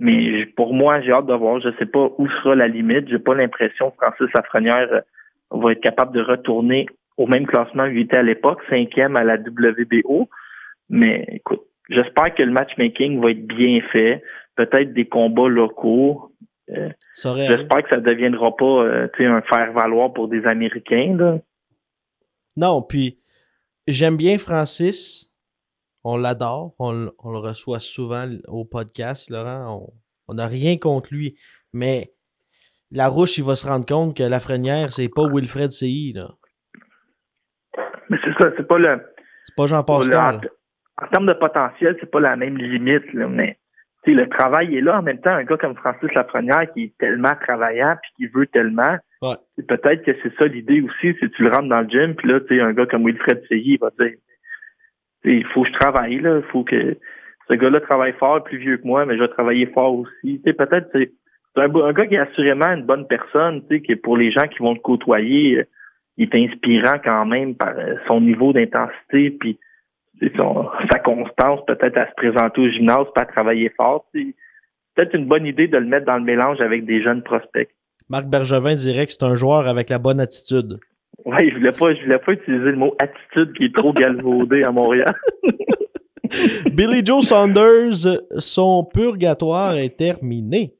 Mais 0.00 0.46
pour 0.56 0.72
moi, 0.72 1.02
j'ai 1.02 1.12
hâte 1.12 1.26
de 1.26 1.34
voir. 1.34 1.60
Je 1.60 1.68
sais 1.78 1.86
pas 1.86 2.10
où 2.16 2.26
sera 2.28 2.54
la 2.54 2.68
limite. 2.68 3.08
J'ai 3.08 3.18
pas 3.18 3.34
l'impression 3.34 3.90
que 3.90 3.96
Francis 3.96 4.34
Lafrenière 4.34 4.88
euh, 4.90 5.00
va 5.50 5.72
être 5.72 5.82
capable 5.82 6.14
de 6.14 6.22
retourner 6.22 6.86
au 7.18 7.26
même 7.26 7.46
classement 7.46 7.84
où 7.84 7.88
il 7.88 8.00
était 8.00 8.16
à 8.16 8.22
l'époque, 8.22 8.60
cinquième 8.70 9.16
à 9.16 9.24
la 9.24 9.34
WBO. 9.34 10.30
Mais 10.88 11.26
écoute, 11.28 11.60
j'espère 11.90 12.34
que 12.34 12.42
le 12.42 12.50
matchmaking 12.50 13.20
va 13.20 13.32
être 13.32 13.46
bien 13.46 13.80
fait. 13.92 14.22
Peut-être 14.56 14.94
des 14.94 15.04
combats 15.04 15.48
locaux. 15.48 16.32
Euh, 16.70 16.88
j'espère 17.14 17.82
que 17.82 17.90
ça 17.90 17.96
ne 17.98 18.02
deviendra 18.02 18.56
pas 18.56 18.84
euh, 18.84 19.08
un 19.18 19.42
faire-valoir 19.42 20.14
pour 20.14 20.28
des 20.28 20.46
Américains. 20.46 21.14
Là. 21.18 21.38
Non, 22.56 22.80
puis 22.80 23.18
j'aime 23.86 24.16
bien 24.16 24.38
Francis. 24.38 25.29
On 26.04 26.16
l'adore. 26.16 26.74
On, 26.78 26.92
le 26.92 27.38
reçoit 27.38 27.80
souvent 27.80 28.26
au 28.48 28.64
podcast, 28.64 29.30
Laurent. 29.30 29.92
On 30.28 30.34
n'a 30.34 30.46
rien 30.46 30.76
contre 30.78 31.12
lui. 31.12 31.36
Mais 31.72 32.12
la 32.90 33.08
rouche, 33.08 33.38
il 33.38 33.44
va 33.44 33.56
se 33.56 33.66
rendre 33.66 33.86
compte 33.86 34.16
que 34.16 34.22
la 34.22 34.40
Frenière, 34.40 34.92
c'est 34.92 35.08
pas 35.08 35.26
Wilfred 35.28 35.70
CI. 35.70 36.12
Là. 36.14 36.30
Mais 38.08 38.18
c'est 38.24 38.32
ça, 38.42 38.50
c'est 38.56 38.66
pas 38.66 38.78
le. 38.78 39.00
C'est 39.44 39.56
pas 39.56 39.66
Jean-Pascal. 39.66 40.40
En, 41.00 41.06
termes 41.08 41.26
de 41.26 41.32
potentiel, 41.32 41.96
c'est 42.00 42.10
pas 42.10 42.20
la 42.20 42.36
même 42.36 42.58
limite, 42.58 43.12
là, 43.14 43.26
mais 43.28 43.56
le 44.06 44.28
travail 44.28 44.76
est 44.76 44.80
là. 44.80 44.98
En 44.98 45.02
même 45.02 45.20
temps, 45.20 45.30
un 45.30 45.44
gars 45.44 45.56
comme 45.56 45.76
Francis 45.76 46.12
Lafrenière 46.14 46.72
qui 46.72 46.84
est 46.84 46.98
tellement 46.98 47.34
travaillant 47.46 47.96
puis 48.02 48.10
qui 48.16 48.26
veut 48.32 48.46
tellement, 48.46 48.96
peut-être 49.22 50.04
que 50.04 50.12
c'est 50.22 50.34
ça 50.36 50.46
l'idée 50.46 50.80
aussi, 50.80 51.16
c'est 51.20 51.30
tu 51.30 51.44
le 51.44 51.50
rentres 51.50 51.68
dans 51.68 51.80
le 51.80 51.88
gym, 51.88 52.14
puis 52.14 52.28
là, 52.28 52.40
tu 52.40 52.60
un 52.60 52.72
gars 52.72 52.86
comme 52.86 53.04
Wilfred 53.04 53.42
Seilly, 53.48 53.74
il 53.74 53.78
va 53.78 53.90
dire 53.98 54.16
il 55.24 55.44
faut 55.46 55.62
que 55.62 55.68
je 55.68 55.74
travaille, 55.74 56.18
là, 56.20 56.38
il 56.38 56.50
faut 56.50 56.64
que 56.64 56.96
ce 57.48 57.54
gars-là 57.54 57.80
travaille 57.80 58.12
fort, 58.12 58.42
plus 58.44 58.58
vieux 58.58 58.76
que 58.76 58.86
moi, 58.86 59.04
mais 59.06 59.16
je 59.16 59.22
vais 59.22 59.28
travailler 59.28 59.66
fort 59.66 59.94
aussi. 59.94 60.40
Tu 60.44 60.54
peut-être 60.54 60.88
c'est 60.92 61.10
un, 61.56 61.92
gars 61.92 62.06
qui 62.06 62.14
est 62.14 62.18
assurément 62.18 62.68
une 62.68 62.84
bonne 62.84 63.06
personne, 63.06 63.62
tu 63.68 63.82
sais, 63.86 63.96
pour 63.96 64.16
les 64.16 64.30
gens 64.30 64.46
qui 64.46 64.60
vont 64.60 64.72
le 64.72 64.80
côtoyer, 64.80 65.64
il 66.16 66.28
est 66.28 66.34
inspirant 66.34 66.98
quand 67.02 67.26
même 67.26 67.54
par 67.54 67.76
euh, 67.76 67.96
son 68.06 68.20
niveau 68.20 68.52
d'intensité, 68.52 69.30
puis 69.30 69.58
sa 70.20 70.98
constance 70.98 71.60
peut-être 71.66 71.96
à 71.96 72.06
se 72.08 72.14
présenter 72.14 72.60
au 72.60 72.68
gymnase, 72.68 73.06
pas 73.14 73.22
à 73.22 73.26
travailler 73.26 73.70
fort. 73.70 74.04
C'est 74.14 74.34
peut-être 74.94 75.14
une 75.14 75.26
bonne 75.26 75.46
idée 75.46 75.66
de 75.66 75.78
le 75.78 75.86
mettre 75.86 76.06
dans 76.06 76.18
le 76.18 76.24
mélange 76.24 76.60
avec 76.60 76.84
des 76.84 77.02
jeunes 77.02 77.22
prospects. 77.22 77.70
Marc 78.08 78.26
Bergevin 78.26 78.74
dirait 78.74 79.06
que 79.06 79.12
c'est 79.12 79.24
un 79.24 79.34
joueur 79.34 79.66
avec 79.66 79.88
la 79.88 79.98
bonne 79.98 80.20
attitude. 80.20 80.78
Oui, 81.24 81.50
je 81.50 81.56
voulais 81.56 81.72
pas, 81.72 81.94
je 81.94 82.02
voulais 82.02 82.18
pas 82.18 82.32
utiliser 82.32 82.70
le 82.70 82.76
mot 82.76 82.94
attitude 83.00 83.56
qui 83.56 83.64
est 83.64 83.74
trop 83.74 83.92
galvaudé 83.92 84.62
à 84.62 84.70
Montréal. 84.70 85.14
Billy 86.72 87.04
Joe 87.04 87.24
Saunders, 87.26 88.20
son 88.38 88.84
purgatoire 88.84 89.74
est 89.74 89.96
terminé. 89.96 90.74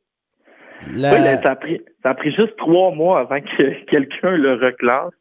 Oui, 0.94 1.02
ça 1.02 1.52
a, 1.52 1.56
pris, 1.56 1.80
ça 2.02 2.10
a 2.10 2.14
pris 2.14 2.32
juste 2.32 2.56
trois 2.56 2.92
mois 2.94 3.20
avant 3.20 3.40
que 3.40 3.84
quelqu'un 3.86 4.36
le 4.36 4.54
reclasse. 4.54 5.12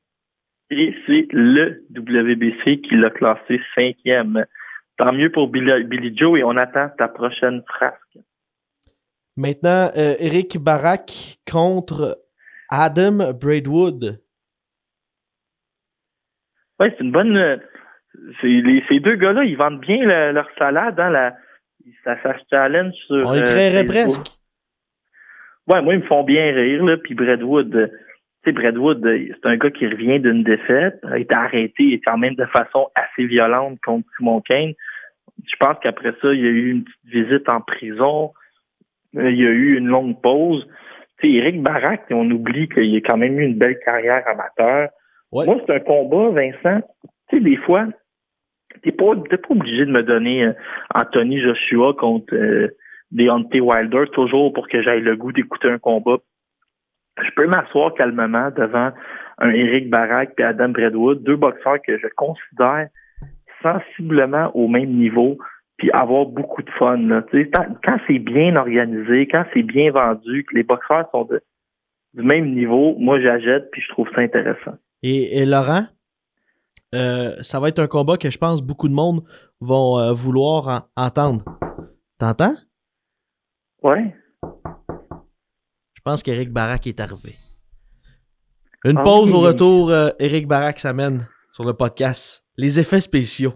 Et 0.72 0.94
c'est 1.06 1.28
le 1.32 1.84
WBC 1.96 2.82
qui 2.82 2.96
l'a 2.96 3.10
classé 3.10 3.60
cinquième. 3.74 4.46
Tant 4.98 5.14
mieux 5.14 5.32
pour 5.32 5.48
Billy, 5.48 6.16
Joe 6.16 6.40
et 6.40 6.44
on 6.44 6.56
attend 6.58 6.90
ta 6.98 7.08
prochaine 7.08 7.64
frasque. 7.68 8.20
Maintenant, 9.36 9.90
euh, 9.98 10.16
Eric 10.20 10.60
Barak 10.60 11.40
contre 11.50 12.20
Adam 12.70 13.34
Braidwood. 13.34 14.22
Oui, 16.80 16.88
c'est 16.92 17.04
une 17.04 17.12
bonne. 17.12 17.38
Euh, 17.38 17.58
ces 18.42 19.00
deux 19.00 19.16
gars-là, 19.16 19.44
ils 19.44 19.58
vendent 19.58 19.82
bien 19.82 20.32
leur 20.32 20.50
salade. 20.58 21.00
Hein, 21.00 21.10
la, 21.10 21.36
ça, 22.04 22.22
ça 22.24 22.38
se 22.38 22.44
challenge 22.50 22.94
sur. 23.08 23.28
On 23.28 23.34
écrirait 23.34 23.84
euh, 23.84 23.88
presque. 23.88 24.22
Ouais, 25.68 25.82
moi, 25.82 25.94
ils 25.94 26.02
me 26.02 26.08
font 26.08 26.24
bien 26.24 26.52
rire. 26.52 26.84
Là, 26.84 26.98
puis 26.98 27.14
Braidwood, 27.14 27.92
tu 28.44 28.52
sais, 28.52 28.54
Bradwood, 28.54 29.06
euh, 29.06 29.28
c'est 29.34 29.50
un 29.50 29.58
gars 29.58 29.70
qui 29.70 29.86
revient 29.86 30.20
d'une 30.20 30.44
défaite, 30.44 31.00
a 31.04 31.20
été 31.20 31.36
arrêté 31.36 31.92
et 31.92 32.00
quand 32.00 32.18
même 32.18 32.36
de 32.36 32.46
façon 32.46 32.88
assez 32.96 33.26
violente 33.26 33.80
contre 33.84 34.08
Simon 34.18 34.42
Kane. 34.42 34.74
Je 35.46 35.56
pense 35.60 35.78
qu'après 35.82 36.14
ça, 36.22 36.34
il 36.34 36.40
y 36.40 36.48
a 36.48 36.50
eu 36.50 36.72
une 36.72 36.84
petite 36.86 37.06
visite 37.06 37.50
en 37.50 37.60
prison. 37.60 38.32
Euh, 39.18 39.30
il 39.30 39.38
y 39.38 39.46
a 39.46 39.50
eu 39.50 39.78
une 39.78 39.88
longue 39.88 40.22
pause. 40.22 40.66
Tu 41.20 41.28
sais, 41.28 41.34
Eric 41.34 41.62
Barak, 41.62 42.06
on 42.12 42.32
oublie 42.32 42.70
qu'il 42.70 42.96
a 42.96 43.02
quand 43.02 43.18
même 43.18 43.38
eu 43.40 43.44
une 43.44 43.58
belle 43.58 43.78
carrière 43.84 44.26
amateur. 44.26 44.90
Moi, 45.32 45.46
c'est 45.66 45.74
un 45.74 45.80
combat, 45.80 46.30
Vincent. 46.30 46.82
Tu 47.30 47.38
sais, 47.38 47.44
des 47.44 47.58
fois, 47.58 47.88
t'es 48.84 48.92
pas, 48.92 49.16
pas 49.16 49.38
obligé 49.50 49.86
de 49.86 49.92
me 49.92 50.04
donner 50.04 50.46
euh, 50.46 50.54
Anthony 50.96 51.40
Joshua 51.40 51.94
contre 51.94 52.34
euh, 52.34 52.76
Deontay 53.12 53.60
Wilder 53.60 54.06
toujours 54.14 54.54
pour 54.54 54.68
que 54.68 54.82
j'aille 54.82 55.02
le 55.02 55.16
goût 55.16 55.32
d'écouter 55.32 55.70
un 55.70 55.78
combat 55.78 56.18
je 57.24 57.32
peux 57.36 57.48
m'asseoir 57.48 57.94
calmement 57.94 58.50
devant 58.52 58.92
un 59.40 59.52
Eric 59.52 59.90
Barak 59.90 60.34
et 60.38 60.44
Adam 60.44 60.70
Bradwood, 60.70 61.24
deux 61.24 61.36
boxeurs 61.36 61.82
que 61.86 61.98
je 61.98 62.08
considère 62.16 62.88
sensiblement 63.62 64.52
au 64.56 64.68
même 64.68 64.92
niveau, 64.92 65.38
puis 65.78 65.90
avoir 65.92 66.26
beaucoup 66.26 66.62
de 66.62 66.70
fun. 66.72 67.24
Quand 67.32 67.98
c'est 68.08 68.20
bien 68.20 68.56
organisé, 68.56 69.28
quand 69.28 69.44
c'est 69.54 69.64
bien 69.64 69.92
vendu, 69.92 70.46
que 70.46 70.56
les 70.56 70.64
boxeurs 70.64 71.10
sont 71.12 71.28
du 72.14 72.24
même 72.24 72.54
niveau, 72.54 72.96
moi 72.98 73.20
j'achète 73.20 73.70
puis 73.72 73.82
je 73.82 73.90
trouve 73.90 74.10
ça 74.16 74.22
intéressant. 74.22 74.78
Et, 75.02 75.46
Laurent, 75.46 75.86
euh, 76.94 77.36
ça 77.42 77.60
va 77.60 77.70
être 77.70 77.80
un 77.80 77.88
combat 77.88 78.18
que 78.18 78.30
je 78.30 78.38
pense 78.38 78.62
beaucoup 78.62 78.90
de 78.90 78.94
monde 78.94 79.24
vont 79.62 79.98
euh, 80.00 80.14
vouloir 80.14 80.90
entendre. 80.96 81.46
T'entends? 82.18 82.56
Ouais. 83.82 84.14
Je 85.94 86.02
pense 86.04 86.24
qu'Éric 86.24 86.52
Barak 86.52 86.88
est 86.88 87.00
arrivé. 87.00 87.36
Une 88.86 88.98
ah 88.98 89.04
pause 89.04 89.34
au 89.34 89.40
retour, 89.40 89.92
euh, 89.92 90.10
Éric 90.20 90.48
Barak 90.48 90.80
s'amène 90.80 91.28
sur 91.52 91.66
le 91.66 91.74
podcast. 91.74 92.46
Les 92.58 92.80
effets 92.80 93.02
spéciaux. 93.02 93.54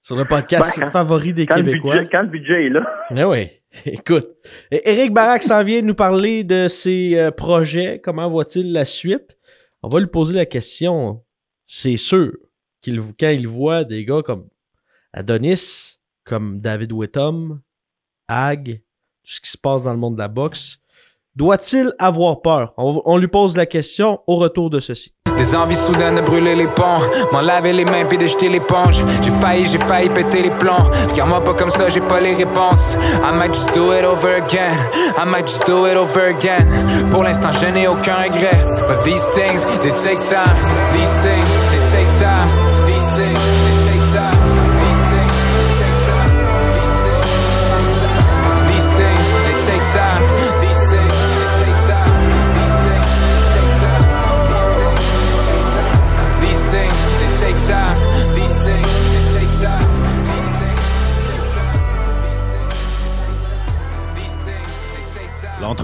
Sur 0.00 0.16
le 0.16 0.24
podcast 0.24 0.78
ben, 0.78 0.90
favori 0.90 1.32
des 1.32 1.46
Québécois. 1.46 2.04
quand 2.10 2.22
le 2.22 2.28
budget 2.28 2.66
est 2.66 2.68
là. 2.68 2.86
Mais 3.10 3.22
eh 3.22 3.24
oui, 3.24 3.48
écoute. 3.86 4.26
Éric 4.70 5.12
Barak 5.12 5.42
s'en 5.42 5.62
vient 5.62 5.82
nous 5.82 5.94
parler 5.94 6.44
de 6.44 6.68
ses 6.68 7.18
euh, 7.18 7.30
projets. 7.30 8.00
Comment 8.02 8.28
voit-il 8.28 8.72
la 8.72 8.84
suite? 8.84 9.36
On 9.84 9.88
va 9.88 10.00
lui 10.00 10.06
poser 10.06 10.32
la 10.32 10.46
question. 10.46 11.22
C'est 11.66 11.98
sûr 11.98 12.32
qu'il 12.80 13.02
quand 13.20 13.28
il 13.28 13.46
voit 13.46 13.84
des 13.84 14.06
gars 14.06 14.22
comme 14.22 14.48
Adonis, 15.12 15.98
comme 16.24 16.58
David 16.58 16.90
Whittom, 16.90 17.60
Ag, 18.26 18.80
tout 19.22 19.32
ce 19.32 19.42
qui 19.42 19.50
se 19.50 19.58
passe 19.58 19.84
dans 19.84 19.92
le 19.92 19.98
monde 19.98 20.14
de 20.14 20.20
la 20.20 20.28
boxe, 20.28 20.78
doit-il 21.36 21.92
avoir 21.98 22.40
peur? 22.40 22.72
On, 22.78 23.18
lui 23.18 23.28
pose 23.28 23.58
la 23.58 23.66
question 23.66 24.22
au 24.26 24.36
retour 24.36 24.70
de 24.70 24.80
ceci. 24.80 25.12
Des 25.36 25.54
envies 25.56 25.76
soudaines 25.76 26.14
de 26.16 26.20
brûler 26.20 26.54
les 26.54 26.68
ponts, 26.68 27.00
m'en 27.32 27.40
laver 27.40 27.72
les 27.72 27.84
mains 27.84 28.04
puis 28.08 28.18
de 28.18 28.26
jeter 28.26 28.48
l'éponge. 28.48 29.04
J'ai 29.22 29.30
failli, 29.30 29.66
j'ai 29.66 29.78
failli 29.78 30.08
péter 30.08 30.42
les 30.42 30.50
plombs. 30.50 30.88
Regarde-moi 31.10 31.42
pas 31.42 31.54
comme 31.54 31.70
ça, 31.70 31.88
j'ai 31.88 32.00
pas 32.00 32.20
les 32.20 32.34
réponses. 32.34 32.96
I 33.22 33.32
might 33.36 33.52
just 33.52 33.72
do 33.74 33.92
it 33.92 34.04
over 34.04 34.36
again. 34.36 34.76
I 35.16 35.24
might 35.26 35.46
just 35.46 35.66
do 35.66 35.86
it 35.86 35.96
over 35.96 36.28
again. 36.28 36.66
Pour 37.10 37.24
l'instant, 37.24 37.52
je 37.52 37.66
n'ai 37.66 37.88
aucun 37.88 38.16
regret. 38.22 38.58
But 38.88 39.02
these 39.04 39.24
things, 39.34 39.64
they 39.82 39.90
take 40.02 40.20
time. 40.20 40.54
These 40.92 41.12
things, 41.22 41.46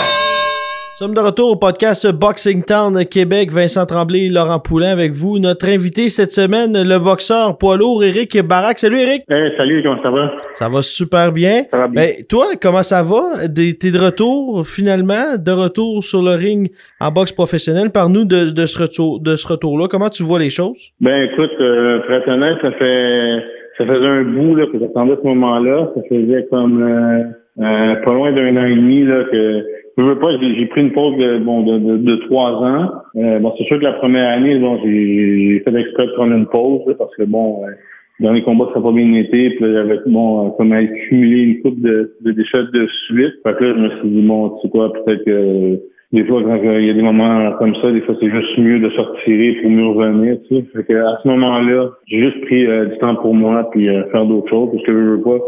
Nous 0.99 1.05
sommes 1.07 1.15
de 1.15 1.21
retour 1.21 1.53
au 1.53 1.55
podcast 1.55 2.11
Boxing 2.11 2.61
Town 2.61 3.05
Québec. 3.05 3.51
Vincent 3.53 3.85
Tremblay 3.85 4.25
et 4.25 4.29
Laurent 4.29 4.59
Poulain 4.59 4.91
avec 4.91 5.13
vous. 5.13 5.39
Notre 5.39 5.69
invité 5.69 6.09
cette 6.09 6.31
semaine, 6.31 6.75
le 6.75 6.99
boxeur 6.99 7.57
poids 7.57 7.77
lourd 7.77 8.03
Eric 8.03 8.35
Barak. 8.45 8.79
Salut 8.79 8.99
Eric. 8.99 9.23
Hey, 9.29 9.49
salut, 9.55 9.81
comment 9.81 10.03
ça 10.03 10.11
va? 10.11 10.31
Ça 10.51 10.67
va 10.67 10.81
super 10.81 11.31
bien. 11.31 11.63
Ça 11.71 11.77
va 11.77 11.87
bien. 11.87 12.03
Ben, 12.03 12.11
toi, 12.29 12.47
comment 12.61 12.83
ça 12.83 13.01
va? 13.01 13.47
T'es 13.47 13.91
de 13.95 13.97
retour 13.97 14.67
finalement, 14.67 15.39
de 15.39 15.51
retour 15.51 16.03
sur 16.03 16.21
le 16.21 16.35
ring 16.35 16.67
en 16.99 17.11
boxe 17.11 17.31
professionnelle. 17.31 17.91
Par-nous 17.93 18.25
de, 18.25 18.51
de 18.51 18.65
ce 18.65 18.81
retour, 18.81 19.21
de 19.21 19.37
ce 19.37 19.47
retour-là. 19.47 19.87
Comment 19.89 20.09
tu 20.09 20.23
vois 20.23 20.39
les 20.39 20.49
choses? 20.49 20.91
Ben 20.99 21.23
écoute, 21.31 21.55
euh, 21.61 21.99
pour 21.99 22.13
être 22.13 22.27
honnête, 22.27 22.57
ça 22.61 22.73
fait 22.73 23.39
ça 23.77 23.85
faisait 23.85 24.05
un 24.05 24.23
bout 24.23 24.53
là, 24.53 24.65
que 24.65 24.77
j'attendais 24.77 25.15
ce 25.15 25.25
moment-là. 25.25 25.93
Ça 25.95 26.01
faisait 26.09 26.45
comme 26.51 26.83
euh, 26.83 27.63
euh, 27.63 27.95
pas 28.05 28.13
loin 28.13 28.33
d'un 28.33 28.57
an 28.57 28.65
et 28.65 28.75
demi 28.75 29.05
là, 29.05 29.23
que 29.31 29.63
je 29.99 30.05
veux 30.05 30.19
pas, 30.19 30.31
j'ai 30.39 30.65
pris 30.67 30.81
une 30.81 30.91
pause 30.91 31.17
de 31.17 31.39
bon 31.39 31.61
de, 31.63 31.77
de, 31.77 31.97
de 31.97 32.15
trois 32.27 32.51
ans. 32.51 32.89
Euh, 33.17 33.39
bon, 33.39 33.53
c'est 33.57 33.65
sûr 33.65 33.77
que 33.79 33.83
la 33.83 33.93
première 33.93 34.29
année, 34.29 34.57
bon, 34.59 34.79
j'ai 34.83 35.61
fait 35.67 35.75
exprès 35.79 36.07
de 36.07 36.11
prendre 36.13 36.33
une 36.33 36.45
pause 36.47 36.95
parce 36.97 37.15
que 37.15 37.23
bon, 37.23 37.63
euh, 37.65 37.71
dans 38.19 38.31
les 38.33 38.41
combats, 38.43 38.69
ça 38.73 38.79
n'a 38.79 38.85
pas 38.85 38.91
bien 38.91 39.13
été. 39.13 39.49
Puis 39.51 39.59
j'avais 39.61 39.99
bon, 40.07 40.47
euh, 40.47 40.49
comme 40.57 40.71
accumulé 40.71 41.43
une 41.43 41.61
coupe 41.61 41.81
de, 41.81 42.13
de 42.21 42.31
défaites 42.31 42.71
de 42.73 42.87
suite. 43.07 43.33
Fait 43.43 43.55
que 43.55 43.63
là, 43.63 43.73
je 43.75 43.81
me 43.81 43.89
suis 43.99 44.09
dit, 44.09 44.21
bon, 44.27 44.49
tu 44.49 44.61
sais 44.61 44.69
quoi, 44.69 44.93
peut-être 44.93 45.25
que 45.25 45.79
des 46.11 46.23
fois, 46.25 46.41
quand 46.43 46.55
il 46.63 46.85
y 46.85 46.89
a 46.89 46.93
des 46.93 47.01
moments 47.03 47.51
comme 47.59 47.75
ça, 47.75 47.91
des 47.91 48.01
fois, 48.01 48.15
c'est 48.19 48.31
juste 48.31 48.57
mieux 48.57 48.79
de 48.79 48.89
se 48.89 48.99
retirer 48.99 49.57
pour 49.61 49.69
mieux 49.69 49.87
revenir, 49.87 50.37
tu 50.47 50.55
sais. 50.55 50.65
Fait 50.75 50.83
que, 50.83 50.93
à 50.93 51.19
ce 51.21 51.27
moment-là, 51.27 51.89
j'ai 52.07 52.19
juste 52.21 52.41
pris 52.45 52.65
euh, 52.65 52.85
du 52.85 52.97
temps 52.97 53.15
pour 53.15 53.35
moi 53.35 53.69
puis 53.71 53.87
euh, 53.89 54.03
faire 54.11 54.25
d'autres 54.25 54.49
choses 54.49 54.69
parce 54.71 54.83
que 54.85 54.91
je 54.91 54.97
veux 54.97 55.21
pas. 55.21 55.31
euh, 55.31 55.39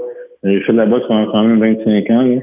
J'ai 0.44 0.60
fait 0.62 0.74
de 0.74 0.78
la 0.78 0.86
boxe 0.86 1.06
pendant 1.08 1.32
quand 1.32 1.44
même 1.44 1.60
25 1.60 2.10
ans, 2.12 2.22
là. 2.24 2.36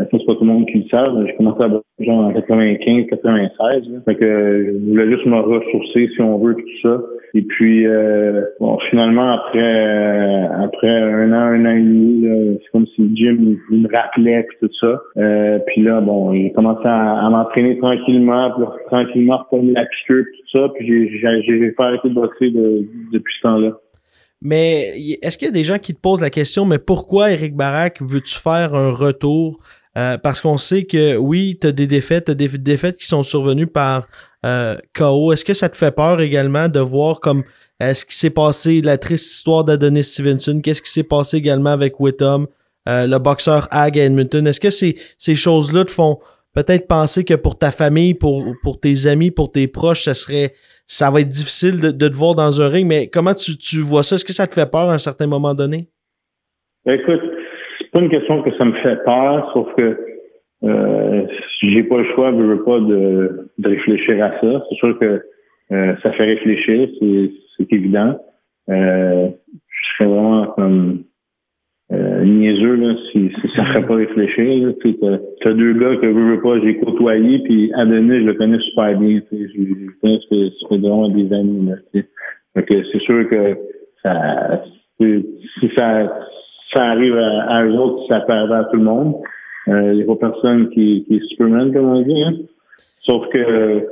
Euh, 0.00 0.04
Ça, 0.10 0.18
c'est 0.18 0.26
pas 0.26 0.34
tout 0.34 0.44
le 0.44 0.52
monde 0.52 0.66
qui 0.66 0.80
le 0.80 0.88
savent. 0.88 1.24
J'ai 1.26 1.34
commencé 1.36 1.62
à 1.62 1.68
boxer 1.68 1.84
genre 2.00 2.26
en 2.26 2.32
95, 2.32 3.06
96. 3.10 3.88
Là. 3.88 3.98
Fait 4.04 4.14
que 4.16 4.24
euh, 4.24 4.78
je 4.80 4.90
voulais 4.90 5.10
juste 5.10 5.26
me 5.26 5.38
ressourcer, 5.40 6.08
si 6.14 6.20
on 6.20 6.38
veut, 6.38 6.54
tout 6.54 6.80
ça. 6.82 7.00
Et 7.34 7.42
puis, 7.42 7.86
euh, 7.86 8.42
bon, 8.58 8.78
finalement, 8.90 9.32
après 9.32 9.58
euh, 9.60 10.64
après 10.64 10.88
un 10.88 11.32
an, 11.32 11.52
un 11.52 11.64
an 11.64 11.76
et 11.76 11.80
demi, 11.80 12.58
c'est 12.62 12.70
comme 12.72 12.86
si 12.86 13.02
il 13.02 13.32
me 13.70 13.96
rappelait 13.96 14.44
puis 14.48 14.56
tout 14.60 14.74
ça. 14.80 15.00
Euh, 15.18 15.58
puis 15.66 15.82
là, 15.82 16.00
bon, 16.00 16.32
j'ai 16.32 16.52
commencé 16.52 16.82
à, 16.84 17.28
m'entraîner 17.30 17.78
tranquillement, 17.78 18.50
puis 18.56 18.64
tranquillement 18.86 19.38
reprendre 19.38 19.72
la 19.72 19.86
piqûre 19.86 20.24
tout 20.24 20.58
ça. 20.58 20.68
Puis 20.74 20.86
j'ai 21.20 21.42
j'ai 21.42 21.70
pas 21.72 21.84
arrêté 21.84 22.08
de 22.08 22.14
boxer 22.14 22.50
de- 22.50 22.86
depuis 23.12 23.34
ce 23.40 23.48
temps-là. 23.48 23.72
Mais 24.42 24.94
est-ce 25.20 25.36
qu'il 25.36 25.48
y 25.48 25.50
a 25.50 25.54
des 25.54 25.64
gens 25.64 25.78
qui 25.78 25.94
te 25.94 26.00
posent 26.00 26.22
la 26.22 26.30
question, 26.30 26.64
mais 26.64 26.78
pourquoi 26.78 27.30
Eric 27.30 27.54
Barak 27.54 28.00
veux-tu 28.00 28.38
faire 28.38 28.74
un 28.74 28.90
retour? 28.90 29.60
Euh, 29.98 30.18
parce 30.18 30.40
qu'on 30.40 30.58
sait 30.58 30.84
que 30.84 31.16
oui, 31.16 31.58
tu 31.60 31.66
as 31.66 31.72
des 31.72 31.86
défaites, 31.86 32.26
t'as 32.26 32.34
des 32.34 32.48
défaites 32.48 32.96
qui 32.96 33.06
sont 33.06 33.24
survenues 33.24 33.66
par 33.66 34.06
euh, 34.46 34.76
KO. 34.94 35.32
Est-ce 35.32 35.44
que 35.44 35.54
ça 35.54 35.68
te 35.68 35.76
fait 35.76 35.90
peur 35.90 36.20
également 36.20 36.68
de 36.68 36.80
voir 36.80 37.20
comme 37.20 37.42
euh, 37.82 37.94
ce 37.94 38.06
qui 38.06 38.14
s'est 38.14 38.30
passé, 38.30 38.82
la 38.82 38.98
triste 38.98 39.32
histoire 39.32 39.64
d'Adonis 39.64 40.04
Stevenson, 40.04 40.60
qu'est-ce 40.62 40.82
qui 40.82 40.90
s'est 40.90 41.02
passé 41.02 41.38
également 41.38 41.70
avec 41.70 41.98
Whittam, 41.98 42.46
euh, 42.88 43.06
le 43.06 43.18
boxeur 43.18 43.68
Hag 43.70 43.98
à 43.98 44.04
Edmonton? 44.04 44.46
Est-ce 44.46 44.60
que 44.60 44.70
ces, 44.70 44.96
ces 45.18 45.34
choses-là 45.34 45.84
te 45.84 45.90
font 45.90 46.18
peut-être 46.54 46.86
penser 46.86 47.24
que 47.24 47.34
pour 47.34 47.58
ta 47.58 47.70
famille, 47.70 48.14
pour, 48.14 48.44
pour 48.62 48.80
tes 48.80 49.06
amis, 49.06 49.30
pour 49.30 49.50
tes 49.50 49.66
proches, 49.66 50.04
ça 50.04 50.14
serait 50.14 50.54
ça 50.86 51.10
va 51.10 51.20
être 51.20 51.28
difficile 51.28 51.80
de, 51.80 51.90
de 51.92 52.08
te 52.08 52.14
voir 52.14 52.34
dans 52.34 52.60
un 52.60 52.68
ring, 52.68 52.86
mais 52.86 53.08
comment 53.08 53.32
tu, 53.32 53.56
tu 53.56 53.80
vois 53.80 54.02
ça? 54.02 54.16
Est-ce 54.16 54.24
que 54.24 54.32
ça 54.32 54.48
te 54.48 54.54
fait 54.54 54.68
peur 54.68 54.88
à 54.90 54.94
un 54.94 54.98
certain 54.98 55.28
moment 55.28 55.54
donné? 55.54 55.88
Ben, 56.84 56.98
écoute, 56.98 57.20
c'est 57.90 57.98
pas 57.98 58.04
une 58.04 58.10
question 58.10 58.42
que 58.42 58.56
ça 58.56 58.64
me 58.64 58.72
fait 58.74 59.02
peur, 59.04 59.50
sauf 59.52 59.74
que 59.74 59.98
euh, 60.62 61.26
j'ai 61.62 61.82
pas 61.82 61.98
le 61.98 62.04
choix, 62.14 62.30
je 62.30 62.36
veux 62.36 62.62
pas 62.62 62.78
de, 62.78 63.50
de 63.58 63.68
réfléchir 63.68 64.24
à 64.24 64.30
ça. 64.40 64.64
C'est 64.68 64.76
sûr 64.76 64.96
que 64.98 65.22
euh, 65.72 65.96
ça 66.02 66.12
fait 66.12 66.24
réfléchir, 66.24 66.88
c'est, 67.00 67.72
évident. 67.72 68.18
Euh, 68.68 69.28
je 69.68 69.96
serais 69.96 70.08
vraiment 70.08 70.46
comme 70.46 71.02
euh, 71.92 72.24
niaiseux 72.24 72.76
là, 72.76 72.94
si, 73.10 73.30
si 73.40 73.48
ça 73.56 73.62
ne 73.62 73.66
ferait 73.66 73.86
pas 73.86 73.94
réfléchir. 73.96 74.72
Tu 74.80 74.94
deux 75.54 75.74
gars 75.74 75.96
que 75.96 76.06
je 76.06 76.18
veux 76.18 76.40
pas, 76.40 76.60
j'ai 76.60 76.78
côtoyé, 76.78 77.40
puis 77.40 77.72
Adonis, 77.74 78.20
je 78.20 78.24
le 78.24 78.34
connais 78.34 78.58
super 78.60 78.98
bien. 78.98 79.20
Je, 79.32 79.36
je 79.36 80.00
connais, 80.00 80.18
ça 80.20 80.26
fait, 80.30 80.50
ça 80.60 80.68
fait 80.68 80.78
des. 81.92 82.04
Fait 82.54 82.62
que 82.64 82.84
c'est 82.92 83.00
sûr 83.00 83.28
que 83.28 83.56
ça, 84.02 84.62
si 84.98 85.70
ça, 85.76 86.12
ça 86.74 86.84
arrive 86.84 87.16
à, 87.16 87.56
à 87.56 87.64
eux 87.64 87.74
autres, 87.74 88.06
ça 88.08 88.20
peut 88.20 88.32
à 88.32 88.64
tout 88.70 88.76
le 88.76 88.84
monde. 88.84 89.14
Il 89.66 89.92
n'y 89.92 90.02
a 90.02 90.06
pas 90.06 90.30
personne 90.30 90.70
qui, 90.70 91.04
qui 91.06 91.16
est 91.16 91.28
Superman, 91.28 91.72
comme 91.72 91.90
on 91.90 92.02
dit. 92.02 92.22
Hein? 92.22 92.32
Sauf 93.02 93.28
que 93.28 93.86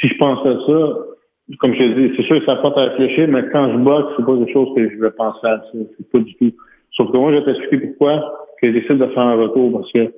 si 0.00 0.08
je 0.08 0.16
pense 0.18 0.44
à 0.46 0.54
ça, 0.66 1.56
comme 1.58 1.74
je 1.74 1.78
te 1.78 1.98
dis, 1.98 2.14
c'est 2.16 2.22
sûr 2.24 2.38
que 2.38 2.46
ça 2.46 2.56
porte 2.56 2.78
à 2.78 2.84
réfléchir, 2.84 3.28
mais 3.28 3.42
quand 3.52 3.72
je 3.72 3.78
boxe, 3.78 4.12
c'est 4.16 4.24
pas 4.24 4.36
quelque 4.36 4.52
chose 4.52 4.68
que 4.76 4.88
je 4.88 4.96
vais 4.96 5.10
penser 5.10 5.46
à 5.46 5.58
ça. 5.58 5.68
C'est 5.72 6.10
pas 6.10 6.18
du 6.18 6.34
tout. 6.36 6.52
Sauf 6.92 7.10
que 7.10 7.16
moi, 7.16 7.32
je 7.32 7.38
vais 7.38 7.44
t'expliquer 7.44 7.86
pourquoi 7.88 8.46
que 8.60 8.72
j'essaie 8.72 8.94
de 8.94 9.06
faire 9.06 9.22
un 9.22 9.36
retour. 9.36 9.72
Parce 9.72 9.90
que, 9.92 10.12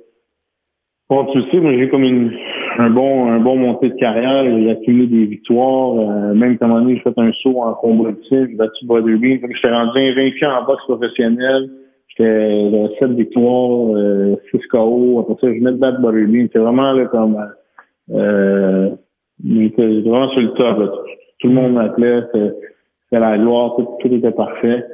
bon, 1.09 1.25
tu 1.31 1.39
le 1.39 1.45
sais, 1.49 1.59
moi, 1.59 1.73
j'ai 1.73 1.89
comme 1.89 2.03
une, 2.03 2.31
un 2.77 2.89
bon, 2.89 3.31
un 3.31 3.39
bon 3.39 3.55
montée 3.55 3.89
de 3.89 3.95
carrière. 3.95 4.43
J'ai 4.45 4.71
accumulé 4.71 5.07
des 5.07 5.25
victoires. 5.25 5.97
Euh, 5.97 6.33
même 6.33 6.57
moment 6.61 6.81
donné, 6.81 6.95
j'ai 6.95 7.01
fait 7.01 7.17
un 7.17 7.31
saut 7.41 7.61
en 7.61 7.73
combat 7.73 8.11
de. 8.11 8.17
J'ai 8.29 8.55
battu 8.55 8.85
Brother 8.85 9.17
Bean. 9.17 9.37
J'étais 9.53 9.71
rendu 9.71 9.99
invaincu 9.99 10.45
en 10.45 10.63
boxe 10.65 10.83
professionnelle. 10.83 11.69
J'étais 12.17 12.71
j'avais 12.71 12.95
7 12.99 13.11
victoires, 13.11 13.95
euh, 13.95 14.35
6 14.51 14.59
KO. 14.67 15.19
Après 15.19 15.35
ça, 15.41 15.53
je 15.53 15.59
venais 15.59 15.71
de 15.71 15.77
battre 15.77 16.01
Bean. 16.01 16.43
C'était 16.43 16.59
vraiment 16.59 16.93
là, 16.93 17.05
comme, 17.05 17.37
euh, 18.11 18.89
j'étais 19.43 20.01
vraiment 20.01 20.29
sur 20.29 20.41
le 20.41 20.53
top. 20.53 20.79
là. 20.79 20.91
Tout 21.39 21.47
le 21.47 21.53
monde 21.53 21.73
m'appelait. 21.73 22.21
C'était 22.33 23.19
la 23.19 23.37
gloire. 23.37 23.75
Tout, 23.75 23.87
tout 23.99 24.13
était 24.13 24.31
parfait. 24.31 24.85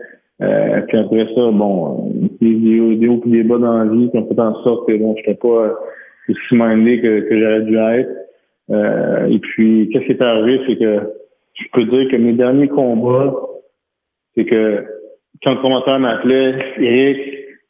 Euh, 0.42 0.82
puis 0.88 0.98
après 0.98 1.26
ça, 1.36 1.52
bon, 1.52 2.08
euh, 2.08 2.28
des, 2.40 2.56
des 2.56 2.80
hauts 2.80 2.96
des 2.96 3.08
hauts 3.10 3.22
et 3.26 3.30
des 3.30 3.44
bas 3.44 3.58
dans 3.58 3.78
la 3.78 3.86
vie 3.92 4.10
qui 4.10 4.18
ont 4.18 4.28
fait 4.28 4.40
en 4.40 4.56
sorte 4.64 4.88
que 4.88 4.98
bon, 4.98 5.14
j'étais 5.18 5.36
pas 5.36 5.48
euh, 5.48 5.74
aussi 6.30 6.54
mindé 6.54 7.02
que, 7.02 7.20
que 7.28 7.40
j'aurais 7.40 7.62
dû 7.64 7.78
être. 7.78 8.10
Euh, 8.72 9.28
et 9.28 9.40
puis, 9.40 9.90
qu'est-ce 9.92 10.06
qui 10.06 10.12
est 10.12 10.22
arrivé, 10.22 10.62
c'est 10.66 10.78
que 10.78 11.00
je 11.56 11.66
peux 11.74 11.84
dire 11.86 12.10
que 12.10 12.16
mes 12.16 12.34
derniers 12.34 12.70
combats, 12.70 13.36
c'est 14.36 14.46
que 14.46 14.86
quand 15.44 15.54
le 15.54 15.62
commentateur 15.62 16.00
m'appelait, 16.00 16.56
Eric, 16.80 17.18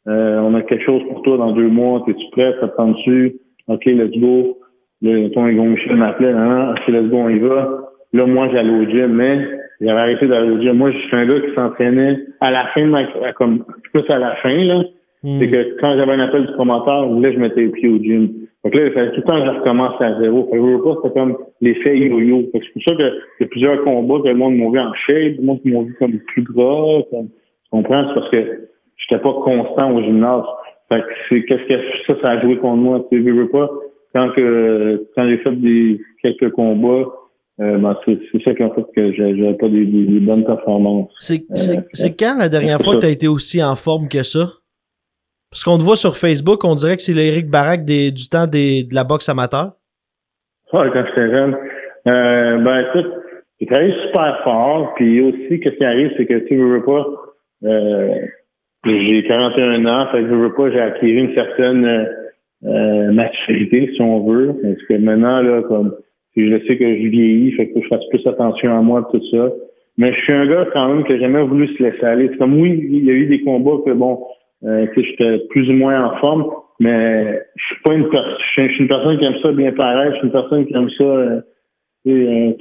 euh, 0.08 0.40
on 0.40 0.54
a 0.54 0.62
quelque 0.62 0.84
chose 0.84 1.02
pour 1.08 1.22
toi 1.22 1.36
dans 1.36 1.52
deux 1.52 1.68
mois, 1.68 2.02
es-tu 2.08 2.24
prêt, 2.32 2.54
ça 2.60 2.68
te 2.68 2.92
dessus? 2.92 3.36
OK, 3.68 3.84
let's 3.86 4.18
go. 4.18 4.58
Là, 5.02 5.30
ton 5.30 5.46
Hugo 5.46 5.64
Michel 5.64 5.96
m'appelait, 5.96 6.32
non, 6.32 6.72
OK, 6.72 6.88
let's 6.88 7.08
go, 7.08 7.16
on 7.16 7.28
y 7.28 7.38
va. 7.38 7.68
Là, 8.12 8.26
moi, 8.26 8.48
j'allais 8.52 8.70
au 8.70 8.84
gym, 8.88 9.14
mais 9.14 9.46
j'avais 9.80 10.00
arrêté 10.00 10.26
d'aller 10.26 10.50
au 10.50 10.60
gym. 10.60 10.74
Moi, 10.74 10.90
je 10.90 10.98
suis 10.98 11.16
un 11.16 11.26
gars 11.26 11.40
qui 11.40 11.54
s'entraînait 11.54 12.18
à 12.40 12.50
la 12.50 12.66
fin 12.68 12.82
de 12.82 12.90
ma, 12.90 13.32
comme, 13.34 13.64
plus 13.92 14.08
à 14.10 14.18
la 14.18 14.36
fin, 14.36 14.64
là. 14.64 14.82
C'est 15.22 15.50
que 15.50 15.78
quand 15.80 15.96
j'avais 15.98 16.12
un 16.12 16.20
appel 16.20 16.46
du 16.46 16.52
commentateur, 16.54 17.06
là, 17.06 17.30
je 17.30 17.38
mettais 17.38 17.60
les 17.60 17.68
pieds 17.68 17.90
au 17.90 17.98
gym. 17.98 18.30
Donc 18.64 18.74
là, 18.74 18.86
il 18.86 18.92
fallait 18.92 19.10
tout 19.10 19.20
le 19.20 19.22
temps 19.22 19.38
que 19.38 19.46
je 19.46 19.58
recommence 19.58 20.00
à 20.00 20.18
zéro. 20.20 20.44
Fait 20.46 20.52
que 20.52 20.56
je 20.56 20.62
veux 20.62 20.82
pas, 20.82 20.96
c'était 20.96 21.18
comme 21.18 21.36
l'effet 21.60 21.98
yo-yo. 21.98 22.42
C'est 22.52 22.72
pour 22.72 22.82
ça 22.88 22.94
que 22.94 23.02
y 23.40 23.44
a 23.44 23.46
plusieurs 23.48 23.84
combats 23.84 24.20
que 24.22 24.28
le 24.28 24.34
monde 24.34 24.56
m'a 24.56 24.70
vu 24.70 24.78
en 24.78 24.92
shape, 24.94 25.36
le 25.38 25.44
monde 25.44 25.60
qui 25.62 25.72
m'a 25.72 25.82
vu 25.82 25.94
comme 25.98 26.18
plus 26.18 26.42
gras, 26.42 27.02
comme, 27.10 27.28
tu 27.72 27.82
comprends? 27.82 28.08
C'est 28.08 28.14
parce 28.14 28.30
que 28.30 28.68
j'étais 28.96 29.22
pas 29.22 29.32
constant 29.32 29.92
au 29.92 30.02
gymnase. 30.02 30.44
Fait 30.88 31.00
que 31.00 31.06
c'est, 31.28 31.44
qu'est-ce 31.44 31.66
que 31.68 32.14
ça, 32.14 32.20
ça 32.22 32.28
a 32.30 32.40
joué 32.40 32.56
contre 32.58 32.76
moi. 32.76 33.04
Tu 33.10 33.20
veux 33.22 33.48
pas, 33.48 33.70
quand 34.14 34.30
que, 34.32 35.06
quand 35.14 35.28
j'ai 35.28 35.38
fait 35.38 35.52
des, 35.52 36.00
quelques 36.22 36.50
combats, 36.52 37.08
euh, 37.60 37.78
ben, 37.78 37.96
c'est, 38.04 38.18
c'est 38.32 38.42
ça 38.42 38.54
qui 38.54 38.62
a 38.62 38.70
fait 38.70 38.84
que 38.96 39.12
j'avais 39.12 39.54
pas 39.54 39.68
des, 39.68 39.84
des- 39.84 40.06
des 40.06 40.26
bonnes 40.26 40.44
performances. 40.44 41.10
C'est 41.18 41.44
c'est- 41.54 41.78
Euh, 41.78 41.82
c'est 41.92 42.16
quand 42.18 42.36
la 42.38 42.48
dernière 42.48 42.78
fois 42.80 42.94
que 42.94 43.00
tu 43.00 43.06
as 43.06 43.10
été 43.10 43.28
aussi 43.28 43.62
en 43.62 43.76
forme 43.76 44.08
que 44.08 44.22
ça? 44.22 44.48
Parce 45.50 45.64
qu'on 45.64 45.78
te 45.78 45.82
voit 45.82 45.96
sur 45.96 46.16
Facebook, 46.16 46.64
on 46.64 46.74
dirait 46.74 46.96
que 46.96 47.02
c'est 47.02 47.12
l'Éric 47.12 47.48
Barak 47.50 47.84
des- 47.84 48.10
du 48.12 48.28
temps 48.28 48.46
des, 48.46 48.84
de 48.84 48.94
la 48.94 49.04
boxe 49.04 49.28
amateur. 49.28 49.72
Ouais, 50.72 50.88
quand 50.92 51.04
j'étais 51.08 51.30
jeune. 51.30 51.56
Euh, 52.06 52.58
ben, 52.58 52.84
écoute, 52.88 53.12
j'ai 53.60 53.66
travaillé 53.66 53.92
super 54.06 54.40
fort, 54.42 54.94
puis 54.94 55.20
aussi, 55.20 55.60
qu'est-ce 55.60 55.76
qui 55.76 55.84
arrive, 55.84 56.10
c'est 56.16 56.24
que, 56.26 56.38
tu 56.48 56.56
veux 56.56 56.82
pas, 56.84 57.04
j'ai 57.62 59.24
41 59.26 59.86
ans, 59.86 60.06
fait 60.12 60.22
que 60.22 60.28
je 60.28 60.34
veux 60.34 60.54
pas, 60.54 60.70
j'ai 60.70 60.80
acquis 60.80 61.08
une 61.08 61.34
certaine 61.34 61.84
euh, 61.84 62.04
euh, 62.64 63.12
maturité, 63.12 63.90
si 63.94 64.00
on 64.02 64.26
veut, 64.26 64.54
parce 64.62 64.82
que 64.88 64.94
maintenant, 64.94 65.42
là, 65.42 65.62
comme, 65.62 65.94
je 66.36 66.58
sais 66.66 66.76
que 66.76 66.84
je 66.84 67.08
vieillis, 67.08 67.52
fait 67.52 67.68
que 67.68 67.80
je 67.80 67.88
fasse 67.88 68.06
plus 68.10 68.26
attention 68.26 68.76
à 68.76 68.80
moi, 68.82 69.08
tout 69.10 69.22
ça. 69.30 69.50
Mais 69.98 70.14
je 70.14 70.20
suis 70.20 70.32
un 70.32 70.46
gars, 70.46 70.66
quand 70.72 70.88
même, 70.88 71.04
que 71.04 71.14
j'ai 71.14 71.20
jamais 71.20 71.42
voulu 71.42 71.68
se 71.68 71.82
laisser 71.82 72.04
aller. 72.04 72.28
C'est 72.30 72.38
comme, 72.38 72.58
oui, 72.58 72.80
il 72.90 73.04
y 73.04 73.10
a 73.10 73.14
eu 73.14 73.26
des 73.26 73.42
combats 73.42 73.82
que, 73.84 73.92
bon, 73.92 74.24
euh, 74.64 74.86
que 74.86 75.02
j'étais 75.02 75.38
plus 75.50 75.68
ou 75.68 75.72
moins 75.74 76.04
en 76.04 76.16
forme, 76.18 76.46
mais 76.80 77.40
je 77.56 77.64
suis 77.64 77.82
pas 77.82 77.94
une 77.94 78.08
personne, 78.08 78.36
je 78.56 78.68
suis 78.68 78.82
une 78.82 78.88
personne 78.88 79.18
qui 79.18 79.26
aime 79.26 79.38
ça 79.42 79.52
bien 79.52 79.72
paraître, 79.72 80.12
je 80.12 80.18
suis 80.18 80.26
une 80.26 80.32
personne 80.32 80.66
qui 80.66 80.74
aime 80.74 80.90
ça, 80.90 81.04
euh, 81.04 81.40
euh, 82.08 82.52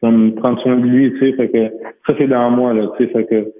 comme 0.00 0.34
prendre 0.34 0.60
soin 0.62 0.76
de 0.76 0.86
lui, 0.86 1.12
tu 1.12 1.18
sais, 1.20 1.32
fait 1.36 1.48
que 1.48 1.68
ça 2.06 2.14
c'est 2.18 2.26
dans 2.26 2.50
moi, 2.50 2.74
là, 2.74 2.90
tu 2.96 3.04
sais, 3.04 3.12
fait 3.12 3.24
que 3.24 3.52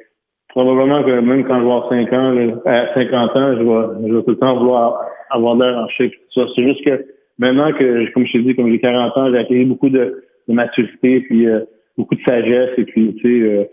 probablement 0.57 1.03
que 1.05 1.21
même 1.21 1.45
quand 1.45 1.61
je 1.61 1.65
vais 1.67 1.71
avoir 1.71 1.89
5 1.91 2.13
ans, 2.15 2.35
à 2.65 2.95
50 2.95 3.37
ans, 3.37 3.57
je 3.59 3.63
vais, 3.63 4.09
je 4.09 4.15
vais 4.15 4.23
tout 4.23 4.31
le 4.31 4.37
temps 4.39 4.57
vouloir 4.57 4.99
avoir 5.31 5.55
l'air 5.55 5.77
en 5.77 5.87
ça. 5.89 6.43
C'est 6.57 6.63
juste 6.63 6.83
que 6.83 7.05
maintenant 7.39 7.71
que, 7.75 8.11
comme 8.15 8.27
je 8.27 8.33
t'ai 8.33 8.39
dit, 8.43 8.57
comme 8.57 8.71
j'ai 8.71 8.79
40 8.79 9.19
ans, 9.19 9.31
j'ai 9.31 9.39
acquis 9.39 9.65
beaucoup 9.67 9.91
de, 9.91 10.25
de 10.49 10.55
maturité, 10.55 11.21
puis 11.21 11.47
euh, 11.47 11.61
beaucoup 11.99 12.15
de 12.15 12.23
sagesse, 12.27 12.71
et 12.79 12.85
puis, 12.85 13.15
tu 13.17 13.23
sais, 13.23 13.47
euh, 13.51 13.65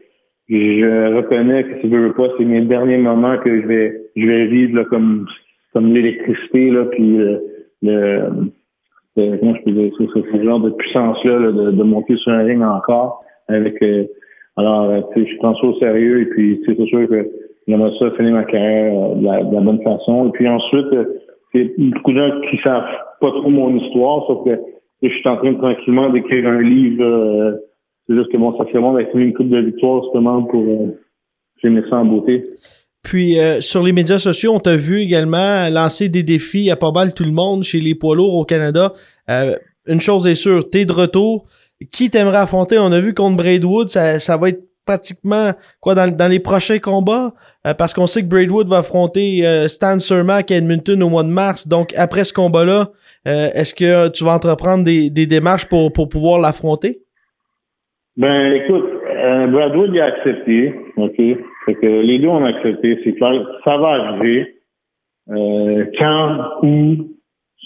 je 0.50 1.16
reconnais 1.16 1.64
que 1.64 1.80
si 1.80 1.90
je 1.90 1.96
veux 1.96 2.14
pas, 2.14 2.28
c'est 2.38 2.44
mes 2.44 2.62
derniers 2.62 2.98
moments 2.98 3.38
que 3.38 3.62
je 3.62 3.66
vais, 3.66 4.02
je 4.18 4.28
vais 4.28 4.48
vivre 4.48 4.80
là, 4.80 4.84
comme, 4.84 5.26
comme 5.72 5.94
l'électricité, 5.94 6.70
là, 6.70 6.84
puis 6.92 7.18
euh, 7.18 7.38
le, 7.82 8.52
le- 9.16 9.38
comment 9.38 9.56
je 9.56 9.64
peux 9.64 9.72
dire 9.72 9.94
c'est 9.98 10.38
ce 10.38 10.44
genre 10.44 10.60
de 10.60 10.72
puissance-là, 10.72 11.40
là, 11.40 11.52
de, 11.54 11.72
de 11.72 11.84
monter 11.84 12.18
sur 12.18 12.34
un 12.34 12.44
ring 12.44 12.62
encore, 12.62 13.24
avec, 13.48 13.82
euh, 13.82 14.04
alors, 14.56 14.90
euh, 14.90 15.02
je 15.16 15.38
prends 15.40 15.56
ça 15.56 15.68
au 15.68 15.80
sérieux, 15.80 16.22
et 16.22 16.26
puis, 16.26 16.62
c'est 16.66 16.76
sûr 16.86 17.08
que 17.08 17.32
j'aimerais 17.68 17.92
ça 18.00 18.12
finir 18.12 18.34
ma 18.34 18.44
carrière 18.44 18.94
euh, 18.94 19.16
de, 19.16 19.26
la, 19.26 19.44
de 19.44 19.54
la 19.56 19.62
bonne 19.62 19.82
façon. 19.84 20.28
Et 20.28 20.32
puis 20.32 20.48
ensuite, 20.48 20.94
euh, 20.94 21.06
c'est 21.54 21.74
beaucoup 21.78 22.12
de 22.12 22.18
gens 22.18 22.42
qui 22.50 22.58
savent 22.64 22.84
pas 23.22 23.32
trop 23.32 23.50
mon 23.50 23.76
histoire, 23.78 24.26
sauf 24.28 24.46
que 24.46 24.60
je 25.02 25.10
suis 25.10 25.30
en 25.30 25.38
train 25.38 25.54
tranquillement 25.56 26.10
d'écrire 26.10 26.48
un 26.48 26.62
livre. 26.62 27.04
euh, 27.04 27.54
c'est 28.08 28.16
juste 28.16 28.32
que 28.32 28.38
bon, 28.38 28.58
ça 28.58 28.66
serait 28.68 28.80
bon 28.80 28.96
d'être 28.96 29.16
une 29.16 29.34
coupe 29.34 29.50
de 29.50 29.60
victoire 29.60 30.04
justement 30.04 30.44
pour 30.44 30.64
euh, 30.64 31.82
ça 31.90 31.98
en 31.98 32.06
beauté. 32.06 32.44
Puis 33.02 33.40
euh, 33.40 33.62
sur 33.62 33.84
les 33.84 33.92
médias 33.94 34.20
sociaux, 34.20 34.52
on 34.54 34.60
t'a 34.60 34.76
vu 34.76 35.00
également 35.00 35.70
lancer 35.72 36.10
des 36.10 36.24
défis 36.24 36.70
à 36.70 36.76
pas 36.76 36.92
mal 36.92 37.14
tout 37.14 37.24
le 37.24 37.32
monde 37.32 37.64
chez 37.64 37.80
les 37.80 37.96
poids 37.96 38.16
lourds 38.16 38.36
au 38.36 38.44
Canada. 38.44 38.92
Euh, 39.30 39.56
une 39.88 40.02
chose 40.02 40.28
est 40.28 40.36
sûre, 40.36 40.70
t'es 40.70 40.86
de 40.86 40.94
retour. 40.94 41.46
Qui 41.92 42.10
t'aimerais 42.10 42.38
affronter? 42.38 42.78
On 42.80 42.92
a 42.92 43.00
vu 43.00 43.14
contre 43.14 43.38
Braidwood, 43.38 43.90
ça, 43.90 44.20
ça 44.20 44.38
va 44.38 44.50
être 44.50 44.62
pratiquement 44.86 45.52
quoi 45.80 45.96
dans, 45.96 46.14
dans 46.14 46.30
les 46.30 46.40
prochains 46.40 46.80
combats? 46.80 47.34
Euh, 47.66 47.74
parce 47.74 47.94
qu'on 47.94 48.08
sait 48.08 48.22
que 48.22 48.28
Braidwood 48.28 48.68
va 48.68 48.80
affronter 48.80 49.46
euh, 49.46 49.68
Stan 49.68 49.98
Cermak 49.98 50.52
à 50.52 50.56
Edmonton 50.56 51.02
au 51.02 51.10
mois 51.10 51.24
de 51.24 51.30
mars. 51.30 51.68
Donc 51.68 51.94
après 51.96 52.26
ce 52.26 52.34
combat-là, 52.34 52.90
euh, 53.28 53.48
est-ce 53.54 53.74
que 53.74 54.10
tu 54.10 54.26
vas 54.26 54.34
entreprendre 54.34 54.84
des, 54.84 55.10
des 55.10 55.26
démarches 55.26 55.66
pour, 55.66 55.94
pour 55.94 56.10
pouvoir 56.10 56.42
l'affronter? 56.42 57.00
Ben 58.18 58.52
écoute, 58.54 58.84
euh, 59.10 59.48
Bradwood 59.48 59.92
il 59.94 60.02
a 60.02 60.06
accepté, 60.06 60.76
ok? 60.98 61.16
Fait 61.66 61.76
que 61.76 61.88
les 61.88 62.20
deux 62.20 62.28
ont 62.28 62.44
accepté, 62.44 63.00
c'est 63.04 63.14
clair. 63.14 63.42
Ça 63.66 63.78
va 63.78 63.88
arriver. 63.88 64.62
Euh, 65.30 65.86
quand, 65.98 66.38
où, 66.64 67.16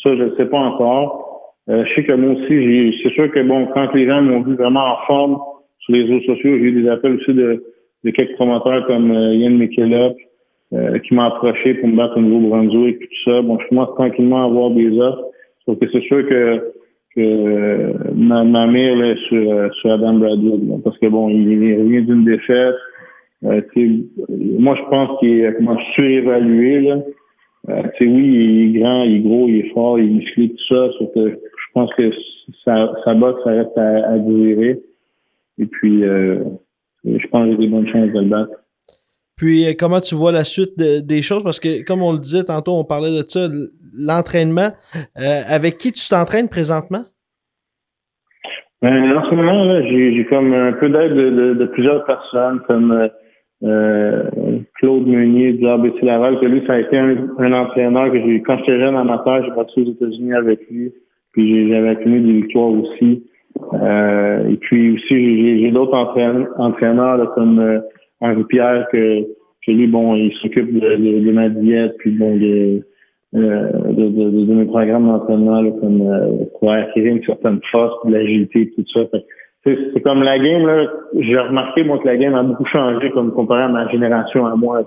ça 0.04 0.16
je 0.16 0.24
ne 0.24 0.36
sais 0.38 0.46
pas 0.46 0.60
encore. 0.60 1.27
Euh, 1.70 1.84
je 1.86 1.96
sais 1.96 2.04
que 2.04 2.14
moi 2.14 2.32
aussi, 2.34 3.00
c'est 3.04 3.12
sûr 3.14 3.32
que 3.32 3.42
bon, 3.42 3.68
quand 3.74 3.94
les 3.94 4.08
gens 4.08 4.22
m'ont 4.22 4.42
vu 4.42 4.56
vraiment 4.56 4.86
en 4.86 5.06
forme 5.06 5.38
sur 5.80 5.94
les 5.94 6.04
réseaux 6.04 6.22
sociaux, 6.22 6.58
j'ai 6.58 6.64
eu 6.64 6.82
des 6.82 6.90
appels 6.90 7.16
aussi 7.16 7.34
de, 7.34 7.64
de 8.04 8.12
quelques 8.12 8.36
promoteurs 8.36 8.86
comme 8.88 9.12
euh, 9.12 9.50
McKillop, 9.50 10.16
euh, 10.74 11.00
qui 11.00 11.14
m'ont 11.14 11.24
approché 11.24 11.74
pour 11.76 11.90
me 11.90 11.98
battre 11.98 12.18
au 12.18 12.22
Nouveau-Brunswick 12.22 13.02
et 13.02 13.08
tout 13.08 13.32
ça. 13.32 13.42
Bon, 13.42 13.60
je 13.60 13.68
commence 13.68 13.94
tranquillement 13.96 14.44
à 14.44 14.46
avoir 14.46 14.70
des 14.72 14.98
offres. 15.00 15.26
Sauf 15.66 15.78
que 15.80 15.86
c'est 15.92 16.02
sûr 16.04 16.28
que, 16.28 16.72
que 17.16 17.20
euh, 17.22 17.94
ma, 18.16 18.44
ma 18.44 18.68
mère 18.68 18.96
là, 18.96 19.16
sur, 19.28 19.52
euh, 19.52 19.70
sur 19.82 19.92
Adam 19.92 20.14
Bradwood. 20.16 20.70
là, 20.70 20.76
parce 20.84 20.98
que 21.00 21.08
bon, 21.08 21.30
il 21.30 21.52
il 21.52 21.80
revient 21.80 22.06
d'une 22.06 22.24
défaite. 22.24 22.76
Euh, 23.46 23.62
moi, 24.60 24.76
je 24.76 24.90
pense 24.90 25.20
qu'il 25.20 25.42
est 25.42 25.54
comment, 25.58 25.78
surévalué. 25.96 26.82
Là. 26.82 27.00
Euh, 27.70 27.84
oui, 28.02 28.08
il 28.08 28.76
est 28.76 28.80
grand, 28.80 29.04
il 29.04 29.18
est 29.18 29.20
gros, 29.20 29.48
il 29.48 29.60
est 29.60 29.70
fort, 29.74 30.00
il 30.00 30.06
est 30.06 30.14
musclé, 30.14 30.50
tout 30.50 30.66
ça. 30.70 30.90
Sauf 30.98 31.14
que 31.14 31.40
pense 31.78 31.94
que 31.96 32.12
sa, 32.66 32.92
sa 33.04 33.14
boxe, 33.14 33.42
ça 33.44 33.52
reste 33.52 33.78
à, 33.78 34.14
à 34.14 34.18
désirer. 34.18 34.80
Et 35.60 35.66
puis, 35.66 36.04
euh, 36.04 36.44
je 37.06 37.28
pense 37.28 37.46
que 37.46 37.52
j'ai 37.52 37.58
des 37.58 37.68
bonnes 37.68 37.88
chances 37.88 38.12
de 38.14 38.20
le 38.20 38.30
battre. 38.30 38.52
Puis 39.36 39.68
euh, 39.68 39.74
comment 39.78 40.00
tu 40.00 40.16
vois 40.16 40.32
la 40.32 40.44
suite 40.44 40.78
de- 40.80 41.00
des 41.00 41.22
choses? 41.22 41.44
Parce 41.44 41.60
que 41.60 41.84
comme 41.86 42.02
on 42.02 42.12
le 42.14 42.20
disait 42.20 42.44
tantôt, 42.44 42.74
on 42.74 42.84
parlait 42.84 43.12
de 43.12 43.24
ça, 43.28 43.48
l'entraînement. 44.00 44.70
Euh, 45.20 45.42
avec 45.48 45.76
qui 45.76 45.92
tu 45.92 46.08
t'entraînes 46.10 46.50
présentement? 46.50 47.04
Ben, 48.82 49.18
en 49.18 49.30
ce 49.30 49.36
moment, 49.36 49.64
là, 49.66 49.82
j'ai, 49.84 50.26
comme 50.30 50.54
un 50.54 50.74
peu 50.74 50.90
d'aide 50.90 51.14
de, 51.14 51.30
de, 51.30 51.54
de 51.56 51.66
plusieurs 51.66 52.04
personnes, 52.06 52.62
comme 52.68 53.10
euh, 53.64 54.24
Claude 54.76 55.08
Meunier 55.08 55.54
du 55.54 55.68
ABC 55.68 56.00
Laval, 56.04 56.40
que 56.40 56.46
lui, 56.46 56.62
ça 56.68 56.74
a 56.74 56.80
été 56.80 56.96
un, 56.98 57.16
un 57.40 57.54
entraîneur 57.54 58.12
que 58.12 58.20
j'ai, 58.20 58.42
quand 58.44 58.58
j'étais 58.60 58.80
jeune 58.80 58.96
amateur, 58.96 59.44
j'ai 59.44 59.52
battu 59.52 59.82
aux 59.82 59.92
États-Unis 59.92 60.34
avec 60.34 60.60
lui, 60.70 60.94
puis 61.38 61.70
j'avais 61.70 61.90
accumulé 61.90 62.22
des 62.22 62.42
victoires 62.42 62.72
aussi. 62.72 63.24
Euh, 63.74 64.50
et 64.50 64.58
puis 64.58 64.96
aussi, 64.96 65.62
j'ai, 65.62 65.72
d'autres 65.72 65.96
entraîneurs, 66.58 67.18
là, 67.18 67.28
comme 67.36 67.60
euh, 67.60 67.80
Henri 68.22 68.44
Pierre, 68.46 68.88
que, 68.92 69.22
que 69.22 69.72
lui, 69.72 69.86
bon, 69.86 70.16
il 70.16 70.34
s'occupe 70.42 70.74
de, 70.74 70.96
de, 70.96 71.26
de 71.28 71.32
ma 71.32 71.50
diète, 71.50 71.94
puis 72.00 72.10
bon, 72.18 72.36
de, 72.38 72.82
euh, 73.36 73.72
de, 73.92 74.46
de, 74.46 74.54
mes 74.54 74.66
programmes 74.66 75.08
d'entraînement 75.08 75.64
comme 75.80 76.02
euh, 76.02 76.46
pour 76.60 76.72
acquérir 76.72 77.16
une 77.16 77.24
certaine 77.24 77.60
force, 77.72 78.04
de 78.08 78.14
l'agilité, 78.14 78.72
tout 78.76 78.84
ça. 78.92 79.02
C'est, 79.64 80.02
comme 80.04 80.24
la 80.24 80.40
game, 80.40 80.66
là, 80.66 80.88
j'ai 81.20 81.38
remarqué 81.38 81.84
moi 81.84 82.00
que 82.00 82.08
la 82.08 82.18
game 82.18 82.34
a 82.34 82.42
beaucoup 82.42 82.66
changé 82.66 83.12
comme 83.12 83.32
comparé 83.32 83.64
à 83.64 83.68
ma 83.68 83.88
génération 83.90 84.48
à 84.48 84.56
moi. 84.56 84.82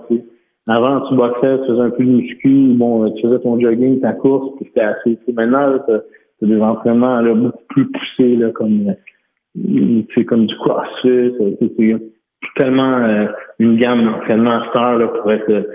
Avant, 0.67 1.01
tu 1.07 1.15
boxais, 1.15 1.59
tu 1.59 1.67
faisais 1.67 1.81
un 1.81 1.89
peu 1.91 2.03
de 2.03 2.09
muscu, 2.09 2.73
bon, 2.73 3.09
tu 3.11 3.21
faisais 3.21 3.39
ton 3.39 3.59
jogging, 3.59 4.01
ta 4.01 4.13
course, 4.13 4.55
puis 4.57 4.65
c'était 4.67 4.85
assez. 4.85 5.17
Maintenant, 5.33 5.67
là, 5.67 5.79
t'as 6.41 6.47
des 6.47 6.59
entraînements 6.59 7.21
là, 7.21 7.33
beaucoup 7.33 7.63
plus 7.69 7.89
poussés, 7.91 8.35
là, 8.35 8.51
comme 8.51 8.89
euh, 8.89 10.01
c'est 10.15 10.25
comme 10.25 10.47
du 10.47 10.55
crossfit, 10.57 11.07
euh, 11.07 11.55
c'est 11.59 11.97
tellement 12.55 12.97
euh, 13.03 13.27
une 13.59 13.77
gamme 13.77 14.03
d'entraînement 14.03 14.59
à 14.59 14.65
cette 14.65 14.81
heure 14.81 14.97
là, 14.97 15.07
pour 15.07 15.31
être 15.31 15.65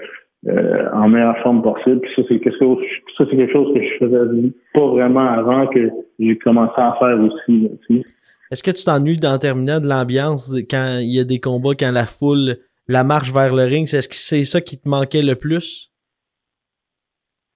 euh, 0.48 0.88
en 0.92 1.08
meilleure 1.08 1.38
forme 1.38 1.62
possible. 1.62 2.00
Puis 2.00 2.10
ça, 2.16 2.22
c'est 2.28 2.38
quelque 2.40 2.58
chose, 2.58 2.78
ça, 3.16 3.24
c'est 3.30 3.36
quelque 3.36 3.52
chose 3.52 3.72
que 3.74 3.82
je 3.82 4.04
faisais 4.04 4.52
pas 4.74 4.86
vraiment 4.86 5.28
avant 5.28 5.66
que 5.68 5.88
j'ai 6.18 6.36
commencé 6.38 6.74
à 6.76 6.96
faire 6.98 7.18
aussi. 7.20 7.62
Là, 7.62 7.68
tu 7.86 7.98
sais. 7.98 8.04
Est-ce 8.52 8.62
que 8.62 8.70
tu 8.70 8.84
t'ennuies 8.84 9.16
d'en 9.16 9.38
terminant 9.38 9.80
de 9.80 9.88
l'ambiance 9.88 10.52
quand 10.70 10.98
il 11.00 11.12
y 11.12 11.20
a 11.20 11.24
des 11.24 11.40
combats, 11.40 11.74
quand 11.78 11.90
la 11.90 12.06
foule, 12.06 12.56
la 12.88 13.02
marche 13.02 13.32
vers 13.32 13.52
le 13.54 13.64
ring, 13.64 13.86
c'est- 13.88 13.98
est-ce 13.98 14.08
que 14.08 14.14
c'est 14.14 14.44
ça 14.44 14.60
qui 14.60 14.78
te 14.78 14.88
manquait 14.88 15.22
le 15.22 15.34
plus? 15.34 15.90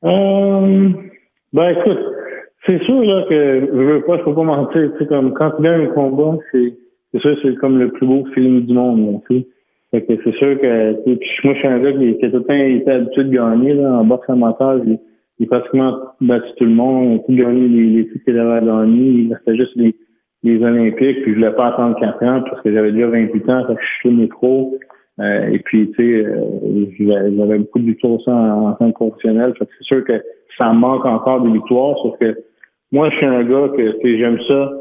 Euh, 0.04 0.88
ben 1.52 1.68
écoute, 1.78 1.98
c'est 2.66 2.82
sûr 2.82 3.02
là 3.02 3.24
que 3.28 3.68
je 3.72 3.76
veux 3.76 4.02
pas, 4.02 4.18
je 4.18 4.24
peux 4.24 4.34
pas 4.34 4.42
mentir. 4.42 4.92
Tu 4.92 4.98
sais, 4.98 5.06
comme 5.06 5.32
quand 5.34 5.50
tu 5.52 5.62
gagnes 5.62 5.82
un 5.82 5.86
combat, 5.86 6.38
c'est 6.52 6.74
c'est 7.12 7.20
sûr 7.20 7.36
c'est 7.42 7.54
comme 7.56 7.78
le 7.78 7.90
plus 7.90 8.06
beau 8.06 8.24
film 8.34 8.62
du 8.62 8.74
monde. 8.74 9.20
Là. 9.30 9.38
Fait 9.90 10.02
que 10.02 10.14
c'est 10.22 10.34
sûr 10.36 10.60
que 10.60 10.92
moi 11.44 11.54
je 11.54 11.58
suis 11.58 11.66
un 11.68 11.78
gars 11.80 11.92
qui, 11.92 12.16
qui 12.18 12.30
tout 12.30 12.36
le 12.36 12.44
temps 12.44 12.54
été 12.54 12.90
habitué 12.90 13.24
de 13.24 13.30
gagner 13.30 13.74
là, 13.74 13.94
en 13.94 14.04
boxe 14.04 14.28
amateur. 14.28 14.80
J'ai 14.86 14.98
j'ai 15.40 15.46
pratiquement 15.46 15.96
battu 16.20 16.48
tout 16.58 16.64
le 16.64 16.70
monde, 16.70 17.22
tout 17.26 17.34
gagné 17.34 17.66
les, 17.66 17.86
les 17.86 18.08
titres 18.08 18.24
qu'il 18.24 18.38
avait 18.38 18.64
gagnés. 18.64 19.10
Il 19.10 19.32
restait 19.32 19.56
juste 19.56 19.74
les, 19.74 19.96
les 20.42 20.62
Olympiques, 20.62 21.22
puis 21.22 21.32
je 21.32 21.34
voulais 21.36 21.52
pas 21.52 21.68
attendre 21.68 21.98
4 21.98 22.22
ans 22.24 22.42
parce 22.48 22.60
que 22.62 22.72
j'avais 22.72 22.92
déjà 22.92 23.06
28 23.06 23.48
ans, 23.48 23.66
fait 23.66 23.74
que 23.74 23.80
je 23.80 23.98
suis 24.00 24.10
micro. 24.10 24.78
Euh, 25.18 25.48
et 25.48 25.58
puis, 25.60 25.90
tu 25.92 25.96
sais, 25.96 26.26
euh, 26.26 27.36
j'avais 27.38 27.58
beaucoup 27.58 27.78
de 27.78 27.86
victoires 27.86 28.20
en, 28.26 28.68
en 28.68 28.72
tant 28.74 28.90
que 28.90 28.94
professionnel. 28.94 29.54
Fait 29.58 29.64
que 29.64 29.72
c'est 29.78 29.84
sûr 29.84 30.04
que 30.04 30.22
ça 30.58 30.72
manque 30.72 31.06
encore 31.06 31.42
des 31.42 31.52
victoires, 31.52 31.96
sauf 32.02 32.18
que 32.18 32.36
moi, 32.92 33.08
je 33.10 33.16
suis 33.16 33.26
un 33.26 33.44
gars 33.44 33.68
que, 33.76 34.18
j'aime 34.18 34.40
ça. 34.48 34.72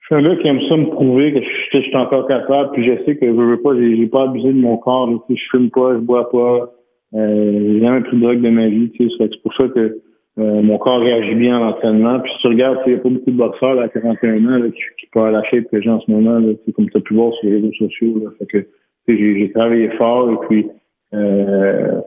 Je 0.00 0.06
suis 0.06 0.14
un 0.14 0.22
gars 0.22 0.36
qui 0.36 0.48
aime 0.48 0.60
ça 0.68 0.76
me 0.76 0.86
prouver 0.86 1.32
que 1.32 1.40
je, 1.42 1.78
je 1.78 1.82
suis 1.82 1.96
encore 1.96 2.26
capable, 2.28 2.72
puis 2.72 2.86
je 2.86 3.04
sais 3.04 3.16
que 3.16 3.26
je 3.26 3.32
veux 3.32 3.60
pas, 3.60 3.74
j'ai 3.74 4.06
pas 4.06 4.24
abusé 4.24 4.48
de 4.48 4.58
mon 4.58 4.76
corps, 4.76 5.08
sais, 5.28 5.34
je 5.36 5.44
fume 5.50 5.70
pas, 5.70 5.94
je 5.94 5.98
bois 5.98 6.30
pas, 6.30 6.72
euh, 7.14 7.72
j'ai 7.72 7.80
jamais 7.80 8.00
pris 8.02 8.16
de 8.16 8.22
drogue 8.22 8.40
de 8.40 8.50
ma 8.50 8.68
vie, 8.68 8.92
c'est 8.96 9.42
pour 9.42 9.54
ça 9.54 9.68
que 9.68 9.98
euh, 10.38 10.62
mon 10.62 10.78
corps 10.78 11.00
réagit 11.00 11.34
bien 11.34 11.56
à 11.56 11.60
l'entraînement. 11.60 12.20
Puis 12.20 12.30
si 12.32 12.38
tu 12.38 12.46
regardes, 12.48 12.78
il 12.86 12.92
n'y 12.92 12.98
a 12.98 13.02
pas 13.02 13.08
beaucoup 13.08 13.30
de 13.30 13.36
boxeurs 13.36 13.74
là, 13.74 13.82
à 13.84 13.88
41 13.88 14.46
ans 14.46 14.58
là, 14.58 14.68
qui, 14.68 14.82
qui 15.00 15.06
peuvent 15.12 15.42
shape 15.50 15.64
que 15.70 15.80
j'ai 15.80 15.90
en 15.90 16.00
ce 16.00 16.10
moment, 16.10 16.38
là, 16.38 16.52
comme 16.74 16.88
tu 16.88 16.96
as 16.96 17.00
pu 17.00 17.14
voir 17.14 17.32
sur 17.34 17.48
les 17.48 17.56
réseaux 17.56 17.72
sociaux. 17.72 18.20
Là, 18.22 18.30
fait 18.38 18.46
que 18.46 18.66
j'ai 19.08 19.50
travaillé 19.54 19.88
fort 19.90 20.30
et 20.30 20.46
puis 20.46 20.66
euh, 21.14 22.00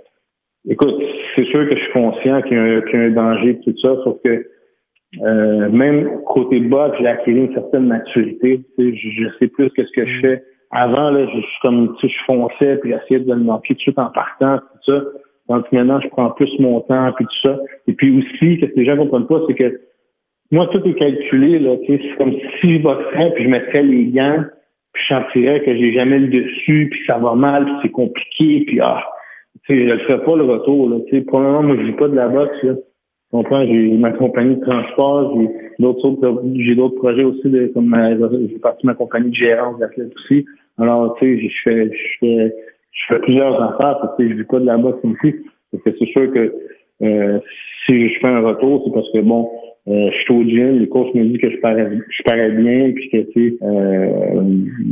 écoute, 0.67 0.95
c'est 1.35 1.45
sûr 1.45 1.67
que 1.67 1.75
je 1.75 1.81
suis 1.81 1.93
conscient 1.93 2.41
qu'il 2.43 2.57
y, 2.57 2.59
y 2.59 3.01
a 3.01 3.05
un 3.05 3.09
danger 3.09 3.49
et 3.49 3.59
tout 3.59 3.77
ça, 3.81 3.95
sauf 4.03 4.17
que 4.23 4.45
euh, 5.21 5.69
même 5.69 6.21
côté 6.25 6.59
boxe, 6.59 6.97
j'ai 6.99 7.07
acquis 7.07 7.31
une 7.31 7.53
certaine 7.53 7.87
maturité. 7.87 8.61
Tu 8.77 8.91
sais, 8.91 8.95
je, 8.95 9.23
je 9.23 9.29
sais 9.39 9.47
plus 9.47 9.69
qu'est-ce 9.71 9.91
que 9.91 10.05
je 10.05 10.19
fais. 10.19 10.43
Avant, 10.71 11.09
là, 11.09 11.25
je, 11.25 11.35
je 11.35 11.45
suis 11.45 11.59
comme 11.61 11.95
tu 11.99 12.07
sais, 12.07 12.13
je 12.13 12.23
fonçais 12.25 12.77
puis 12.77 12.91
j'essayais 12.91 13.19
de 13.25 13.33
le 13.33 13.39
manquer 13.39 13.73
tout 13.73 13.79
de 13.79 13.81
suite 13.81 13.99
en 13.99 14.11
partant, 14.11 14.57
tout 14.57 14.91
ça. 14.91 15.03
Que 15.49 15.75
maintenant, 15.75 15.99
je 15.99 16.07
prends 16.09 16.29
plus 16.29 16.51
mon 16.59 16.81
temps 16.81 17.11
puis 17.13 17.25
tout 17.25 17.49
ça. 17.49 17.59
Et 17.87 17.93
puis 17.93 18.19
aussi, 18.19 18.59
ce 18.61 18.67
que 18.67 18.75
les 18.75 18.85
gens 18.85 18.97
comprennent 18.97 19.25
pas, 19.25 19.41
c'est 19.47 19.55
que 19.55 19.81
moi, 20.51 20.67
tout 20.67 20.81
est 20.87 20.93
calculé, 20.93 21.59
là, 21.59 21.77
tu 21.85 21.97
sais, 21.97 22.03
c'est 22.03 22.17
comme 22.17 22.33
si 22.59 22.77
je 22.77 22.81
boxerais 22.81 23.33
puis 23.35 23.43
je 23.43 23.49
mettrais 23.49 23.83
les 23.83 24.05
gants, 24.05 24.43
puis 24.93 25.03
je 25.07 25.13
sentirais 25.15 25.61
que 25.61 25.75
j'ai 25.75 25.93
jamais 25.93 26.19
le 26.19 26.27
dessus, 26.27 26.87
puis 26.91 26.99
ça 27.05 27.17
va 27.17 27.35
mal, 27.35 27.65
puis 27.65 27.73
c'est 27.83 27.91
compliqué, 27.91 28.63
puis 28.65 28.79
ah, 28.79 29.03
tu 29.65 29.75
sais, 29.75 29.87
je 29.87 29.93
le 29.93 29.99
ferais 29.99 30.23
pas 30.23 30.35
le 30.35 30.43
retour, 30.43 30.89
là, 30.89 30.97
tu 31.07 31.17
sais, 31.17 31.25
probablement, 31.25 31.63
moi, 31.63 31.75
je 31.77 31.83
vis 31.83 31.93
pas 31.93 32.07
de 32.07 32.15
la 32.15 32.27
boxe, 32.27 32.63
là. 32.63 32.73
Comprends, 33.31 33.65
j'ai 33.65 33.97
ma 33.97 34.11
compagnie 34.11 34.55
de 34.55 34.61
transport, 34.65 35.37
j'ai 35.37 35.49
d'autres 35.79 36.17
j'ai 36.55 36.75
d'autres 36.75 36.95
projets 36.95 37.23
aussi 37.23 37.49
de 37.49 37.67
comme 37.73 37.95
j'ai 38.49 38.59
parti 38.59 38.85
ma 38.85 38.95
compagnie 38.95 39.29
de 39.29 39.35
gérance 39.35 39.79
d'athlètes 39.79 40.13
aussi. 40.15 40.45
Alors, 40.77 41.15
tu 41.19 41.37
sais, 41.37 41.47
je 41.47 41.69
fais 41.69 41.91
je 41.91 42.17
fais 42.19 42.55
je 42.91 43.13
fais 43.13 43.19
plusieurs 43.19 43.61
affaires 43.61 43.99
parce 44.01 44.17
que 44.17 44.27
je 44.27 44.33
vis 44.33 44.43
pas 44.43 44.59
de 44.59 44.65
la 44.65 44.77
boxe 44.77 45.03
ici. 45.03 45.35
Parce 45.71 45.83
que 45.83 45.91
c'est 45.99 46.07
sûr 46.07 46.31
que 46.31 46.53
euh, 47.01 47.39
si 47.85 48.09
je 48.09 48.19
fais 48.19 48.27
un 48.27 48.41
retour, 48.41 48.83
c'est 48.85 48.93
parce 48.93 49.09
que 49.11 49.19
bon, 49.19 49.49
euh, 49.89 50.09
je 50.11 50.17
suis 50.21 50.33
au 50.33 50.43
gym, 50.43 50.79
les 50.79 50.87
coachs 50.87 51.13
me 51.15 51.23
disent 51.23 51.41
que 51.41 51.49
je 51.49 51.57
parais, 51.57 51.89
je 52.09 52.23
parais 52.23 52.51
bien, 52.51 52.91
puis 52.91 53.09
que 53.09 53.17
tu 53.31 53.49
sais, 53.49 53.57
euh, 53.63 54.41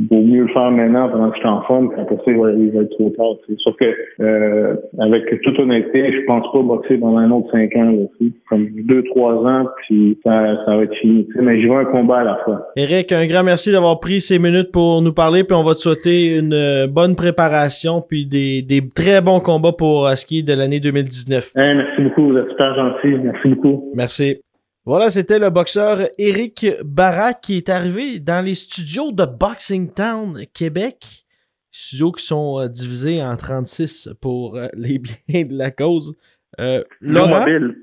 vaut 0.10 0.22
mieux 0.24 0.44
le 0.44 0.48
faire 0.48 0.72
maintenant 0.72 1.10
pendant 1.10 1.30
que 1.30 1.36
je 1.36 1.40
suis 1.40 1.50
en 1.50 1.62
forme, 1.64 1.90
puis 1.90 2.02
après 2.02 2.16
ça, 2.16 2.24
il 2.28 2.38
va, 2.38 2.52
il 2.52 2.72
va 2.72 2.82
être 2.82 2.90
trop 2.92 3.10
tard. 3.12 3.36
Sauf 3.64 3.76
que 3.76 3.88
euh, 4.22 4.76
avec 5.00 5.24
toute 5.42 5.60
honnêteté, 5.60 6.12
je 6.14 6.26
pense 6.26 6.52
pas 6.52 6.62
boxer 6.62 6.98
pendant 6.98 7.18
un 7.18 7.30
autre 7.32 7.52
cinq 7.52 7.76
ans 7.76 7.94
aussi. 7.94 8.34
Comme 8.50 8.68
deux, 8.86 9.04
trois 9.04 9.36
ans, 9.36 9.68
puis 9.84 10.18
ça, 10.24 10.66
ça 10.66 10.76
va 10.76 10.84
être 10.84 10.96
fini. 10.96 11.28
Mais 11.40 11.62
je 11.62 11.68
veux 11.68 11.76
un 11.76 11.86
combat 11.86 12.20
à 12.20 12.24
la 12.24 12.36
fois. 12.44 12.68
Eric, 12.76 13.12
un 13.12 13.28
grand 13.28 13.44
merci 13.44 13.72
d'avoir 13.72 14.00
pris 14.00 14.20
ces 14.22 14.40
minutes 14.40 14.72
pour 14.72 15.02
nous 15.02 15.14
parler, 15.14 15.44
puis 15.44 15.56
on 15.56 15.64
va 15.64 15.74
te 15.74 15.80
souhaiter 15.80 16.38
une 16.40 16.54
euh, 16.54 16.88
bonne 16.88 17.16
préparation, 17.16 18.02
puis 18.02 18.26
des, 18.26 18.62
des 18.62 18.82
très 18.90 19.22
bons 19.22 19.40
combats 19.40 19.74
pour 19.78 20.08
euh, 20.08 20.16
ce 20.16 20.26
qui 20.26 20.40
est 20.40 20.48
de 20.48 20.54
l'année 20.54 20.80
2019. 20.80 21.52
Hey, 21.56 21.76
merci 21.76 22.02
beaucoup, 22.02 22.32
vous 22.32 22.38
êtes 22.38 22.50
super 22.50 22.76
gentil. 22.76 23.16
Merci 23.24 23.48
beaucoup. 23.50 23.92
Merci. 23.96 24.47
Voilà, 24.88 25.10
c'était 25.10 25.38
le 25.38 25.50
boxeur 25.50 26.00
Eric 26.18 26.66
Barak 26.86 27.42
qui 27.42 27.58
est 27.58 27.68
arrivé 27.68 28.20
dans 28.22 28.40
les 28.44 28.56
studios 28.56 29.12
de 29.12 29.26
Boxing 29.26 29.94
Town, 29.94 30.40
Québec. 30.54 31.26
Studios 31.72 32.14
qui 32.14 32.24
sont 32.26 32.62
euh, 32.62 32.70
divisés 32.70 33.22
en 33.22 33.36
36 33.36 34.08
pour 34.22 34.56
euh, 34.56 34.68
les 34.76 34.98
biens 35.28 35.44
de 35.44 35.58
la 35.58 35.72
cause. 35.72 36.16
Euh, 36.62 36.86
Laurent, 37.02 37.40
mobile. 37.42 37.76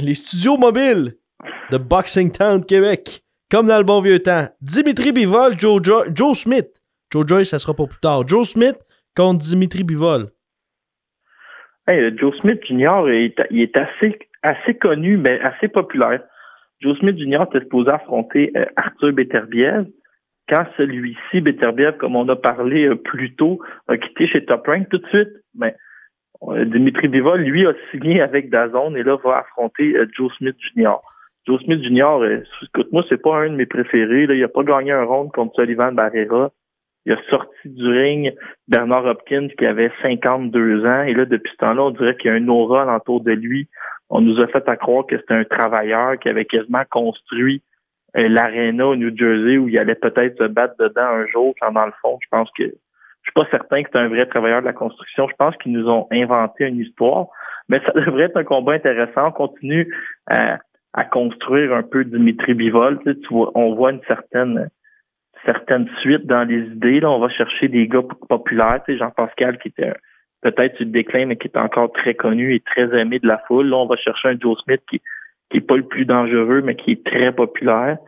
les 0.00 0.14
studios 0.14 0.56
mobiles 0.56 1.12
de 1.70 1.78
Boxing 1.78 2.32
Town, 2.32 2.64
Québec. 2.64 3.22
Comme 3.48 3.68
dans 3.68 3.78
le 3.78 3.84
bon 3.84 4.00
vieux 4.00 4.18
temps. 4.18 4.48
Dimitri 4.60 5.12
Bivol, 5.12 5.56
Joe, 5.56 5.80
Jo- 5.80 6.06
Joe 6.12 6.36
Smith. 6.36 6.82
Joe 7.12 7.24
Joyce, 7.24 7.50
ça 7.50 7.60
sera 7.60 7.72
pour 7.72 7.88
plus 7.88 8.00
tard. 8.00 8.26
Joe 8.26 8.48
Smith 8.48 8.78
contre 9.14 9.44
Dimitri 9.44 9.84
Bivol. 9.84 10.28
Hey, 11.86 12.00
Joe 12.18 12.34
Smith 12.40 12.58
Jr. 12.68 13.08
est, 13.12 13.34
il 13.52 13.60
est 13.62 13.78
assez, 13.78 14.18
assez 14.42 14.74
connu, 14.74 15.18
mais 15.18 15.38
assez 15.40 15.68
populaire. 15.68 16.20
Joe 16.82 16.98
Smith 16.98 17.18
Jr. 17.18 17.44
était 17.48 17.60
supposé 17.60 17.90
affronter 17.90 18.52
euh, 18.56 18.64
Arthur 18.76 19.12
Beterbiev. 19.12 19.86
Quand 20.48 20.66
celui-ci, 20.76 21.40
Beterbiev, 21.40 21.96
comme 21.98 22.16
on 22.16 22.28
a 22.28 22.36
parlé 22.36 22.86
euh, 22.86 22.96
plus 22.96 23.34
tôt, 23.36 23.60
a 23.88 23.96
quitté 23.96 24.26
chez 24.26 24.44
Top 24.44 24.66
Rank 24.66 24.88
tout 24.90 24.98
de 24.98 25.06
suite, 25.08 25.30
ben, 25.54 25.72
Dimitri 26.66 27.06
Bivol, 27.06 27.42
lui, 27.42 27.66
a 27.66 27.72
signé 27.92 28.20
avec 28.20 28.50
Dazone 28.50 28.96
et 28.96 29.04
là 29.04 29.16
va 29.24 29.38
affronter 29.38 29.94
Joe 30.16 30.32
Smith 30.38 30.56
Jr. 30.58 30.96
Joe 31.46 31.60
Smith 31.62 31.82
Jr., 31.82 32.22
euh, 32.22 32.44
écoute, 32.62 32.92
moi, 32.92 33.04
c'est 33.08 33.20
pas 33.20 33.36
un 33.36 33.50
de 33.50 33.56
mes 33.56 33.66
préférés. 33.66 34.26
Là. 34.26 34.34
Il 34.34 34.44
a 34.44 34.48
pas 34.48 34.62
gagné 34.62 34.92
un 34.92 35.04
round 35.04 35.32
contre 35.32 35.54
Sullivan 35.56 35.92
Barrera. 35.92 36.52
Il 37.04 37.12
a 37.12 37.18
sorti 37.30 37.68
du 37.68 37.88
ring 37.88 38.32
Bernard 38.68 39.06
Hopkins 39.06 39.48
qui 39.58 39.66
avait 39.66 39.90
52 40.02 40.86
ans. 40.86 41.02
Et 41.02 41.14
là, 41.14 41.24
depuis 41.24 41.50
ce 41.52 41.56
temps-là, 41.58 41.82
on 41.82 41.90
dirait 41.90 42.16
qu'il 42.16 42.30
y 42.30 42.34
a 42.34 42.36
un 42.36 42.48
aura 42.48 42.82
alentour 42.82 43.20
de 43.20 43.32
lui. 43.32 43.68
On 44.08 44.20
nous 44.20 44.40
a 44.40 44.46
fait 44.46 44.68
à 44.68 44.76
croire 44.76 45.06
que 45.06 45.16
c'était 45.18 45.34
un 45.34 45.44
travailleur 45.44 46.18
qui 46.18 46.28
avait 46.28 46.44
quasiment 46.44 46.84
construit 46.90 47.62
euh, 48.16 48.28
l'aréna 48.28 48.86
au 48.86 48.96
New 48.96 49.16
Jersey 49.16 49.56
où 49.58 49.68
il 49.68 49.78
allait 49.78 49.94
peut-être 49.94 50.36
se 50.38 50.44
battre 50.44 50.74
dedans 50.78 51.06
un 51.06 51.26
jour, 51.26 51.54
quand 51.60 51.72
dans 51.72 51.86
le 51.86 51.92
fond, 52.02 52.18
je 52.22 52.28
pense 52.30 52.50
que 52.56 52.64
je 52.64 53.30
suis 53.30 53.34
pas 53.34 53.48
certain 53.50 53.82
que 53.82 53.88
c'est 53.92 53.98
un 53.98 54.08
vrai 54.08 54.26
travailleur 54.26 54.60
de 54.60 54.66
la 54.66 54.72
construction. 54.72 55.28
Je 55.28 55.34
pense 55.36 55.56
qu'ils 55.56 55.72
nous 55.72 55.88
ont 55.88 56.08
inventé 56.12 56.66
une 56.66 56.78
histoire. 56.78 57.26
Mais 57.68 57.80
ça 57.86 57.92
devrait 57.94 58.24
être 58.24 58.36
un 58.36 58.44
combat 58.44 58.74
intéressant. 58.74 59.28
On 59.28 59.32
continue 59.32 59.92
à, 60.28 60.58
à 60.92 61.04
construire 61.04 61.72
un 61.72 61.82
peu 61.82 62.04
Dimitri 62.04 62.54
Bivol. 62.54 63.00
Tu 63.04 63.14
vois, 63.30 63.50
on 63.54 63.74
voit 63.74 63.92
une 63.92 64.02
certaine 64.06 64.68
certaine 65.46 65.88
suite 66.00 66.26
dans 66.26 66.44
les 66.44 66.60
idées. 66.60 67.00
Là, 67.00 67.10
on 67.10 67.18
va 67.18 67.28
chercher 67.28 67.68
des 67.68 67.86
gars 67.88 68.02
populaires. 68.28 68.80
Tu 68.86 68.92
sais, 68.92 68.98
Jean-Pascal 68.98 69.58
qui 69.58 69.68
était 69.68 69.92
peut-être 70.42 70.76
sur 70.76 70.84
le 70.84 70.92
déclin, 70.92 71.26
mais 71.26 71.36
qui 71.36 71.48
est 71.48 71.56
encore 71.56 71.92
très 71.92 72.14
connu 72.14 72.54
et 72.54 72.60
très 72.60 72.98
aimé 72.98 73.18
de 73.18 73.28
la 73.28 73.38
foule. 73.46 73.68
Là, 73.68 73.76
on 73.76 73.86
va 73.86 73.96
chercher 73.96 74.28
un 74.28 74.38
Joe 74.38 74.58
Smith 74.64 74.82
qui 74.90 75.00
qui 75.50 75.58
est 75.58 75.60
pas 75.60 75.76
le 75.76 75.82
plus 75.82 76.06
dangereux, 76.06 76.62
mais 76.62 76.74
qui 76.74 76.92
est 76.92 77.04
très 77.04 77.30
populaire. 77.30 77.98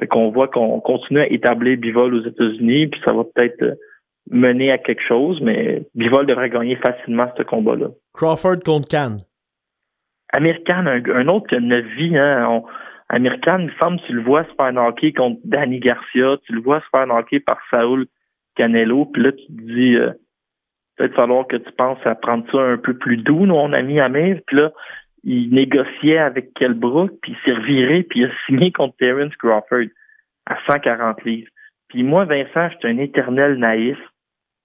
Fait 0.00 0.06
qu'on 0.06 0.30
voit 0.30 0.48
qu'on 0.48 0.80
continue 0.80 1.20
à 1.20 1.30
établir 1.30 1.76
Bivol 1.76 2.14
aux 2.14 2.24
États-Unis, 2.26 2.88
puis 2.88 3.00
ça 3.06 3.14
va 3.14 3.24
peut-être 3.24 3.62
euh, 3.62 3.74
mener 4.30 4.72
à 4.72 4.78
quelque 4.78 5.02
chose, 5.06 5.40
mais 5.42 5.82
Bivol 5.94 6.26
devrait 6.26 6.50
gagner 6.50 6.76
facilement 6.76 7.30
ce 7.36 7.42
combat-là. 7.42 7.88
Crawford 8.14 8.60
contre 8.64 8.88
Khan. 8.88 9.18
American, 10.32 10.86
un, 10.86 11.02
un 11.04 11.28
autre 11.28 11.46
qui 11.48 11.54
a 11.54 11.58
une 11.58 11.80
vie, 11.80 12.16
hein. 12.16 12.46
On, 12.48 12.64
American, 13.08 13.60
une 13.60 13.70
femme, 13.70 13.98
tu 14.06 14.12
le 14.12 14.22
vois 14.22 14.44
se 14.44 14.54
faire 14.56 14.72
knocker 14.72 15.12
contre 15.12 15.40
Danny 15.44 15.78
Garcia, 15.78 16.36
tu 16.44 16.52
le 16.52 16.60
vois 16.60 16.80
se 16.80 16.86
faire 16.90 17.06
knocker 17.06 17.40
par 17.40 17.58
Saul 17.70 18.06
Canelo, 18.56 19.06
puis 19.06 19.22
là, 19.22 19.32
tu 19.32 19.46
te 19.46 19.62
dis, 19.62 19.94
euh, 19.94 20.10
peut-être 20.96 21.14
falloir 21.14 21.46
que 21.46 21.56
tu 21.56 21.70
penses 21.72 22.04
à 22.04 22.14
prendre 22.14 22.44
ça 22.50 22.58
un 22.58 22.78
peu 22.78 22.94
plus 22.94 23.18
doux, 23.18 23.46
nous, 23.46 23.54
on 23.54 23.72
a 23.72 23.82
mis 23.82 24.00
Amir, 24.00 24.40
puis 24.46 24.56
là, 24.56 24.72
il 25.22 25.50
négociait 25.50 26.18
avec 26.18 26.54
Kelbrook, 26.54 27.10
puis 27.20 27.32
il 27.32 27.44
s'est 27.44 27.56
reviré, 27.56 28.02
puis 28.04 28.20
il 28.20 28.26
a 28.26 28.30
signé 28.46 28.72
contre 28.72 28.96
Terence 28.96 29.34
Crawford 29.36 29.88
à 30.46 30.56
140 30.66 31.24
livres. 31.24 31.50
Puis 31.88 32.02
moi, 32.02 32.24
Vincent, 32.24 32.70
je 32.70 32.78
suis 32.78 32.88
un 32.88 32.98
éternel 32.98 33.56
naïf. 33.56 33.98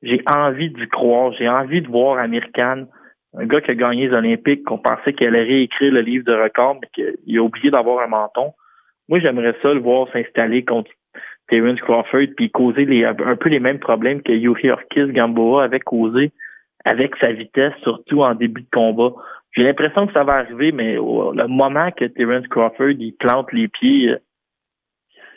J'ai 0.03 0.21
envie 0.27 0.69
d'y 0.69 0.87
croire, 0.87 1.31
j'ai 1.33 1.47
envie 1.47 1.81
de 1.81 1.87
voir 1.87 2.17
American 2.17 2.85
un 3.33 3.45
gars 3.45 3.61
qui 3.61 3.71
a 3.71 3.75
gagné 3.75 4.07
les 4.07 4.13
Olympiques, 4.13 4.63
qu'on 4.63 4.77
pensait 4.77 5.13
qu'il 5.13 5.27
allait 5.27 5.43
réécrire 5.43 5.93
le 5.93 6.01
livre 6.01 6.25
de 6.25 6.33
record, 6.33 6.79
mais 6.81 6.87
qu'il 6.93 7.37
a 7.37 7.41
oublié 7.41 7.71
d'avoir 7.71 8.03
un 8.03 8.07
menton. 8.07 8.53
Moi, 9.07 9.19
j'aimerais 9.19 9.55
ça 9.61 9.73
le 9.73 9.79
voir 9.79 10.07
s'installer 10.11 10.63
contre 10.65 10.91
Terence 11.47 11.81
Crawford 11.81 12.27
puis 12.35 12.49
causer 12.49 12.85
les, 12.85 13.03
un 13.05 13.35
peu 13.35 13.49
les 13.49 13.59
mêmes 13.59 13.79
problèmes 13.79 14.21
que 14.21 14.31
Yuri 14.31 14.69
Ortiz 14.69 15.07
Gamboa 15.07 15.63
avait 15.63 15.79
causé 15.79 16.31
avec 16.85 17.15
sa 17.17 17.31
vitesse, 17.31 17.73
surtout 17.83 18.23
en 18.23 18.35
début 18.35 18.61
de 18.61 18.69
combat. 18.71 19.13
J'ai 19.55 19.63
l'impression 19.63 20.07
que 20.07 20.13
ça 20.13 20.23
va 20.23 20.35
arriver, 20.35 20.71
mais 20.71 20.95
le 20.95 21.47
moment 21.47 21.91
que 21.91 22.05
Terence 22.05 22.47
Crawford 22.47 22.91
il 22.91 23.13
plante 23.13 23.51
les 23.51 23.67
pieds, 23.67 24.09
euh, 24.09 24.17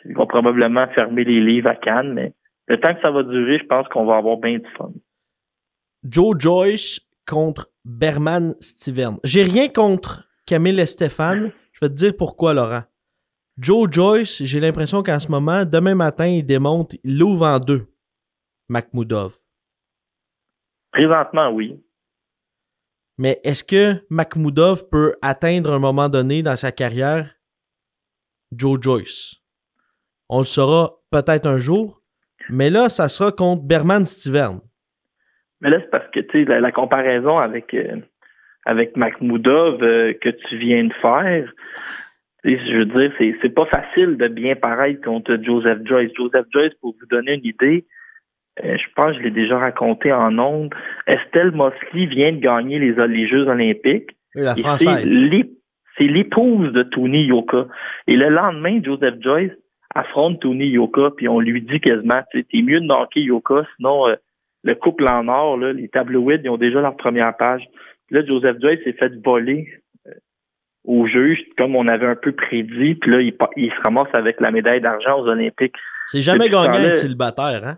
ils 0.05 0.15
vont 0.15 0.27
probablement 0.27 0.87
fermer 0.97 1.23
les 1.23 1.41
livres 1.41 1.69
à 1.69 1.75
Cannes, 1.75 2.13
mais 2.13 2.31
le 2.67 2.79
temps 2.79 2.93
que 2.95 3.01
ça 3.01 3.11
va 3.11 3.23
durer, 3.23 3.59
je 3.59 3.65
pense 3.65 3.87
qu'on 3.89 4.05
va 4.05 4.17
avoir 4.17 4.37
bien 4.37 4.57
du 4.57 4.69
fun. 4.77 4.91
Joe 6.07 6.35
Joyce 6.39 7.04
contre 7.25 7.71
Berman 7.83 8.55
Steven. 8.59 9.17
J'ai 9.23 9.43
rien 9.43 9.69
contre 9.69 10.27
Camille 10.45 10.79
et 10.79 10.85
Stéphane. 10.85 11.51
Je 11.71 11.79
vais 11.81 11.89
te 11.89 11.95
dire 11.95 12.15
pourquoi, 12.15 12.53
Laurent. 12.53 12.83
Joe 13.57 13.87
Joyce, 13.89 14.43
j'ai 14.43 14.59
l'impression 14.59 15.01
qu'en 15.01 15.19
ce 15.19 15.29
moment, 15.29 15.65
demain 15.65 15.95
matin, 15.95 16.27
il 16.27 16.45
démonte, 16.45 16.95
il 17.03 17.17
l'ouvre 17.17 17.45
en 17.45 17.59
deux. 17.59 17.87
Makhmoudov. 18.67 19.33
Présentement, 20.91 21.49
oui. 21.51 21.81
Mais 23.17 23.39
est-ce 23.43 23.63
que 23.63 24.05
Makhmoudov 24.09 24.89
peut 24.89 25.15
atteindre 25.21 25.73
un 25.73 25.79
moment 25.79 26.09
donné 26.09 26.43
dans 26.43 26.55
sa 26.55 26.71
carrière? 26.71 27.33
Joe 28.51 28.77
Joyce? 28.81 29.35
On 30.27 30.39
le 30.39 30.45
saura 30.45 30.99
peut-être 31.11 31.45
un 31.45 31.59
jour, 31.59 32.01
mais 32.49 32.69
là, 32.69 32.89
ça 32.89 33.07
sera 33.07 33.31
contre 33.31 33.63
Berman 33.63 34.05
Steven. 34.05 34.59
Mais 35.65 35.71
là, 35.71 35.79
c'est 35.81 35.89
parce 35.89 36.07
que, 36.11 36.19
tu 36.19 36.27
sais, 36.31 36.45
la, 36.45 36.59
la 36.59 36.71
comparaison 36.71 37.39
avec, 37.39 37.73
euh, 37.73 37.97
avec 38.65 38.95
Makhmoudov 38.95 39.81
euh, 39.81 40.13
que 40.13 40.29
tu 40.29 40.57
viens 40.57 40.83
de 40.83 40.93
faire, 41.01 41.51
je 42.43 42.77
veux 42.77 42.85
dire, 42.85 43.11
c'est, 43.17 43.35
c'est 43.41 43.49
pas 43.49 43.65
facile 43.65 44.17
de 44.17 44.27
bien 44.27 44.55
paraître 44.55 45.01
contre 45.01 45.39
Joseph 45.41 45.79
Joyce. 45.85 46.11
Joseph 46.15 46.45
Joyce, 46.53 46.73
pour 46.81 46.93
vous 46.99 47.07
donner 47.07 47.33
une 47.33 47.45
idée, 47.45 47.85
euh, 48.63 48.77
je 48.77 48.85
pense 48.95 49.13
que 49.13 49.17
je 49.17 49.23
l'ai 49.23 49.31
déjà 49.31 49.57
raconté 49.57 50.13
en 50.13 50.37
ondes, 50.37 50.71
Estelle 51.07 51.51
Mosley 51.51 52.05
vient 52.05 52.31
de 52.31 52.37
gagner 52.37 52.77
les, 52.77 52.93
les 53.07 53.27
Jeux 53.27 53.47
olympiques. 53.47 54.11
La 54.35 54.53
française. 54.55 54.99
C'est 55.01 55.05
l'ép- 55.05 55.51
c'est 55.97 56.03
l'épouse 56.07 56.73
de 56.73 56.83
Tony 56.83 57.23
Yoka. 57.25 57.65
Et 58.07 58.15
le 58.15 58.29
lendemain, 58.29 58.79
Joseph 58.83 59.15
Joyce 59.21 59.53
affronte 59.95 60.41
Tony 60.41 60.67
Yoka, 60.67 61.09
puis 61.17 61.27
on 61.27 61.39
lui 61.39 61.61
dit 61.63 61.79
quasiment, 61.79 62.21
tu 62.31 62.43
t'es 62.45 62.61
mieux 62.61 62.81
de 62.81 62.85
knocker 62.85 63.21
Yoka, 63.21 63.65
sinon 63.77 64.07
euh, 64.09 64.15
le 64.65 64.75
couple 64.75 65.07
en 65.07 65.27
or, 65.27 65.57
là, 65.57 65.71
les 65.73 65.87
tabloïds, 65.87 66.41
ils 66.43 66.49
ont 66.49 66.57
déjà 66.57 66.81
leur 66.81 66.97
première 66.97 67.37
page. 67.37 67.61
Puis 68.07 68.15
là, 68.15 68.25
Joseph 68.25 68.57
Joyce 68.59 68.83
s'est 68.83 68.93
fait 68.93 69.13
voler 69.23 69.67
euh, 70.07 70.11
au 70.83 71.05
juge, 71.05 71.39
comme 71.57 71.75
on 71.75 71.87
avait 71.87 72.07
un 72.07 72.15
peu 72.15 72.31
prédit, 72.31 72.95
puis 72.95 73.11
là, 73.11 73.21
il, 73.21 73.71
se 73.71 73.81
ramasse 73.83 74.09
avec 74.13 74.41
la 74.41 74.49
médaille 74.51 74.81
d'argent 74.81 75.19
aux 75.21 75.27
Olympiques. 75.27 75.75
C'est 76.07 76.21
jamais 76.21 76.49
gagné 76.49 76.87
être 76.87 76.97
célibataire, 76.97 77.61
hein? 77.63 77.77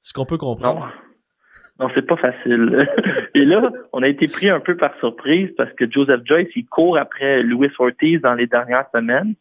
C'est 0.00 0.10
ce 0.10 0.12
qu'on 0.14 0.24
peut 0.24 0.38
Non. 0.40 0.54
comprendre. 0.54 0.92
Non, 1.80 1.88
c'est 1.94 2.06
pas 2.06 2.16
facile. 2.16 2.78
Et 3.34 3.44
là, 3.44 3.62
on 3.92 4.02
a 4.02 4.08
été 4.08 4.28
pris 4.28 4.48
un 4.48 4.60
peu 4.60 4.76
par 4.76 4.96
surprise 5.00 5.50
parce 5.56 5.72
que 5.72 5.90
Joseph 5.90 6.20
Joyce, 6.24 6.48
il 6.54 6.66
court 6.66 6.98
après 6.98 7.42
Louis 7.42 7.70
Ortiz 7.78 8.20
dans 8.20 8.34
les 8.34 8.46
dernières 8.46 8.86
semaines. 8.94 9.34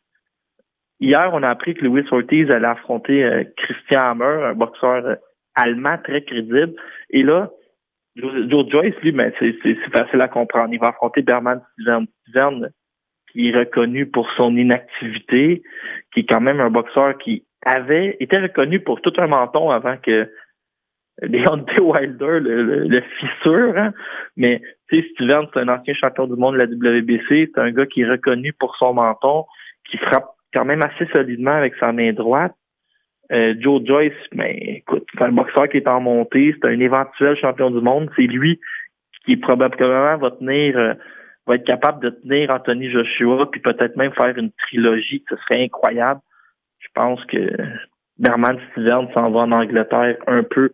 Hier, 0.99 1.29
on 1.33 1.43
a 1.43 1.49
appris 1.49 1.75
que 1.75 1.83
Louis 1.83 2.05
Ortiz 2.11 2.49
allait 2.49 2.67
affronter 2.67 3.23
euh, 3.23 3.43
Christian 3.57 4.11
Hammer, 4.11 4.45
un 4.45 4.53
boxeur 4.53 5.05
euh, 5.05 5.15
allemand 5.55 5.97
très 6.03 6.23
crédible. 6.23 6.73
Et 7.09 7.23
là, 7.23 7.49
Joe, 8.15 8.69
Joyce, 8.69 8.95
lui, 9.01 9.11
ben, 9.11 9.31
c'est 9.39 9.75
facile 9.95 10.21
à 10.21 10.27
comprendre. 10.27 10.73
Il 10.73 10.79
va 10.79 10.89
affronter 10.89 11.21
Berman. 11.21 11.61
Steven, 11.79 12.69
qui 13.31 13.49
est 13.49 13.57
reconnu 13.57 14.05
pour 14.05 14.29
son 14.35 14.55
inactivité, 14.55 15.63
qui 16.13 16.21
est 16.21 16.25
quand 16.25 16.41
même 16.41 16.59
un 16.59 16.69
boxeur 16.69 17.17
qui 17.17 17.45
avait 17.63 18.17
été 18.19 18.37
reconnu 18.37 18.79
pour 18.79 19.01
tout 19.01 19.13
un 19.17 19.27
menton 19.27 19.69
avant 19.69 19.97
que 19.97 20.29
Deontay 21.21 21.79
Wilder 21.79 22.39
le, 22.39 22.87
le, 22.87 23.01
fissure. 23.19 23.77
Hein. 23.77 23.93
Mais 24.35 24.61
tu 24.89 25.03
Steven, 25.13 25.45
c'est 25.53 25.59
un 25.59 25.69
ancien 25.69 25.93
champion 25.93 26.27
du 26.27 26.35
monde 26.35 26.55
de 26.55 26.59
la 26.59 26.65
WBC. 26.65 27.51
C'est 27.53 27.61
un 27.61 27.71
gars 27.71 27.85
qui 27.85 28.01
est 28.01 28.09
reconnu 28.09 28.53
pour 28.53 28.75
son 28.77 28.93
menton, 28.93 29.45
qui 29.89 29.97
frappe 29.97 30.31
quand 30.53 30.65
même 30.65 30.81
assez 30.81 31.05
solidement 31.11 31.51
avec 31.51 31.75
sa 31.79 31.91
main 31.91 32.11
droite. 32.13 32.55
Euh, 33.31 33.55
Joe 33.59 33.81
Joyce, 33.85 34.13
ben, 34.33 34.53
écoute, 34.59 35.05
c'est 35.13 35.23
un 35.23 35.31
boxeur 35.31 35.69
qui 35.69 35.77
est 35.77 35.87
en 35.87 36.01
montée, 36.01 36.53
c'est 36.53 36.67
un 36.67 36.79
éventuel 36.79 37.37
champion 37.37 37.71
du 37.71 37.79
monde. 37.79 38.09
C'est 38.15 38.23
lui 38.23 38.59
qui 39.25 39.37
probablement 39.37 40.17
va 40.17 40.31
tenir, 40.31 40.77
euh, 40.77 40.93
va 41.47 41.55
être 41.55 41.65
capable 41.65 42.03
de 42.03 42.09
tenir 42.09 42.49
Anthony 42.49 42.89
Joshua, 42.89 43.49
puis 43.49 43.61
peut-être 43.61 43.95
même 43.95 44.11
faire 44.13 44.37
une 44.37 44.51
trilogie. 44.51 45.23
Ce 45.29 45.35
serait 45.37 45.63
incroyable. 45.63 46.19
Je 46.79 46.87
pense 46.93 47.23
que 47.25 47.51
Berman 48.17 48.59
Steven 48.71 49.07
s'en 49.13 49.31
va 49.31 49.41
en 49.41 49.51
Angleterre 49.51 50.17
un 50.27 50.43
peu 50.43 50.71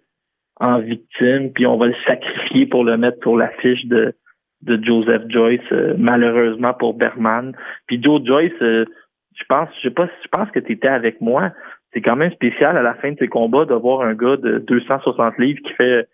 en 0.60 0.80
victime, 0.80 1.52
puis 1.54 1.68
on 1.68 1.78
va 1.78 1.88
le 1.88 1.96
sacrifier 2.08 2.66
pour 2.66 2.84
le 2.84 2.98
mettre 2.98 3.20
sur 3.22 3.38
l'affiche 3.38 3.86
de, 3.86 4.16
de 4.64 4.84
Joseph 4.84 5.24
Joyce, 5.30 5.62
euh, 5.72 5.94
malheureusement 5.98 6.74
pour 6.74 6.96
Berman. 6.96 7.56
Puis 7.86 8.02
Joe 8.02 8.26
Joyce, 8.26 8.54
je 8.60 9.44
pense, 9.48 9.70
je 9.78 9.90
sais 9.90 9.94
pas, 9.94 10.10
je 10.24 10.28
pense 10.30 10.50
que 10.50 10.60
tu 10.60 10.72
étais 10.72 10.88
avec 10.88 11.22
moi 11.22 11.52
c'est 11.94 12.02
quand 12.02 12.16
même 12.16 12.32
spécial 12.32 12.78
à 12.78 12.82
la 12.82 12.96
fin 12.96 13.12
de 13.12 13.18
ces 13.18 13.28
combats 13.28 13.66
de 13.66 13.74
voir 13.74 14.02
un 14.02 14.14
gars 14.14 14.38
de 14.38 14.60
260 14.60 15.38
livres 15.38 15.60
qui 15.64 15.74
fait 15.74 16.08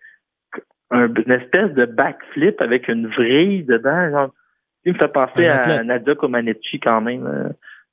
une 0.90 1.32
espèce 1.32 1.72
de 1.72 1.86
backflip 1.86 2.60
avec 2.60 2.88
une 2.88 3.08
vrille 3.08 3.64
dedans. 3.64 4.10
Genre, 4.10 4.30
il 4.84 4.92
me 4.92 4.98
fait 4.98 5.12
penser 5.12 5.46
à 5.46 5.82
Nadia 5.82 6.14
Comaneci 6.14 6.78
quand 6.78 7.00
même. 7.00 7.26
Euh, 7.26 7.48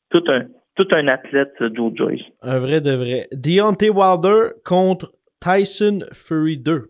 tout 0.10 0.24
un 0.28 0.46
tout 0.76 0.88
un 0.94 1.08
athlète, 1.08 1.54
Joe 1.74 1.92
Joyce. 1.96 2.22
Un 2.42 2.60
vrai 2.60 2.82
de 2.82 2.92
vrai. 2.92 3.28
Deontay 3.34 3.90
Wilder 3.90 4.54
contre 4.64 5.12
Tyson 5.42 6.06
Fury 6.14 6.56
2. 6.56 6.86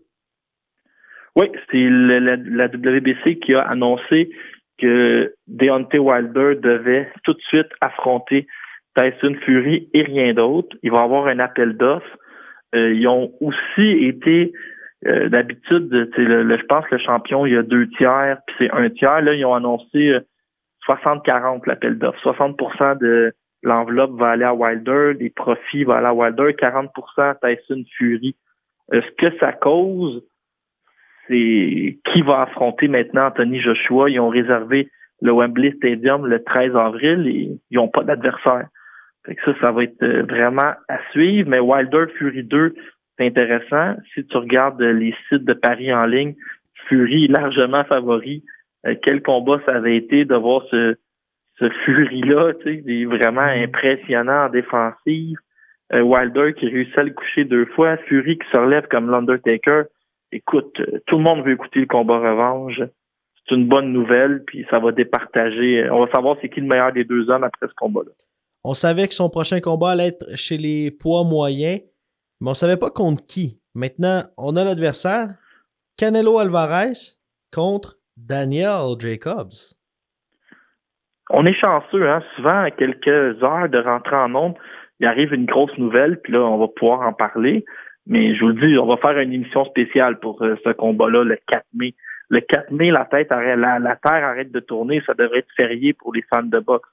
Oui, 1.34 1.46
c'est 1.70 1.88
la, 1.88 2.36
la, 2.36 2.66
WBC 2.66 3.38
qui 3.40 3.54
a 3.54 3.62
annoncé 3.62 4.30
que 4.78 5.34
Deontay 5.46 5.98
Wilder 5.98 6.56
devait 6.62 7.10
tout 7.24 7.32
de 7.32 7.40
suite 7.40 7.68
affronter 7.80 8.46
Tyson 8.96 9.34
Fury 9.44 9.88
et 9.94 10.02
rien 10.02 10.34
d'autre. 10.34 10.76
Il 10.82 10.90
va 10.90 10.98
y 10.98 11.02
avoir 11.02 11.26
un 11.26 11.38
appel 11.38 11.76
d'offres. 11.76 12.18
Euh, 12.74 12.92
ils 12.92 13.06
ont 13.06 13.32
aussi 13.40 14.06
été 14.06 14.52
euh, 15.06 15.28
d'habitude, 15.28 15.88
je 16.16 16.66
pense 16.66 16.86
que 16.86 16.94
le 16.94 17.00
champion, 17.00 17.44
il 17.44 17.54
y 17.54 17.56
a 17.56 17.62
deux 17.62 17.88
tiers, 17.90 18.38
puis 18.46 18.56
c'est 18.58 18.70
un 18.70 18.88
tiers. 18.90 19.20
Là, 19.22 19.34
ils 19.34 19.44
ont 19.44 19.54
annoncé 19.54 20.16
60-40 20.88 21.56
euh, 21.56 21.58
l'appel 21.66 21.98
d'offres. 21.98 22.20
60% 22.22 22.98
de 22.98 23.32
l'enveloppe 23.62 24.12
va 24.12 24.30
aller 24.30 24.44
à 24.44 24.54
Wilder, 24.54 25.12
les 25.18 25.30
profits 25.30 25.84
vont 25.84 25.94
aller 25.94 26.06
à 26.06 26.14
Wilder, 26.14 26.54
40 26.54 26.90
à 27.18 27.34
Tyson 27.42 27.82
Fury. 27.96 28.36
ce 28.90 29.10
que 29.18 29.36
ça 29.38 29.52
cause, 29.52 30.22
c'est 31.28 31.98
qui 32.12 32.22
va 32.22 32.42
affronter 32.42 32.88
maintenant 32.88 33.26
Anthony 33.26 33.60
Joshua. 33.60 34.10
Ils 34.10 34.20
ont 34.20 34.28
réservé 34.28 34.88
le 35.20 35.32
Wembley 35.32 35.72
Stadium 35.76 36.26
le 36.26 36.42
13 36.42 36.76
avril 36.76 37.28
et 37.28 37.50
ils 37.70 37.76
n'ont 37.76 37.88
pas 37.88 38.02
d'adversaire. 38.02 38.66
Fait 39.24 39.36
que 39.36 39.42
ça, 39.44 39.60
ça 39.60 39.72
va 39.72 39.84
être 39.84 40.02
euh, 40.02 40.22
vraiment 40.24 40.72
à 40.88 40.98
suivre. 41.12 41.48
Mais 41.48 41.60
Wilder 41.60 42.06
Fury 42.18 42.42
2, 42.44 42.74
c'est 43.16 43.26
intéressant. 43.26 43.96
Si 44.14 44.26
tu 44.26 44.36
regardes 44.36 44.80
les 44.80 45.14
sites 45.28 45.44
de 45.44 45.52
paris 45.52 45.92
en 45.92 46.06
ligne, 46.06 46.34
Fury 46.88 47.28
largement 47.28 47.84
favori. 47.84 48.42
Euh, 48.86 48.94
quel 49.02 49.22
combat 49.22 49.60
ça 49.64 49.76
avait 49.76 49.96
été 49.96 50.24
de 50.24 50.34
voir 50.34 50.62
ce, 50.70 50.96
ce 51.58 51.70
Fury-là, 51.84 52.54
tu 52.62 52.82
sais, 52.82 53.04
vraiment 53.04 53.42
mm-hmm. 53.42 53.64
impressionnant 53.64 54.46
en 54.46 54.48
défensive. 54.48 55.36
Euh, 55.92 56.00
Wilder 56.00 56.54
qui 56.54 56.68
réussit 56.68 56.98
à 56.98 57.04
le 57.04 57.12
coucher 57.12 57.44
deux 57.44 57.66
fois. 57.66 57.96
Fury 58.08 58.38
qui 58.38 58.48
se 58.50 58.56
relève 58.56 58.88
comme 58.88 59.10
l'Undertaker. 59.10 59.82
Écoute, 60.32 60.80
tout 61.06 61.18
le 61.18 61.22
monde 61.22 61.44
veut 61.44 61.52
écouter 61.52 61.80
le 61.80 61.86
combat 61.86 62.18
revanche. 62.18 62.80
C'est 63.46 63.54
une 63.54 63.68
bonne 63.68 63.92
nouvelle, 63.92 64.42
puis 64.46 64.66
ça 64.70 64.78
va 64.78 64.92
départager. 64.92 65.88
On 65.90 66.04
va 66.04 66.10
savoir 66.10 66.36
c'est 66.40 66.48
qui 66.48 66.60
le 66.60 66.66
meilleur 66.66 66.92
des 66.92 67.04
deux 67.04 67.28
hommes 67.28 67.44
après 67.44 67.68
ce 67.68 67.74
combat-là. 67.74 68.12
On 68.64 68.74
savait 68.74 69.08
que 69.08 69.14
son 69.14 69.28
prochain 69.28 69.60
combat 69.60 69.90
allait 69.90 70.08
être 70.08 70.36
chez 70.36 70.56
les 70.56 70.90
poids 70.92 71.24
moyens, 71.24 71.80
mais 72.40 72.48
on 72.48 72.50
ne 72.50 72.54
savait 72.54 72.76
pas 72.76 72.90
contre 72.90 73.26
qui. 73.26 73.60
Maintenant, 73.74 74.22
on 74.36 74.54
a 74.54 74.62
l'adversaire, 74.62 75.28
Canelo 75.98 76.38
Alvarez 76.38 77.18
contre 77.52 77.96
Daniel 78.16 78.94
Jacobs. 79.00 79.74
On 81.30 81.44
est 81.46 81.58
chanceux, 81.58 82.08
hein? 82.08 82.22
Souvent, 82.36 82.64
à 82.64 82.70
quelques 82.70 83.42
heures 83.42 83.68
de 83.68 83.78
rentrer 83.78 84.16
en 84.16 84.28
nombre, 84.28 84.58
il 85.00 85.06
arrive 85.06 85.32
une 85.32 85.46
grosse 85.46 85.76
nouvelle, 85.78 86.20
puis 86.20 86.32
là, 86.32 86.40
on 86.40 86.58
va 86.58 86.68
pouvoir 86.68 87.00
en 87.00 87.12
parler. 87.12 87.64
Mais 88.06 88.34
je 88.34 88.40
vous 88.40 88.48
le 88.48 88.66
dis, 88.66 88.78
on 88.78 88.86
va 88.86 88.96
faire 88.98 89.18
une 89.18 89.32
émission 89.32 89.64
spéciale 89.64 90.18
pour 90.20 90.42
euh, 90.42 90.56
ce 90.64 90.70
combat-là 90.70 91.24
le 91.24 91.38
4 91.48 91.64
mai. 91.74 91.94
Le 92.28 92.40
4 92.40 92.70
mai, 92.70 92.90
la 92.90 93.04
terre 93.06 93.26
arrête 94.24 94.52
de 94.52 94.60
tourner, 94.60 95.02
ça 95.06 95.14
devrait 95.14 95.40
être 95.40 95.54
férié 95.56 95.92
pour 95.92 96.12
les 96.12 96.22
fans 96.22 96.42
de 96.42 96.58
boxe. 96.58 96.88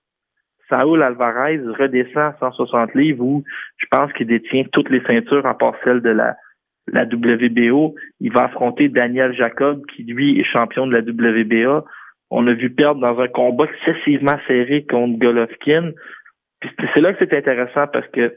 Saúl 0.69 1.01
Alvarez 1.01 1.59
redescend 1.79 2.33
à 2.33 2.35
160 2.39 2.93
livres 2.93 3.23
où 3.23 3.43
je 3.77 3.85
pense 3.89 4.13
qu'il 4.13 4.27
détient 4.27 4.63
toutes 4.71 4.89
les 4.89 5.01
ceintures 5.01 5.45
à 5.45 5.57
part 5.57 5.75
celle 5.83 6.01
de 6.01 6.09
la, 6.09 6.35
WBO. 6.91 7.95
Il 8.19 8.33
va 8.33 8.45
affronter 8.45 8.89
Daniel 8.89 9.33
Jacob 9.33 9.85
qui 9.93 10.03
lui 10.03 10.39
est 10.39 10.43
champion 10.43 10.87
de 10.87 10.93
la 10.93 11.01
WBA. 11.01 11.83
On 12.31 12.41
l'a 12.41 12.53
vu 12.53 12.69
perdre 12.71 13.01
dans 13.01 13.19
un 13.19 13.27
combat 13.27 13.65
excessivement 13.65 14.39
serré 14.47 14.85
contre 14.85 15.19
Golovkin. 15.19 15.91
C'est 16.61 17.01
là 17.01 17.13
que 17.13 17.19
c'est 17.19 17.37
intéressant 17.37 17.87
parce 17.91 18.07
que 18.07 18.33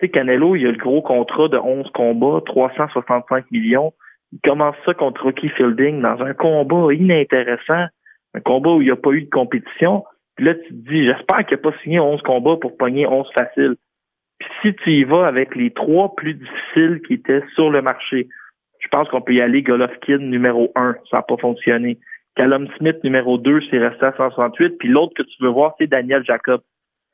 tu 0.00 0.08
Canelo, 0.08 0.56
il 0.56 0.66
a 0.66 0.70
le 0.70 0.78
gros 0.78 1.02
contrat 1.02 1.48
de 1.48 1.58
11 1.58 1.90
combats, 1.92 2.40
365 2.46 3.50
millions. 3.50 3.92
Il 4.32 4.40
commence 4.40 4.76
ça 4.86 4.94
contre 4.94 5.24
Rocky 5.24 5.48
Fielding 5.50 6.00
dans 6.00 6.22
un 6.22 6.32
combat 6.32 6.92
inintéressant, 6.94 7.86
un 8.34 8.40
combat 8.40 8.70
où 8.70 8.80
il 8.80 8.86
n'y 8.86 8.90
a 8.90 8.96
pas 8.96 9.10
eu 9.10 9.22
de 9.22 9.30
compétition 9.30 10.04
là, 10.40 10.54
tu 10.54 10.68
te 10.68 10.90
dis, 10.90 11.04
j'espère 11.04 11.46
qu'il 11.46 11.56
n'a 11.56 11.62
pas 11.62 11.76
signé 11.82 12.00
11 12.00 12.22
combats 12.22 12.56
pour 12.60 12.76
pogner 12.76 13.06
11 13.06 13.26
faciles. 13.34 13.76
Puis 14.38 14.48
si 14.62 14.74
tu 14.76 14.90
y 14.90 15.04
vas 15.04 15.26
avec 15.26 15.54
les 15.54 15.70
trois 15.70 16.14
plus 16.14 16.34
difficiles 16.34 17.00
qui 17.06 17.14
étaient 17.14 17.42
sur 17.54 17.70
le 17.70 17.82
marché, 17.82 18.28
je 18.78 18.88
pense 18.88 19.08
qu'on 19.08 19.20
peut 19.20 19.34
y 19.34 19.40
aller 19.40 19.62
Golovkin 19.62 20.18
numéro 20.18 20.72
1, 20.74 20.96
ça 21.10 21.18
n'a 21.18 21.22
pas 21.22 21.36
fonctionné. 21.36 21.98
Callum 22.36 22.68
Smith 22.78 23.02
numéro 23.04 23.38
2, 23.38 23.60
c'est 23.70 23.78
resté 23.78 24.06
à 24.06 24.14
168. 24.16 24.78
Puis 24.78 24.88
l'autre 24.88 25.12
que 25.14 25.22
tu 25.22 25.42
veux 25.42 25.50
voir, 25.50 25.74
c'est 25.78 25.86
Daniel 25.86 26.24
Jacob. 26.24 26.62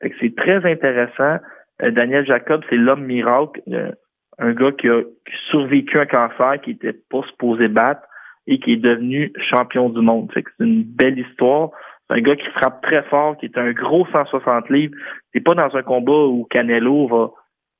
c'est 0.01 0.35
très 0.35 0.65
intéressant. 0.69 1.37
Euh, 1.81 1.91
Daniel 1.91 2.25
Jacob, 2.25 2.63
c'est 2.69 2.77
l'homme 2.77 3.03
miracle, 3.03 3.61
euh, 3.69 3.91
un 4.39 4.53
gars 4.53 4.71
qui 4.71 4.87
a 4.87 5.01
survécu 5.49 5.99
un 5.99 6.05
cancer, 6.05 6.61
qui 6.61 6.71
était 6.71 6.95
pas 7.09 7.21
supposé 7.29 7.67
battre 7.67 8.01
et 8.45 8.59
qui 8.59 8.73
est 8.73 8.77
devenu 8.77 9.33
champion 9.49 9.89
du 9.89 9.99
monde. 9.99 10.31
c'est 10.33 10.45
une 10.59 10.83
belle 10.83 11.19
histoire. 11.19 11.71
C'est 12.09 12.17
un 12.17 12.21
gars 12.21 12.35
qui 12.35 12.47
frappe 12.49 12.81
très 12.81 13.03
fort, 13.03 13.37
qui 13.37 13.45
est 13.45 13.57
un 13.57 13.71
gros 13.71 14.05
160 14.07 14.69
livres. 14.69 14.95
C'est 15.33 15.41
pas 15.41 15.55
dans 15.55 15.75
un 15.75 15.83
combat 15.83 16.25
où 16.25 16.45
Canelo 16.49 17.07
va 17.07 17.31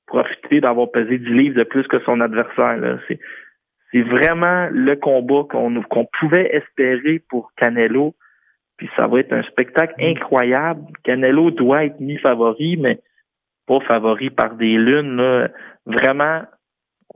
profiter 0.05 0.61
d'avoir 0.61 0.91
pesé 0.91 1.17
10 1.17 1.25
livres 1.29 1.55
de 1.55 1.63
plus 1.63 1.87
que 1.87 1.99
son 2.01 2.19
adversaire. 2.19 2.99
C'est, 3.07 3.19
c'est 3.91 4.01
vraiment 4.01 4.67
le 4.71 4.95
combat 4.95 5.43
qu'on, 5.49 5.81
qu'on 5.83 6.07
pouvait 6.19 6.55
espérer 6.55 7.21
pour 7.29 7.51
Canelo. 7.55 8.15
Puis 8.77 8.89
ça 8.95 9.07
va 9.07 9.19
être 9.19 9.33
un 9.33 9.43
spectacle 9.43 9.95
mm. 9.97 10.05
incroyable. 10.05 10.81
Canelo 11.03 11.51
doit 11.51 11.85
être 11.85 11.99
mis 11.99 12.17
favori, 12.17 12.77
mais 12.77 12.99
pas 13.65 13.79
favori 13.81 14.29
par 14.29 14.55
des 14.55 14.77
lunes. 14.77 15.49
Vraiment, 15.85 16.41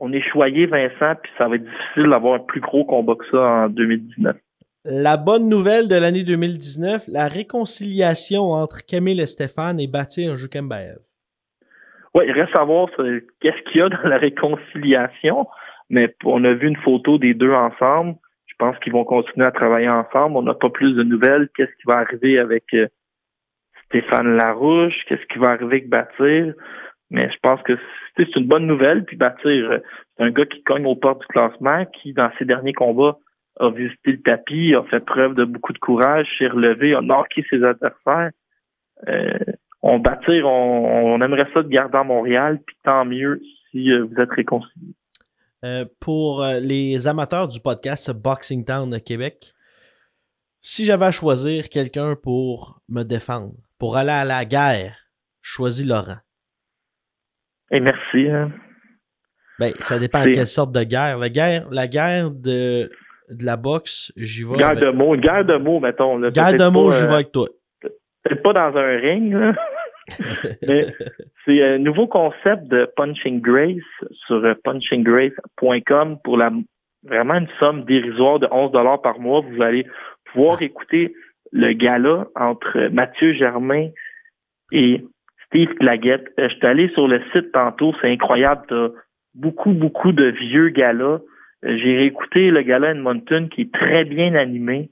on 0.00 0.12
est 0.12 0.28
choyé, 0.28 0.66
Vincent, 0.66 1.14
puis 1.22 1.32
ça 1.38 1.48
va 1.48 1.56
être 1.56 1.64
difficile 1.64 2.10
d'avoir 2.10 2.34
un 2.34 2.44
plus 2.44 2.60
gros 2.60 2.84
combat 2.84 3.14
que 3.14 3.26
ça 3.30 3.38
en 3.38 3.68
2019. 3.68 4.36
La 4.84 5.16
bonne 5.16 5.48
nouvelle 5.48 5.86
de 5.86 5.94
l'année 5.94 6.24
2019, 6.24 7.06
la 7.06 7.28
réconciliation 7.28 8.50
entre 8.50 8.84
Camille 8.84 9.20
et 9.20 9.26
Stéphane 9.26 9.78
est 9.78 9.86
bâtie 9.86 10.28
en 10.28 10.34
Jukembaev. 10.34 10.98
Oui, 12.16 12.24
il 12.26 12.32
reste 12.32 12.56
à 12.58 12.64
voir 12.64 12.88
qu'est-ce 13.40 13.70
qu'il 13.70 13.80
y 13.80 13.80
a 13.80 13.88
dans 13.88 14.08
la 14.08 14.18
réconciliation, 14.18 15.46
mais 15.88 16.12
on 16.24 16.42
a 16.42 16.52
vu 16.54 16.66
une 16.66 16.76
photo 16.78 17.16
des 17.16 17.32
deux 17.32 17.52
ensemble. 17.52 18.16
Je 18.46 18.54
pense 18.58 18.76
qu'ils 18.80 18.92
vont 18.92 19.04
continuer 19.04 19.46
à 19.46 19.52
travailler 19.52 19.88
ensemble. 19.88 20.36
On 20.36 20.42
n'a 20.42 20.54
pas 20.54 20.68
plus 20.68 20.94
de 20.94 21.04
nouvelles. 21.04 21.48
Qu'est-ce 21.54 21.70
qui 21.80 21.86
va 21.86 21.98
arriver 21.98 22.40
avec 22.40 22.64
euh, 22.74 22.88
Stéphane 23.84 24.36
Larouche? 24.36 24.96
Qu'est-ce 25.06 25.26
qui 25.32 25.38
va 25.38 25.50
arriver 25.50 25.76
avec 25.76 25.88
Bâtir? 25.90 26.54
Mais 27.10 27.30
je 27.30 27.38
pense 27.40 27.62
que 27.62 27.78
c'est 28.16 28.34
une 28.34 28.48
bonne 28.48 28.66
nouvelle. 28.66 29.04
Puis 29.04 29.16
Bâtir, 29.16 29.70
euh, 29.70 29.78
c'est 30.16 30.24
un 30.24 30.30
gars 30.30 30.46
qui 30.46 30.60
cogne 30.64 30.86
aux 30.86 30.96
portes 30.96 31.20
du 31.20 31.26
classement, 31.28 31.86
qui, 31.86 32.14
dans 32.14 32.32
ses 32.36 32.44
derniers 32.44 32.72
combats, 32.72 33.16
a 33.60 33.70
visité 33.70 34.12
le 34.12 34.22
tapis, 34.22 34.74
a 34.74 34.82
fait 34.84 35.00
preuve 35.00 35.34
de 35.34 35.44
beaucoup 35.44 35.72
de 35.72 35.78
courage, 35.78 36.26
s'est 36.38 36.48
relevé, 36.48 36.94
a 36.94 37.00
marqué 37.00 37.44
ses 37.50 37.62
adversaires. 37.62 38.30
Euh, 39.08 39.38
on 39.82 39.98
bâtir, 39.98 40.46
on, 40.46 41.20
aimerait 41.20 41.48
ça 41.52 41.62
de 41.62 41.68
garder 41.68 41.98
à 41.98 42.04
Montréal, 42.04 42.60
puis 42.64 42.76
tant 42.84 43.04
mieux 43.04 43.40
si 43.70 43.90
euh, 43.90 44.04
vous 44.04 44.20
êtes 44.20 44.30
réconciliés. 44.30 44.94
Euh, 45.64 45.84
pour 46.00 46.44
les 46.60 47.06
amateurs 47.06 47.48
du 47.48 47.60
podcast 47.60 48.10
Boxing 48.12 48.64
Town 48.64 49.00
Québec, 49.00 49.52
Si 50.60 50.84
j'avais 50.84 51.06
à 51.06 51.10
choisir 51.10 51.68
quelqu'un 51.68 52.14
pour 52.14 52.80
me 52.88 53.02
défendre, 53.02 53.54
pour 53.78 53.96
aller 53.96 54.12
à 54.12 54.24
la 54.24 54.44
guerre, 54.44 54.96
choisis 55.40 55.86
Laurent. 55.86 56.18
Et 57.72 57.80
merci. 57.80 58.28
hein. 58.28 58.52
Ben, 59.58 59.72
ça 59.80 59.98
dépend 59.98 60.24
de 60.24 60.30
quelle 60.30 60.46
sorte 60.46 60.72
de 60.72 60.82
guerre. 60.82 61.18
La 61.18 61.28
guerre, 61.28 61.68
la 61.70 61.88
guerre 61.88 62.30
de, 62.30 62.90
de 63.30 63.44
la 63.44 63.56
boxe, 63.56 64.12
j'y 64.16 64.44
vais. 64.44 64.56
Guerre 64.56 64.68
avec- 64.70 64.84
de 64.84 64.90
mots, 64.90 65.16
guerre 65.16 65.44
de 65.44 65.56
mots, 65.56 65.80
mettons. 65.80 66.18
Là. 66.18 66.30
guerre 66.30 66.54
de 66.54 66.68
mots, 66.68 66.90
j'y 66.90 67.04
euh, 67.04 67.08
vais 67.08 67.14
avec 67.14 67.32
toi. 67.32 67.48
peut-être 67.80 68.42
pas 68.42 68.52
dans 68.52 68.76
un 68.76 68.96
ring, 68.98 69.32
là. 69.34 69.52
mais 70.66 70.86
c'est 71.44 71.62
un 71.62 71.78
nouveau 71.78 72.06
concept 72.08 72.64
de 72.68 72.90
Punching 72.96 73.40
Grace 73.40 73.76
sur 74.26 74.44
euh, 74.44 74.54
punchinggrace.com 74.64 76.18
pour 76.24 76.36
la 76.36 76.50
vraiment 77.04 77.34
une 77.34 77.48
somme 77.58 77.84
dérisoire 77.84 78.38
de 78.38 78.48
11 78.50 78.72
dollars 78.72 79.00
par 79.00 79.18
mois. 79.18 79.40
Vous 79.40 79.62
allez 79.62 79.86
pouvoir 80.32 80.62
écouter 80.62 81.14
le 81.52 81.72
gala 81.72 82.26
entre 82.34 82.88
Mathieu 82.92 83.32
Germain 83.34 83.88
et 84.72 85.04
Steve 85.46 85.72
Claguette. 85.74 86.28
Euh, 86.38 86.48
Je 86.48 86.54
suis 86.56 86.66
allé 86.66 86.88
sur 86.90 87.06
le 87.08 87.20
site 87.32 87.52
tantôt, 87.52 87.92
c'est 88.00 88.10
incroyable. 88.10 88.62
T'as 88.68 88.88
beaucoup, 89.34 89.72
beaucoup 89.72 90.12
de 90.12 90.26
vieux 90.26 90.68
galas. 90.70 91.20
J'ai 91.62 91.96
réécouté 91.96 92.50
le 92.50 92.62
gala 92.62 92.90
Edmonton 92.90 93.48
qui 93.48 93.62
est 93.62 93.72
très 93.72 94.04
bien 94.04 94.34
animé. 94.34 94.88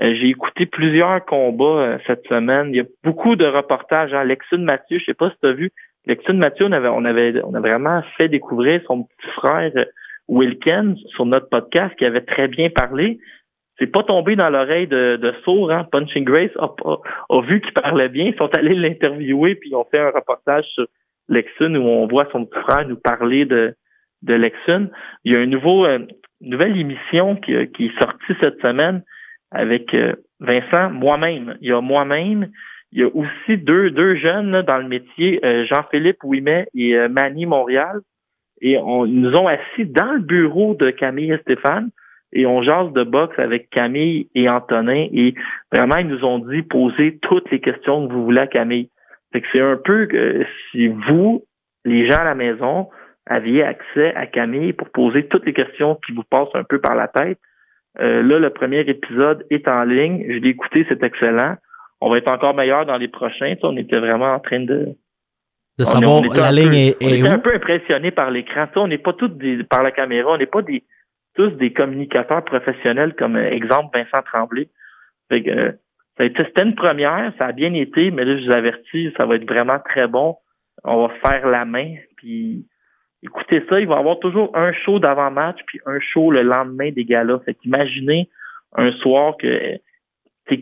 Euh, 0.00 0.14
J'ai 0.14 0.28
écouté 0.28 0.66
plusieurs 0.66 1.24
combats 1.24 1.64
euh, 1.64 1.98
cette 2.06 2.26
semaine. 2.28 2.68
Il 2.70 2.76
y 2.76 2.80
a 2.80 2.84
beaucoup 3.02 3.36
de 3.36 3.46
reportages. 3.46 4.12
Hein. 4.14 4.24
Lexune 4.24 4.64
Mathieu, 4.64 4.98
je 4.98 5.04
sais 5.06 5.14
pas 5.14 5.30
si 5.30 5.36
tu 5.42 5.48
as 5.48 5.52
vu. 5.52 5.70
Lexune 6.06 6.38
Mathieu, 6.38 6.66
on 6.66 6.72
avait, 6.72 6.88
on 6.88 7.04
avait, 7.04 7.34
on 7.44 7.54
a 7.54 7.60
vraiment 7.60 8.02
fait 8.18 8.28
découvrir 8.28 8.80
son 8.86 9.04
petit 9.04 9.30
frère 9.36 9.72
euh, 9.76 9.84
Wilkins 10.28 10.94
sur 11.08 11.26
notre 11.26 11.48
podcast 11.48 11.94
qui 11.96 12.04
avait 12.04 12.20
très 12.22 12.48
bien 12.48 12.70
parlé. 12.70 13.18
C'est 13.78 13.90
pas 13.90 14.04
tombé 14.04 14.36
dans 14.36 14.50
l'oreille 14.50 14.86
de, 14.86 15.16
de 15.16 15.32
sourd, 15.42 15.72
hein. 15.72 15.84
Punching 15.90 16.24
Grace 16.24 16.52
a, 16.58 16.66
a- 16.84 16.98
a 17.28 17.40
vu 17.42 17.60
qu'il 17.60 17.72
parlait 17.72 18.08
bien. 18.08 18.26
Ils 18.26 18.36
sont 18.36 18.50
allés 18.56 18.74
l'interviewer 18.74 19.56
puis 19.56 19.70
ils 19.70 19.74
ont 19.74 19.86
fait 19.90 19.98
un 19.98 20.10
reportage 20.10 20.64
sur 20.74 20.86
Lexune 21.28 21.76
où 21.76 21.82
on 21.82 22.06
voit 22.06 22.28
son 22.30 22.44
petit 22.46 22.60
frère 22.60 22.86
nous 22.86 22.96
parler 23.00 23.44
de, 23.46 23.74
de 24.24 24.34
Lexune. 24.34 24.90
Il 25.24 25.34
y 25.34 25.38
a 25.38 25.40
un 25.40 25.46
nouveau, 25.46 25.86
euh, 25.86 26.00
une 26.40 26.50
nouvelle 26.50 26.76
émission 26.76 27.36
qui, 27.36 27.54
qui 27.68 27.86
est 27.86 28.02
sortie 28.02 28.34
cette 28.40 28.60
semaine 28.60 29.02
avec 29.50 29.94
euh, 29.94 30.14
Vincent, 30.40 30.90
moi-même. 30.90 31.56
Il 31.60 31.68
y 31.68 31.72
a 31.72 31.80
moi-même. 31.80 32.48
Il 32.92 33.00
y 33.00 33.02
a 33.02 33.08
aussi 33.08 33.56
deux, 33.56 33.90
deux 33.90 34.16
jeunes 34.16 34.50
là, 34.50 34.62
dans 34.62 34.78
le 34.78 34.88
métier, 34.88 35.40
euh, 35.44 35.64
Jean-Philippe 35.66 36.22
Ouimet 36.22 36.66
et 36.74 36.96
euh, 36.96 37.08
Manny 37.08 37.46
Montréal. 37.46 38.00
Et 38.60 38.78
on, 38.78 39.04
ils 39.04 39.20
nous 39.20 39.34
ont 39.34 39.48
assis 39.48 39.84
dans 39.84 40.12
le 40.12 40.20
bureau 40.20 40.74
de 40.74 40.90
Camille 40.90 41.32
et 41.32 41.38
Stéphane 41.38 41.90
et 42.32 42.46
on 42.46 42.62
jase 42.62 42.92
de 42.92 43.04
boxe 43.04 43.38
avec 43.38 43.70
Camille 43.70 44.28
et 44.34 44.48
Antonin. 44.48 45.06
Et 45.12 45.34
vraiment, 45.72 45.96
ils 45.96 46.08
nous 46.08 46.24
ont 46.24 46.38
dit 46.38 46.62
poser 46.62 47.18
toutes 47.22 47.50
les 47.50 47.60
questions 47.60 48.06
que 48.06 48.12
vous 48.12 48.24
voulez 48.24 48.40
à 48.40 48.46
Camille. 48.46 48.90
Fait 49.32 49.40
que 49.40 49.46
c'est 49.52 49.60
un 49.60 49.76
peu 49.76 50.06
que 50.06 50.44
si 50.70 50.88
vous, 50.88 51.44
les 51.84 52.08
gens 52.08 52.18
à 52.18 52.24
la 52.24 52.34
maison, 52.34 52.88
aviez 53.26 53.62
accès 53.62 54.14
à 54.14 54.26
Camille 54.26 54.72
pour 54.72 54.90
poser 54.90 55.26
toutes 55.26 55.46
les 55.46 55.52
questions 55.54 55.96
qui 56.06 56.12
vous 56.12 56.24
passent 56.24 56.54
un 56.54 56.64
peu 56.64 56.80
par 56.80 56.94
la 56.94 57.08
tête, 57.08 57.38
euh, 58.00 58.22
là, 58.22 58.38
le 58.38 58.50
premier 58.50 58.80
épisode 58.80 59.46
est 59.50 59.68
en 59.68 59.84
ligne. 59.84 60.24
Je 60.28 60.38
l'ai 60.38 60.48
écouté, 60.50 60.84
c'est 60.88 61.02
excellent. 61.02 61.56
On 62.00 62.10
va 62.10 62.18
être 62.18 62.28
encore 62.28 62.54
meilleur 62.54 62.84
dans 62.86 62.96
les 62.96 63.08
prochains. 63.08 63.54
On 63.62 63.76
était 63.76 63.98
vraiment 64.00 64.34
en 64.34 64.40
train 64.40 64.60
de. 64.60 64.94
De 65.76 65.82
on- 65.82 65.84
savoir 65.86 66.22
on 66.22 66.32
la 66.34 66.52
ligne 66.52 66.70
peu- 66.70 66.76
est, 66.76 66.96
on 67.02 67.08
est 67.08 67.18
était 67.20 67.28
un 67.28 67.38
peu 67.38 67.54
impressionné 67.54 68.10
par 68.10 68.30
l'écran. 68.30 68.66
On 68.76 68.88
n'est 68.88 68.98
pas 68.98 69.12
tous 69.12 69.28
des, 69.28 69.64
par 69.64 69.82
la 69.82 69.90
caméra, 69.90 70.32
on 70.32 70.38
n'est 70.38 70.46
pas 70.46 70.62
des 70.62 70.82
tous 71.34 71.50
des 71.50 71.72
communicateurs 71.72 72.44
professionnels 72.44 73.14
comme 73.14 73.34
euh, 73.36 73.50
exemple 73.50 73.96
Vincent 73.98 74.22
Tremblay. 74.24 74.68
Fait 75.28 75.42
que, 75.42 75.50
euh, 75.50 75.72
ça 76.16 76.22
a 76.22 76.26
été- 76.26 76.44
c'était 76.44 76.62
une 76.62 76.76
première, 76.76 77.32
ça 77.38 77.46
a 77.46 77.52
bien 77.52 77.74
été, 77.74 78.12
mais 78.12 78.24
là, 78.24 78.38
je 78.38 78.44
vous 78.46 78.56
avertis, 78.56 79.12
ça 79.16 79.26
va 79.26 79.34
être 79.36 79.48
vraiment 79.48 79.78
très 79.80 80.06
bon. 80.06 80.36
On 80.84 81.06
va 81.08 81.14
faire 81.26 81.48
la 81.48 81.64
main, 81.64 81.94
puis 82.16 82.66
écoutez 83.24 83.64
ça, 83.68 83.80
il 83.80 83.86
va 83.86 83.96
y 83.96 83.98
avoir 83.98 84.18
toujours 84.18 84.50
un 84.54 84.72
show 84.72 84.98
d'avant-match, 84.98 85.58
puis 85.66 85.80
un 85.86 85.98
show 86.00 86.30
le 86.30 86.42
lendemain 86.42 86.90
des 86.90 87.04
galas. 87.04 87.40
Fait 87.44 87.54
qu'imaginez 87.54 88.28
un 88.76 88.92
soir 88.92 89.36
que 89.38 89.78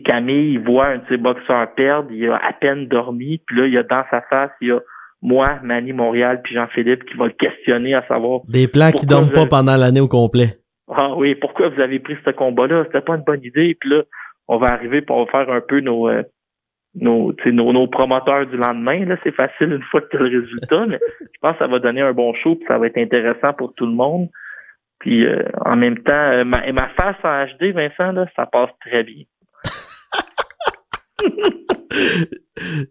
Camille 0.05 0.53
il 0.53 0.59
voit 0.59 0.87
un 0.87 0.97
de 0.97 1.03
ses 1.09 1.17
boxeurs 1.17 1.73
perdre, 1.75 2.11
il 2.11 2.29
a 2.29 2.37
à 2.37 2.53
peine 2.53 2.87
dormi, 2.87 3.39
puis 3.45 3.57
là, 3.57 3.67
il 3.67 3.73
y 3.73 3.77
a 3.77 3.83
dans 3.83 4.03
sa 4.09 4.21
face, 4.21 4.51
il 4.61 4.69
y 4.69 4.71
a 4.71 4.79
moi, 5.21 5.59
Manny 5.63 5.93
Montréal, 5.93 6.41
puis 6.43 6.53
Jean-Philippe 6.53 7.05
qui 7.05 7.15
va 7.15 7.27
le 7.27 7.31
questionner 7.31 7.93
à 7.93 8.05
savoir 8.07 8.41
Des 8.49 8.67
plans 8.67 8.91
qui 8.91 9.05
dorment 9.05 9.31
pas 9.31 9.45
pendant 9.45 9.77
l'année 9.77 10.01
au 10.01 10.09
complet. 10.09 10.57
Ah 10.89 11.15
oui, 11.15 11.35
pourquoi 11.35 11.69
vous 11.69 11.79
avez 11.79 11.99
pris 11.99 12.17
ce 12.25 12.31
combat-là? 12.31 12.83
C'était 12.85 12.99
pas 12.99 13.15
une 13.15 13.23
bonne 13.23 13.43
idée. 13.43 13.77
Puis 13.79 13.89
là, 13.89 14.03
on 14.49 14.57
va 14.57 14.73
arriver 14.73 15.01
pour 15.01 15.29
faire 15.31 15.49
un 15.49 15.61
peu 15.61 15.79
nos, 15.79 16.09
euh, 16.09 16.23
nos, 16.95 17.33
nos, 17.45 17.73
nos 17.73 17.87
promoteurs 17.87 18.47
du 18.47 18.57
lendemain. 18.57 19.05
Là, 19.05 19.17
c'est 19.23 19.35
facile 19.35 19.73
une 19.73 19.83
fois 19.83 20.01
que 20.01 20.09
tu 20.09 20.17
as 20.17 20.19
le 20.27 20.39
résultat, 20.39 20.85
mais 20.89 20.99
je 21.21 21.39
pense 21.41 21.51
que 21.53 21.57
ça 21.59 21.67
va 21.67 21.79
donner 21.79 22.01
un 22.01 22.13
bon 22.13 22.33
show, 22.35 22.55
puis 22.55 22.65
ça 22.67 22.77
va 22.77 22.87
être 22.87 22.97
intéressant 22.97 23.53
pour 23.57 23.73
tout 23.73 23.85
le 23.85 23.93
monde. 23.93 24.29
Puis 24.99 25.25
euh, 25.25 25.43
en 25.65 25.75
même 25.75 25.97
temps, 25.99 26.13
euh, 26.13 26.43
ma, 26.43 26.71
ma 26.71 26.89
face 26.89 27.17
en 27.23 27.45
HD, 27.45 27.73
Vincent, 27.73 28.11
là, 28.13 28.25
ça 28.35 28.45
passe 28.45 28.69
très 28.81 29.03
bien. 29.03 29.23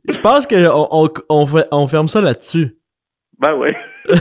Je 0.08 0.18
pense 0.20 0.46
qu'on 0.46 0.88
on, 0.90 1.08
on 1.28 1.46
on 1.70 1.86
ferme 1.86 2.08
ça 2.08 2.20
là-dessus. 2.20 2.76
Ben 3.38 3.54
oui. 3.54 3.70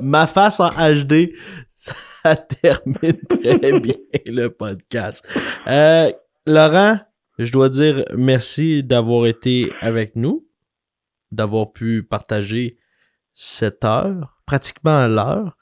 Ma 0.00 0.26
face 0.26 0.60
en 0.60 0.70
HD, 0.70 1.32
ça 1.68 2.36
termine 2.62 3.20
très 3.28 3.80
bien 3.80 3.94
le 4.26 4.48
podcast. 4.48 5.28
Euh, 5.66 6.10
Laurent, 6.46 6.98
je 7.38 7.52
dois 7.52 7.68
dire 7.68 8.04
merci 8.16 8.82
d'avoir 8.82 9.26
été 9.26 9.72
avec 9.80 10.16
nous, 10.16 10.46
d'avoir 11.30 11.72
pu 11.72 12.02
partager 12.02 12.78
cette 13.34 13.84
heure, 13.84 14.38
pratiquement 14.46 15.06
l'heure. 15.08 15.56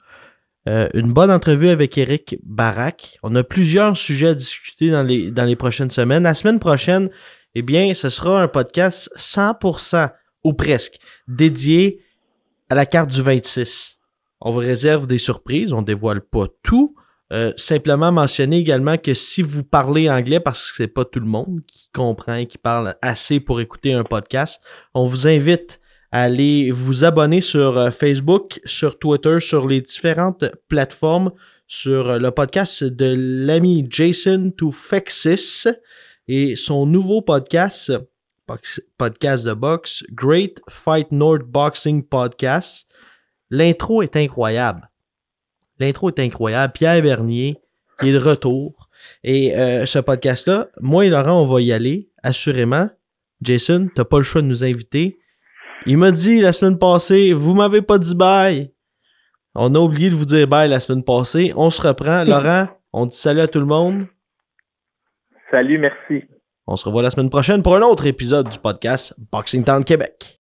Euh, 0.67 0.89
une 0.93 1.11
bonne 1.11 1.31
entrevue 1.31 1.69
avec 1.69 1.97
Eric 1.97 2.37
Barak. 2.43 3.17
On 3.23 3.33
a 3.35 3.43
plusieurs 3.43 3.97
sujets 3.97 4.27
à 4.27 4.33
discuter 4.35 4.91
dans 4.91 5.03
les, 5.03 5.55
prochaines 5.55 5.89
semaines. 5.89 6.23
La 6.23 6.35
semaine 6.35 6.59
prochaine, 6.59 7.09
eh 7.55 7.63
bien, 7.63 7.93
ce 7.93 8.09
sera 8.09 8.41
un 8.41 8.47
podcast 8.47 9.09
100% 9.17 10.11
ou 10.43 10.53
presque 10.53 10.99
dédié 11.27 12.03
à 12.69 12.75
la 12.75 12.85
carte 12.85 13.09
du 13.09 13.21
26. 13.21 13.97
On 14.39 14.51
vous 14.51 14.59
réserve 14.59 15.07
des 15.07 15.17
surprises, 15.17 15.73
on 15.73 15.81
dévoile 15.81 16.21
pas 16.21 16.45
tout. 16.63 16.95
Euh, 17.31 17.53
simplement 17.55 18.11
mentionner 18.11 18.57
également 18.57 18.97
que 18.97 19.13
si 19.13 19.41
vous 19.41 19.63
parlez 19.63 20.09
anglais, 20.09 20.41
parce 20.41 20.69
que 20.69 20.77
c'est 20.77 20.87
pas 20.87 21.05
tout 21.05 21.21
le 21.21 21.27
monde 21.27 21.61
qui 21.65 21.89
comprend 21.93 22.35
et 22.35 22.45
qui 22.45 22.57
parle 22.57 22.95
assez 23.01 23.39
pour 23.39 23.61
écouter 23.61 23.93
un 23.93 24.03
podcast, 24.03 24.61
on 24.93 25.05
vous 25.05 25.29
invite 25.29 25.79
à 26.11 26.23
aller 26.23 26.71
vous 26.71 27.05
abonner 27.05 27.39
sur 27.39 27.77
euh, 27.77 27.89
Facebook, 27.89 28.59
sur 28.65 28.99
Twitter, 28.99 29.39
sur 29.39 29.65
les 29.65 29.79
différentes 29.79 30.43
plateformes, 30.67 31.31
sur 31.67 32.09
euh, 32.09 32.19
le 32.19 32.31
podcast 32.31 32.83
de 32.83 33.15
l'ami 33.17 33.87
Jason 33.89 34.51
Toufexis 34.51 35.67
et 36.27 36.57
son 36.57 36.85
nouveau 36.85 37.21
podcast, 37.21 37.93
podcast 38.97 39.45
de 39.45 39.53
boxe, 39.53 40.03
Great 40.11 40.61
Fight 40.69 41.13
North 41.13 41.43
Boxing 41.43 42.03
Podcast. 42.03 42.87
L'intro 43.49 44.01
est 44.01 44.17
incroyable. 44.17 44.90
L'intro 45.81 46.09
est 46.09 46.19
incroyable. 46.19 46.73
Pierre 46.73 47.01
Bernier, 47.01 47.57
qui 47.99 48.09
est 48.09 48.13
de 48.13 48.19
retour. 48.19 48.87
Et 49.23 49.57
euh, 49.57 49.87
ce 49.87 49.97
podcast-là, 49.97 50.67
moi 50.79 51.05
et 51.05 51.09
Laurent, 51.09 51.41
on 51.41 51.47
va 51.47 51.59
y 51.59 51.73
aller, 51.73 52.09
assurément. 52.21 52.87
Jason, 53.41 53.89
t'as 53.95 54.05
pas 54.05 54.17
le 54.17 54.23
choix 54.23 54.43
de 54.43 54.47
nous 54.47 54.63
inviter. 54.63 55.17
Il 55.87 55.97
m'a 55.97 56.11
dit 56.11 56.39
la 56.39 56.51
semaine 56.51 56.77
passée, 56.77 57.33
vous 57.33 57.55
m'avez 57.55 57.81
pas 57.81 57.97
dit 57.97 58.13
bye. 58.13 58.71
On 59.55 59.73
a 59.73 59.79
oublié 59.79 60.11
de 60.11 60.15
vous 60.15 60.25
dire 60.25 60.47
bye 60.47 60.69
la 60.69 60.79
semaine 60.79 61.03
passée. 61.03 61.51
On 61.55 61.71
se 61.71 61.81
reprend. 61.81 62.23
Laurent, 62.27 62.67
on 62.93 63.07
dit 63.07 63.17
salut 63.17 63.41
à 63.41 63.47
tout 63.47 63.59
le 63.59 63.65
monde. 63.65 64.05
Salut, 65.49 65.79
merci. 65.79 66.25
On 66.67 66.77
se 66.77 66.85
revoit 66.85 67.01
la 67.01 67.09
semaine 67.09 67.31
prochaine 67.31 67.63
pour 67.63 67.75
un 67.75 67.81
autre 67.81 68.05
épisode 68.05 68.49
du 68.49 68.59
podcast 68.59 69.15
Boxing 69.31 69.63
Town 69.63 69.83
Québec. 69.83 70.40